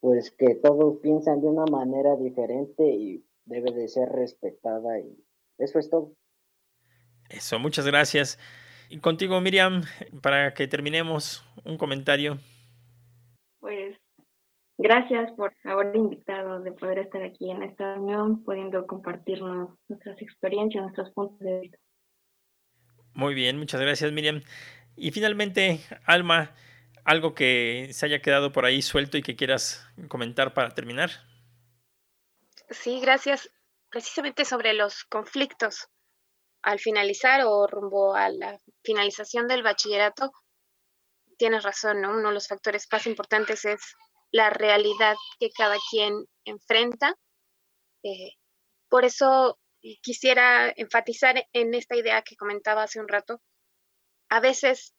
Pues 0.00 0.30
que 0.30 0.54
todos 0.54 0.98
piensan 1.02 1.42
de 1.42 1.46
una 1.46 1.66
manera 1.70 2.16
diferente 2.16 2.84
y 2.88 3.22
debe 3.44 3.72
de 3.72 3.86
ser 3.86 4.08
respetada 4.08 4.98
y 4.98 5.22
eso 5.58 5.78
es 5.78 5.90
todo. 5.90 6.14
Eso, 7.28 7.58
muchas 7.58 7.86
gracias. 7.86 8.38
Y 8.88 9.00
contigo, 9.00 9.38
Miriam, 9.42 9.82
para 10.22 10.54
que 10.54 10.66
terminemos, 10.66 11.44
un 11.66 11.76
comentario. 11.76 12.38
Pues 13.60 13.94
gracias 14.78 15.30
por 15.32 15.52
haber 15.64 15.94
invitado, 15.96 16.60
de 16.60 16.72
poder 16.72 17.00
estar 17.00 17.22
aquí 17.22 17.50
en 17.50 17.62
esta 17.62 17.92
reunión, 17.92 18.42
pudiendo 18.42 18.86
compartirnos 18.86 19.76
nuestras 19.86 20.22
experiencias, 20.22 20.82
nuestros 20.82 21.10
puntos 21.10 21.38
de 21.40 21.60
vista. 21.60 21.78
Muy 23.12 23.34
bien, 23.34 23.58
muchas 23.58 23.80
gracias, 23.80 24.12
Miriam. 24.12 24.42
Y 24.98 25.10
finalmente, 25.12 25.80
Alma, 26.04 26.54
algo 27.04 27.34
que 27.34 27.90
se 27.92 28.06
haya 28.06 28.20
quedado 28.20 28.52
por 28.52 28.64
ahí 28.64 28.82
suelto 28.82 29.16
y 29.16 29.22
que 29.22 29.36
quieras 29.36 29.86
comentar 30.08 30.54
para 30.54 30.74
terminar. 30.74 31.10
Sí, 32.70 33.00
gracias. 33.00 33.50
Precisamente 33.90 34.44
sobre 34.44 34.74
los 34.74 35.04
conflictos 35.04 35.88
al 36.62 36.78
finalizar 36.78 37.42
o 37.44 37.66
rumbo 37.66 38.14
a 38.14 38.28
la 38.28 38.58
finalización 38.82 39.48
del 39.48 39.62
bachillerato, 39.62 40.32
tienes 41.38 41.62
razón, 41.62 42.02
¿no? 42.02 42.10
Uno 42.10 42.28
de 42.28 42.34
los 42.34 42.48
factores 42.48 42.86
más 42.90 43.06
importantes 43.06 43.64
es 43.64 43.80
la 44.30 44.50
realidad 44.50 45.16
que 45.38 45.50
cada 45.50 45.76
quien 45.90 46.26
enfrenta. 46.44 47.14
Eh, 48.02 48.32
por 48.88 49.04
eso 49.04 49.58
quisiera 50.02 50.72
enfatizar 50.76 51.46
en 51.52 51.74
esta 51.74 51.96
idea 51.96 52.22
que 52.22 52.36
comentaba 52.36 52.82
hace 52.82 53.00
un 53.00 53.08
rato. 53.08 53.40
A 54.28 54.40
veces, 54.40 54.94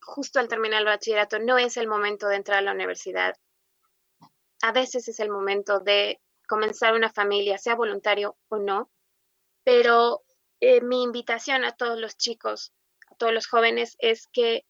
justo 0.00 0.40
al 0.40 0.48
terminar 0.48 0.80
el 0.80 0.86
bachillerato, 0.86 1.38
no 1.38 1.58
es 1.58 1.76
el 1.76 1.88
momento 1.88 2.28
de 2.28 2.36
entrar 2.36 2.58
a 2.58 2.62
la 2.62 2.72
universidad. 2.72 3.34
A 4.62 4.72
veces 4.72 5.08
es 5.08 5.20
el 5.20 5.30
momento 5.30 5.80
de 5.80 6.20
comenzar 6.48 6.94
una 6.94 7.12
familia, 7.12 7.58
sea 7.58 7.74
voluntario 7.74 8.36
o 8.48 8.58
no, 8.58 8.90
pero 9.64 10.22
eh, 10.60 10.80
mi 10.80 11.02
invitación 11.02 11.64
a 11.64 11.72
todos 11.72 11.98
los 11.98 12.16
chicos, 12.16 12.72
a 13.10 13.14
todos 13.16 13.32
los 13.32 13.46
jóvenes, 13.46 13.96
es 13.98 14.26
que 14.32 14.64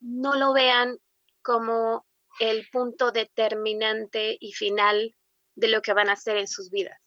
no 0.00 0.34
lo 0.34 0.52
vean 0.52 0.98
como 1.42 2.06
el 2.40 2.66
punto 2.72 3.12
determinante 3.12 4.36
y 4.40 4.52
final 4.52 5.14
de 5.54 5.68
lo 5.68 5.82
que 5.82 5.92
van 5.92 6.08
a 6.08 6.14
hacer 6.14 6.38
en 6.38 6.48
sus 6.48 6.70
vidas. 6.70 6.98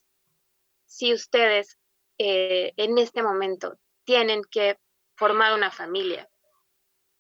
Si 0.86 1.14
ustedes 1.14 1.78
eh, 2.20 2.74
en 2.78 2.98
este 3.00 3.24
momento 3.24 3.80
tienen 4.06 4.44
que 4.50 4.78
formar 5.16 5.54
una 5.54 5.72
familia, 5.72 6.30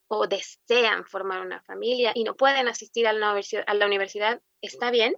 o 0.08 0.28
desean 0.28 1.06
formar 1.06 1.42
una 1.42 1.62
familia 1.62 2.12
y 2.14 2.24
no 2.24 2.36
pueden 2.36 2.68
asistir 2.68 3.08
a 3.08 3.14
la 3.14 3.86
universidad, 3.86 4.42
está 4.62 4.92
bien, 4.92 5.18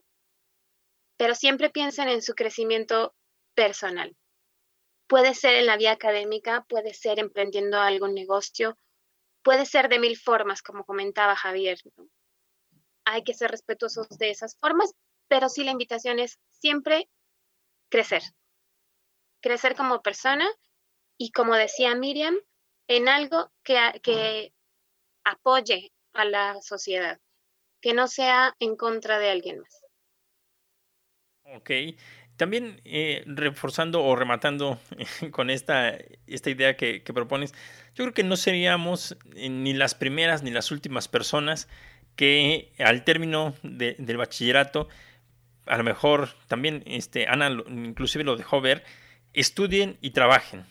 pero 1.18 1.36
siempre 1.36 1.70
piensen 1.70 2.10
en 2.10 2.22
su 2.22 2.36
crecimiento 2.36 3.16
personal. 3.54 4.16
Puede 5.08 5.34
ser 5.34 5.56
en 5.56 5.66
la 5.66 5.78
vía 5.78 5.92
académica, 5.92 6.66
puede 6.68 6.94
ser 6.94 7.20
emprendiendo 7.20 7.80
algún 7.80 8.14
negocio, 8.14 8.78
puede 9.42 9.66
ser 9.66 9.90
de 9.90 10.00
mil 10.00 10.18
formas, 10.18 10.62
como 10.62 10.86
comentaba 10.86 11.36
Javier. 11.36 11.80
Hay 13.06 13.24
que 13.24 13.34
ser 13.34 13.52
respetuosos 13.52 14.10
de 14.10 14.30
esas 14.30 14.58
formas, 14.60 14.94
pero 15.28 15.50
sí 15.50 15.64
la 15.64 15.72
invitación 15.72 16.20
es 16.20 16.40
siempre 16.50 17.10
crecer. 17.90 18.22
Crecer 19.42 19.76
como 19.76 20.02
persona 20.02 20.48
y, 21.18 21.32
como 21.32 21.56
decía 21.56 21.96
Miriam, 21.96 22.38
en 22.88 23.10
algo 23.10 23.52
que, 23.64 23.78
que 24.02 24.54
apoye 25.24 25.92
a 26.14 26.26
la 26.26 26.62
sociedad, 26.62 27.20
que 27.82 27.94
no 27.94 28.08
sea 28.08 28.56
en 28.60 28.76
contra 28.76 29.20
de 29.20 29.30
alguien 29.30 29.60
más. 29.60 29.84
Ok. 31.56 31.72
También 32.38 32.82
eh, 32.86 33.24
reforzando 33.26 34.04
o 34.04 34.16
rematando 34.16 34.80
con 35.32 35.50
esta, 35.50 35.98
esta 36.28 36.50
idea 36.50 36.78
que, 36.78 37.02
propones, 37.02 37.54
yo 37.96 38.04
creo 38.04 38.14
que 38.14 38.24
no 38.24 38.36
seríamos 38.36 39.18
eh, 39.36 39.50
ni 39.50 39.74
las 39.74 39.96
primeras 39.96 40.44
ni 40.44 40.52
las 40.52 40.72
últimas 40.72 41.08
personas 41.08 41.68
que 42.16 42.74
al 42.80 43.04
término 43.04 43.56
del 43.64 44.18
bachillerato, 44.18 44.88
a 45.66 45.78
lo 45.78 45.84
mejor 45.84 46.30
también 46.48 46.84
este, 46.86 47.28
Ana 47.28 47.50
inclusive 47.68 48.24
lo 48.24 48.36
dejó 48.36 48.62
ver, 48.62 48.84
estudien 49.34 49.98
y 50.02 50.12
trabajen. 50.12 50.66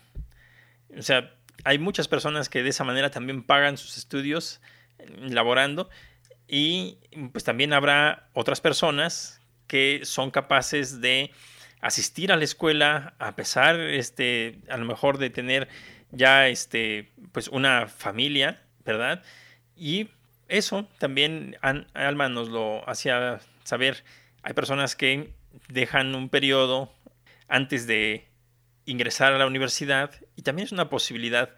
O 0.97 1.03
sea, 1.03 1.36
hay 1.67 1.79
muchas 1.79 2.09
personas 2.09 2.49
que 2.49 2.63
de 2.63 2.71
esa 2.71 2.85
manera 2.85 3.11
también 3.11 3.43
pagan 3.43 3.77
sus 3.77 3.97
estudios 3.97 4.61
eh, 4.99 5.07
laborando 5.31 5.91
y 6.49 6.99
pues 7.33 7.45
también 7.45 7.73
habrá 7.73 8.29
otras 8.33 8.61
personas 8.61 9.41
que 9.67 10.01
son 10.05 10.31
capaces 10.31 11.01
de 11.01 11.33
asistir 11.81 12.33
a 12.33 12.37
la 12.37 12.45
escuela 12.45 13.15
a 13.19 13.37
pesar 13.37 13.81
este 13.81 14.61
a 14.69 14.77
lo 14.77 14.85
mejor 14.85 15.19
de 15.19 15.31
tener 15.31 15.69
ya 16.13 16.49
este 16.49 17.13
pues 17.33 17.49
una 17.49 17.89
familia 17.89 18.63
verdad 18.85 19.23
y 19.77 20.09
eso 20.49 20.87
también 20.99 21.57
Alma 21.61 22.29
nos 22.29 22.49
lo 22.49 22.89
hacía 22.89 23.41
saber. 23.65 24.05
Hay 24.43 24.55
personas 24.55 24.95
que 24.95 25.33
dejan 25.69 26.15
un 26.15 26.29
periodo 26.29 26.93
antes 27.49 27.87
de 27.87 28.29
ingresar 28.87 29.33
a 29.33 29.39
la 29.39 29.47
universidad 29.47 30.11
y 30.37 30.43
también 30.43 30.67
es 30.67 30.73
una 30.73 30.89
posibilidad 30.89 31.51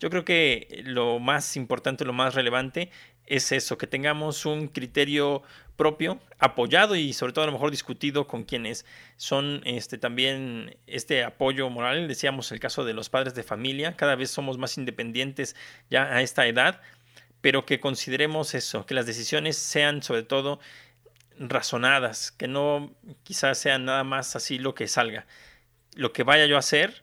yo 0.00 0.10
creo 0.10 0.24
que 0.24 0.82
lo 0.84 1.18
más 1.18 1.56
importante 1.56 2.04
lo 2.04 2.12
más 2.12 2.34
relevante 2.34 2.90
es 3.26 3.52
eso, 3.52 3.76
que 3.76 3.86
tengamos 3.86 4.46
un 4.46 4.68
criterio 4.68 5.42
propio, 5.76 6.18
apoyado 6.38 6.96
y 6.96 7.12
sobre 7.12 7.32
todo 7.32 7.44
a 7.44 7.46
lo 7.46 7.52
mejor 7.52 7.70
discutido 7.70 8.26
con 8.26 8.44
quienes 8.44 8.86
son 9.16 9.60
este, 9.64 9.98
también 9.98 10.76
este 10.86 11.24
apoyo 11.24 11.68
moral. 11.68 12.08
Decíamos 12.08 12.52
el 12.52 12.60
caso 12.60 12.84
de 12.84 12.94
los 12.94 13.10
padres 13.10 13.34
de 13.34 13.42
familia, 13.42 13.96
cada 13.96 14.14
vez 14.16 14.30
somos 14.30 14.56
más 14.56 14.78
independientes 14.78 15.56
ya 15.90 16.04
a 16.04 16.22
esta 16.22 16.46
edad, 16.46 16.80
pero 17.40 17.66
que 17.66 17.80
consideremos 17.80 18.54
eso, 18.54 18.86
que 18.86 18.94
las 18.94 19.06
decisiones 19.06 19.58
sean 19.58 20.02
sobre 20.02 20.22
todo 20.22 20.58
razonadas, 21.38 22.32
que 22.32 22.48
no 22.48 22.94
quizás 23.24 23.58
sean 23.58 23.84
nada 23.84 24.04
más 24.04 24.36
así 24.36 24.58
lo 24.58 24.74
que 24.74 24.88
salga. 24.88 25.26
Lo 25.98 26.12
que 26.12 26.22
vaya 26.22 26.46
yo 26.46 26.54
a 26.54 26.60
hacer, 26.60 27.02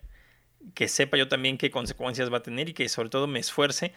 que 0.74 0.88
sepa 0.88 1.18
yo 1.18 1.28
también 1.28 1.58
qué 1.58 1.70
consecuencias 1.70 2.32
va 2.32 2.38
a 2.38 2.43
tener 2.43 2.70
y 2.70 2.74
que 2.74 2.88
sobre 2.88 3.10
todo 3.10 3.28
me 3.28 3.39
esfuerce 3.39 3.93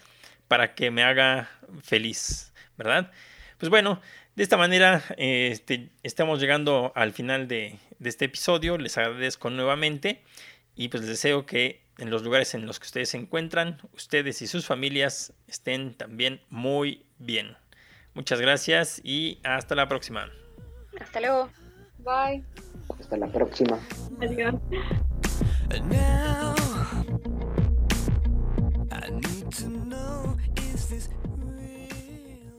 para 0.49 0.75
que 0.75 0.91
me 0.91 1.05
haga 1.05 1.49
feliz, 1.85 2.53
¿verdad? 2.77 3.13
Pues 3.59 3.71
bueno, 3.71 4.01
de 4.35 4.43
esta 4.43 4.57
manera 4.57 5.05
este, 5.17 5.91
estamos 6.03 6.41
llegando 6.41 6.91
al 6.97 7.13
final 7.13 7.47
de, 7.47 7.79
este 8.03 8.25
episodio. 8.25 8.77
Les 8.77 8.99
agradezco 8.99 9.51
nuevamente 9.51 10.25
y 10.75 10.89
pues 10.89 11.03
les 11.03 11.11
deseo 11.11 11.47
que 11.47 11.81
en 11.99 12.11
los 12.11 12.25
lugares 12.25 12.55
en 12.55 12.67
los 12.67 12.81
que 12.81 12.87
ustedes 12.87 13.11
se 13.11 13.19
encuentran, 13.19 13.81
ustedes 13.93 14.43
y 14.43 14.49
sus 14.49 14.67
familias 14.67 15.33
estén 15.47 15.95
también 15.95 16.41
muy 16.51 17.05
bien. 17.19 17.57
Muchas 18.15 18.41
gracias 18.41 19.01
y 19.05 19.39
hasta 19.45 19.77
la 19.77 19.87
próxima. 19.87 20.29
Hasta 21.01 21.21
luego. 21.21 21.68
Bye. 22.05 22.45
Hasta 22.99 23.17
la 23.17 23.27
próxima. 23.29 23.79
Adiós. 24.21 24.55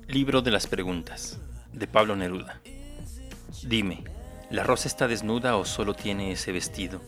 Libro 0.08 0.42
de 0.42 0.52
las 0.52 0.68
Preguntas, 0.68 1.40
de 1.74 1.88
Pablo 1.88 2.16
Neruda. 2.16 2.62
Dime, 3.64 4.04
¿la 4.50 4.64
rosa 4.64 4.88
está 4.88 5.08
desnuda 5.08 5.56
o 5.56 5.66
solo 5.66 5.94
tiene 5.94 6.32
ese 6.32 6.52
vestido? 6.52 7.02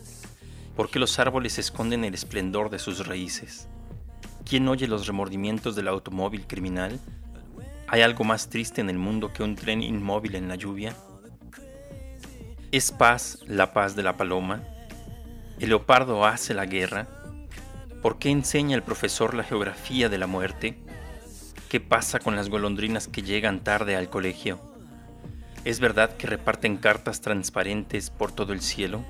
¿Por 0.75 0.89
qué 0.89 0.99
los 0.99 1.17
árboles 1.19 1.57
esconden 1.57 2.03
el 2.03 2.13
esplendor 2.13 2.69
de 2.69 2.79
sus 2.79 3.07
raíces? 3.07 3.67
¿Quién 4.45 4.67
oye 4.67 4.87
los 4.87 5.07
remordimientos 5.07 5.75
del 5.75 5.87
automóvil 5.87 6.45
criminal? 6.47 6.99
¿Hay 7.87 8.01
algo 8.01 8.23
más 8.23 8.49
triste 8.49 8.81
en 8.81 8.89
el 8.89 8.97
mundo 8.97 9.33
que 9.33 9.43
un 9.43 9.55
tren 9.55 9.81
inmóvil 9.81 10.35
en 10.35 10.47
la 10.47 10.55
lluvia? 10.55 10.95
¿Es 12.71 12.93
paz 12.93 13.39
la 13.47 13.73
paz 13.73 13.97
de 13.97 14.03
la 14.03 14.15
paloma? 14.15 14.63
¿El 15.59 15.69
leopardo 15.69 16.25
hace 16.25 16.53
la 16.53 16.65
guerra? 16.65 17.05
¿Por 18.01 18.17
qué 18.17 18.29
enseña 18.29 18.77
el 18.77 18.81
profesor 18.81 19.33
la 19.33 19.43
geografía 19.43 20.07
de 20.07 20.17
la 20.17 20.25
muerte? 20.25 20.77
¿Qué 21.67 21.81
pasa 21.81 22.19
con 22.19 22.37
las 22.37 22.47
golondrinas 22.47 23.09
que 23.09 23.23
llegan 23.23 23.59
tarde 23.59 23.97
al 23.97 24.09
colegio? 24.09 24.61
¿Es 25.65 25.81
verdad 25.81 26.15
que 26.15 26.27
reparten 26.27 26.77
cartas 26.77 27.19
transparentes 27.19 28.09
por 28.09 28.31
todo 28.31 28.53
el 28.53 28.61
cielo? 28.61 29.03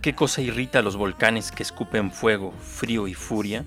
¿Qué 0.00 0.14
cosa 0.14 0.40
irrita 0.40 0.78
a 0.78 0.82
los 0.82 0.96
volcanes 0.96 1.52
que 1.52 1.62
escupen 1.62 2.12
fuego, 2.12 2.52
frío 2.52 3.08
y 3.08 3.12
furia? 3.12 3.66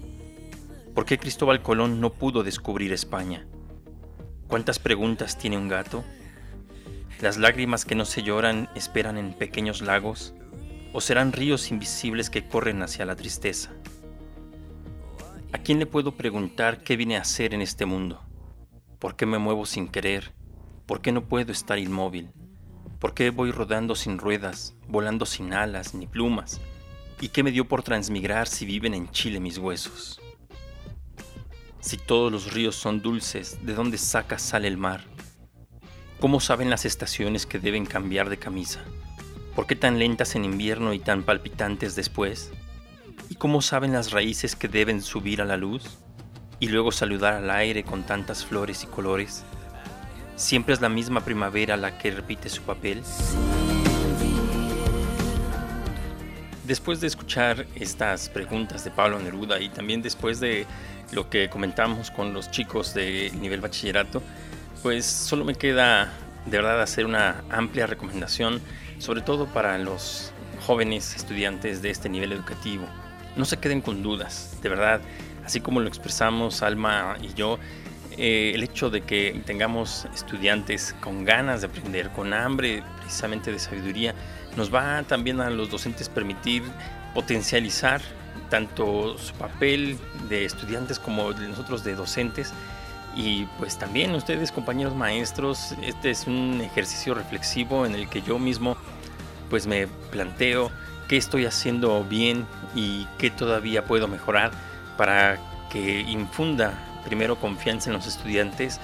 ¿Por 0.96 1.06
qué 1.06 1.20
Cristóbal 1.20 1.62
Colón 1.62 2.02
no 2.02 2.14
pudo 2.14 2.42
descubrir 2.42 2.94
España? 2.94 3.46
¿Cuántas 4.48 4.80
preguntas 4.80 5.38
tiene 5.38 5.60
un 5.60 5.68
gato? 5.68 6.04
¿Las 7.22 7.38
lágrimas 7.38 7.86
que 7.86 7.95
no 7.95 8.05
se 8.05 8.24
lloran 8.24 8.70
esperan 8.76 9.18
en 9.18 9.34
pequeños 9.34 9.82
lagos? 9.82 10.34
¿O 10.91 11.01
serán 11.01 11.32
ríos 11.32 11.72
invisibles 11.72 12.30
que 12.30 12.47
corren 12.47 12.82
hacia 12.82 13.05
la 13.05 13.16
tristeza? 13.16 13.72
¿A 15.53 15.59
quién 15.59 15.80
le 15.80 15.86
puedo 15.86 16.18
preguntar 16.18 16.84
qué 16.84 16.97
vine 16.97 17.18
a 17.18 17.22
hacer 17.22 17.53
en 17.53 17.61
este 17.61 17.86
mundo? 17.86 18.22
¿Por 18.99 19.16
qué 19.16 19.26
me 19.26 19.38
muevo 19.38 19.66
sin 19.66 19.88
querer? 19.88 20.34
¿Por 20.86 21.01
qué 21.01 21.11
no 21.11 21.26
puedo 21.26 21.51
estar 21.51 21.80
inmóvil? 21.80 22.32
¿Por 22.99 23.14
qué 23.14 23.30
voy 23.30 23.51
rodando 23.51 23.95
sin 23.95 24.18
ruedas, 24.18 24.76
volando 24.88 25.26
sin 25.26 25.53
alas 25.53 25.93
ni 25.93 26.07
plumas? 26.07 26.59
¿Y 27.22 27.30
qué 27.30 27.43
me 27.43 27.51
dio 27.51 27.68
por 27.68 27.84
transmigrar 27.84 28.47
si 28.47 28.66
viven 28.66 28.93
en 28.93 29.09
Chile 29.11 29.39
mis 29.39 29.57
huesos? 29.57 30.20
Si 31.80 31.97
todos 31.97 32.32
los 32.32 32.53
ríos 32.53 32.76
son 32.76 33.01
dulces, 33.01 33.66
¿de 33.66 33.74
dónde 33.74 33.97
saca 33.97 34.39
sale 34.39 34.68
el 34.68 34.78
mar? 34.78 35.05
¿Cómo 36.24 36.39
saben 36.39 36.69
las 36.69 36.86
estaciones 36.86 37.45
que 37.45 37.59
deben 37.59 37.86
cambiar 37.86 38.30
de 38.30 38.38
camisa? 38.38 38.80
¿Por 39.57 39.67
qué 39.67 39.76
tan 39.76 39.99
lentas 39.99 40.38
en 40.38 40.45
invierno 40.45 40.93
y 40.93 40.99
tan 40.99 41.24
palpitantes 41.24 41.97
después? 41.97 42.49
¿Y 43.30 43.36
cómo 43.36 43.61
saben 43.61 43.91
las 43.91 44.11
raíces 44.11 44.55
que 44.55 44.69
deben 44.69 45.01
subir 45.01 45.41
a 45.41 45.45
la 45.45 45.57
luz 45.57 45.84
y 46.61 46.69
luego 46.69 46.93
saludar 46.93 47.34
al 47.34 47.51
aire 47.51 47.84
con 47.84 48.03
tantas 48.03 48.45
flores 48.45 48.86
y 48.86 48.88
colores? 48.88 49.43
Siempre 50.38 50.74
es 50.74 50.80
la 50.80 50.88
misma 50.88 51.26
primavera 51.26 51.76
la 51.76 51.97
que 51.97 52.11
repite 52.11 52.47
su 52.47 52.61
papel. 52.61 53.01
Después 56.63 57.01
de 57.01 57.07
escuchar 57.07 57.67
estas 57.76 58.30
preguntas 58.30 58.86
de 58.86 58.91
Pablo 58.91 59.19
Neruda 59.19 59.59
y 59.59 59.67
también 59.67 60.01
después 60.01 60.39
de 60.39 60.65
lo 61.11 61.30
que 61.30 61.49
comentamos 61.49 62.11
con 62.11 62.34
los 62.34 62.49
chicos 62.49 62.93
de 62.93 63.30
nivel 63.41 63.59
bachillerato, 63.59 64.24
pues 64.84 65.06
solo 65.06 65.46
me 65.46 65.56
queda 65.56 66.14
de 66.46 66.58
verdad 66.58 66.82
hacer 66.82 67.06
una 67.06 67.44
amplia 67.50 67.88
recomendación, 67.88 68.62
sobre 69.00 69.22
todo 69.22 69.48
para 69.48 69.78
los 69.80 70.32
jóvenes 70.68 71.16
estudiantes 71.16 71.82
de 71.82 71.90
este 71.90 72.10
nivel 72.10 72.32
educativo 72.32 72.86
no 73.36 73.46
se 73.46 73.58
queden 73.58 73.82
con 73.82 74.04
dudas, 74.04 74.58
de 74.62 74.70
verdad, 74.70 75.02
así 75.46 75.60
como 75.60 75.80
lo 75.80 75.88
expresamos 75.88 76.62
Alma 76.62 77.18
y 77.22 77.34
yo, 77.34 77.60
eh, 78.18 78.52
el 78.54 78.64
hecho 78.64 78.90
de 78.90 79.02
que 79.02 79.42
tengamos 79.46 80.08
estudiantes 80.14 80.96
con 81.02 81.26
ganas 81.26 81.62
de 81.62 81.68
aprender, 81.68 82.10
con 82.12 82.34
hambre 82.34 82.84
precisamente 83.00 83.52
de 83.52 83.60
sabiduría, 83.60 84.14
nos 84.56 84.74
va 84.74 85.04
también 85.04 85.42
a 85.42 85.50
los 85.50 85.72
docentes 85.72 86.10
permitir 86.10 86.62
potencializar 87.16 88.02
tanto 88.50 89.18
su 89.18 89.34
papel 89.34 89.98
de 90.30 90.46
estudiantes 90.46 91.00
como 91.00 91.34
de 91.34 91.48
nosotros 91.48 91.84
de 91.84 91.96
docentes. 91.96 92.54
Y 93.16 93.45
pues 93.59 93.78
también 93.78 94.16
ustedes, 94.16 94.51
compañeros 94.51 94.95
maestros, 94.95 95.76
este 95.82 96.09
es 96.09 96.26
un 96.26 96.61
ejercicio 96.61 97.14
reflexivo 97.14 97.86
en 97.86 97.93
el 97.93 98.09
que 98.09 98.22
yo 98.22 98.39
mismo 98.39 98.76
pues 99.49 99.68
me 99.68 99.88
planteo 100.11 100.72
qué 101.07 101.18
estoy 101.18 101.45
haciendo 101.45 102.03
bien 102.03 102.47
y 102.74 103.07
qué 103.20 103.30
todavía 103.30 103.86
puedo 103.86 104.07
mejorar 104.07 104.51
para 104.97 105.38
que 105.70 106.01
infunda 106.01 106.74
primero 107.05 107.36
confianza 107.36 107.89
en 107.89 107.95
los 107.95 108.07
estudiantes 108.07 108.80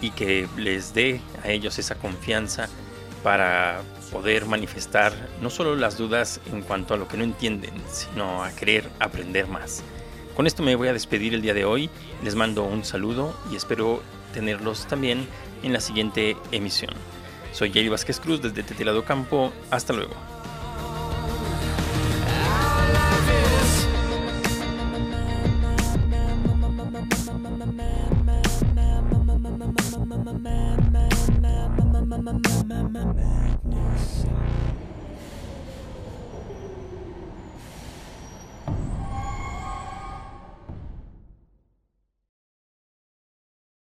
y 0.00 0.10
que 0.10 0.48
les 0.56 0.92
dé 0.92 1.20
a 1.44 1.48
ellos 1.48 1.78
esa 1.78 1.94
confianza 1.94 2.68
para 3.22 3.82
poder 4.10 4.46
manifestar 4.46 5.12
no 5.40 5.48
solo 5.48 5.76
las 5.76 5.96
dudas 5.96 6.40
en 6.50 6.62
cuanto 6.62 6.94
a 6.94 6.96
lo 6.96 7.08
que 7.08 7.16
no 7.16 7.24
entienden, 7.24 7.72
sino 7.90 8.42
a 8.44 8.50
querer 8.50 8.90
aprender 8.98 9.46
más. 9.46 9.82
Con 10.36 10.46
esto 10.46 10.62
me 10.62 10.76
voy 10.76 10.88
a 10.88 10.94
despedir 10.94 11.34
el 11.34 11.42
día 11.42 11.52
de 11.52 11.66
hoy, 11.66 11.90
les 12.22 12.34
mando 12.34 12.64
un 12.64 12.84
saludo 12.84 13.34
y 13.52 13.56
espero 13.56 14.02
tenerlos 14.32 14.86
también 14.86 15.26
en 15.62 15.74
la 15.74 15.80
siguiente 15.80 16.36
emisión. 16.52 16.94
Soy 17.52 17.70
Jerry 17.70 17.90
Vázquez 17.90 18.18
Cruz 18.18 18.40
desde 18.40 18.62
Tetelado 18.62 19.04
Campo, 19.04 19.52
hasta 19.70 19.92
luego. 19.92 20.14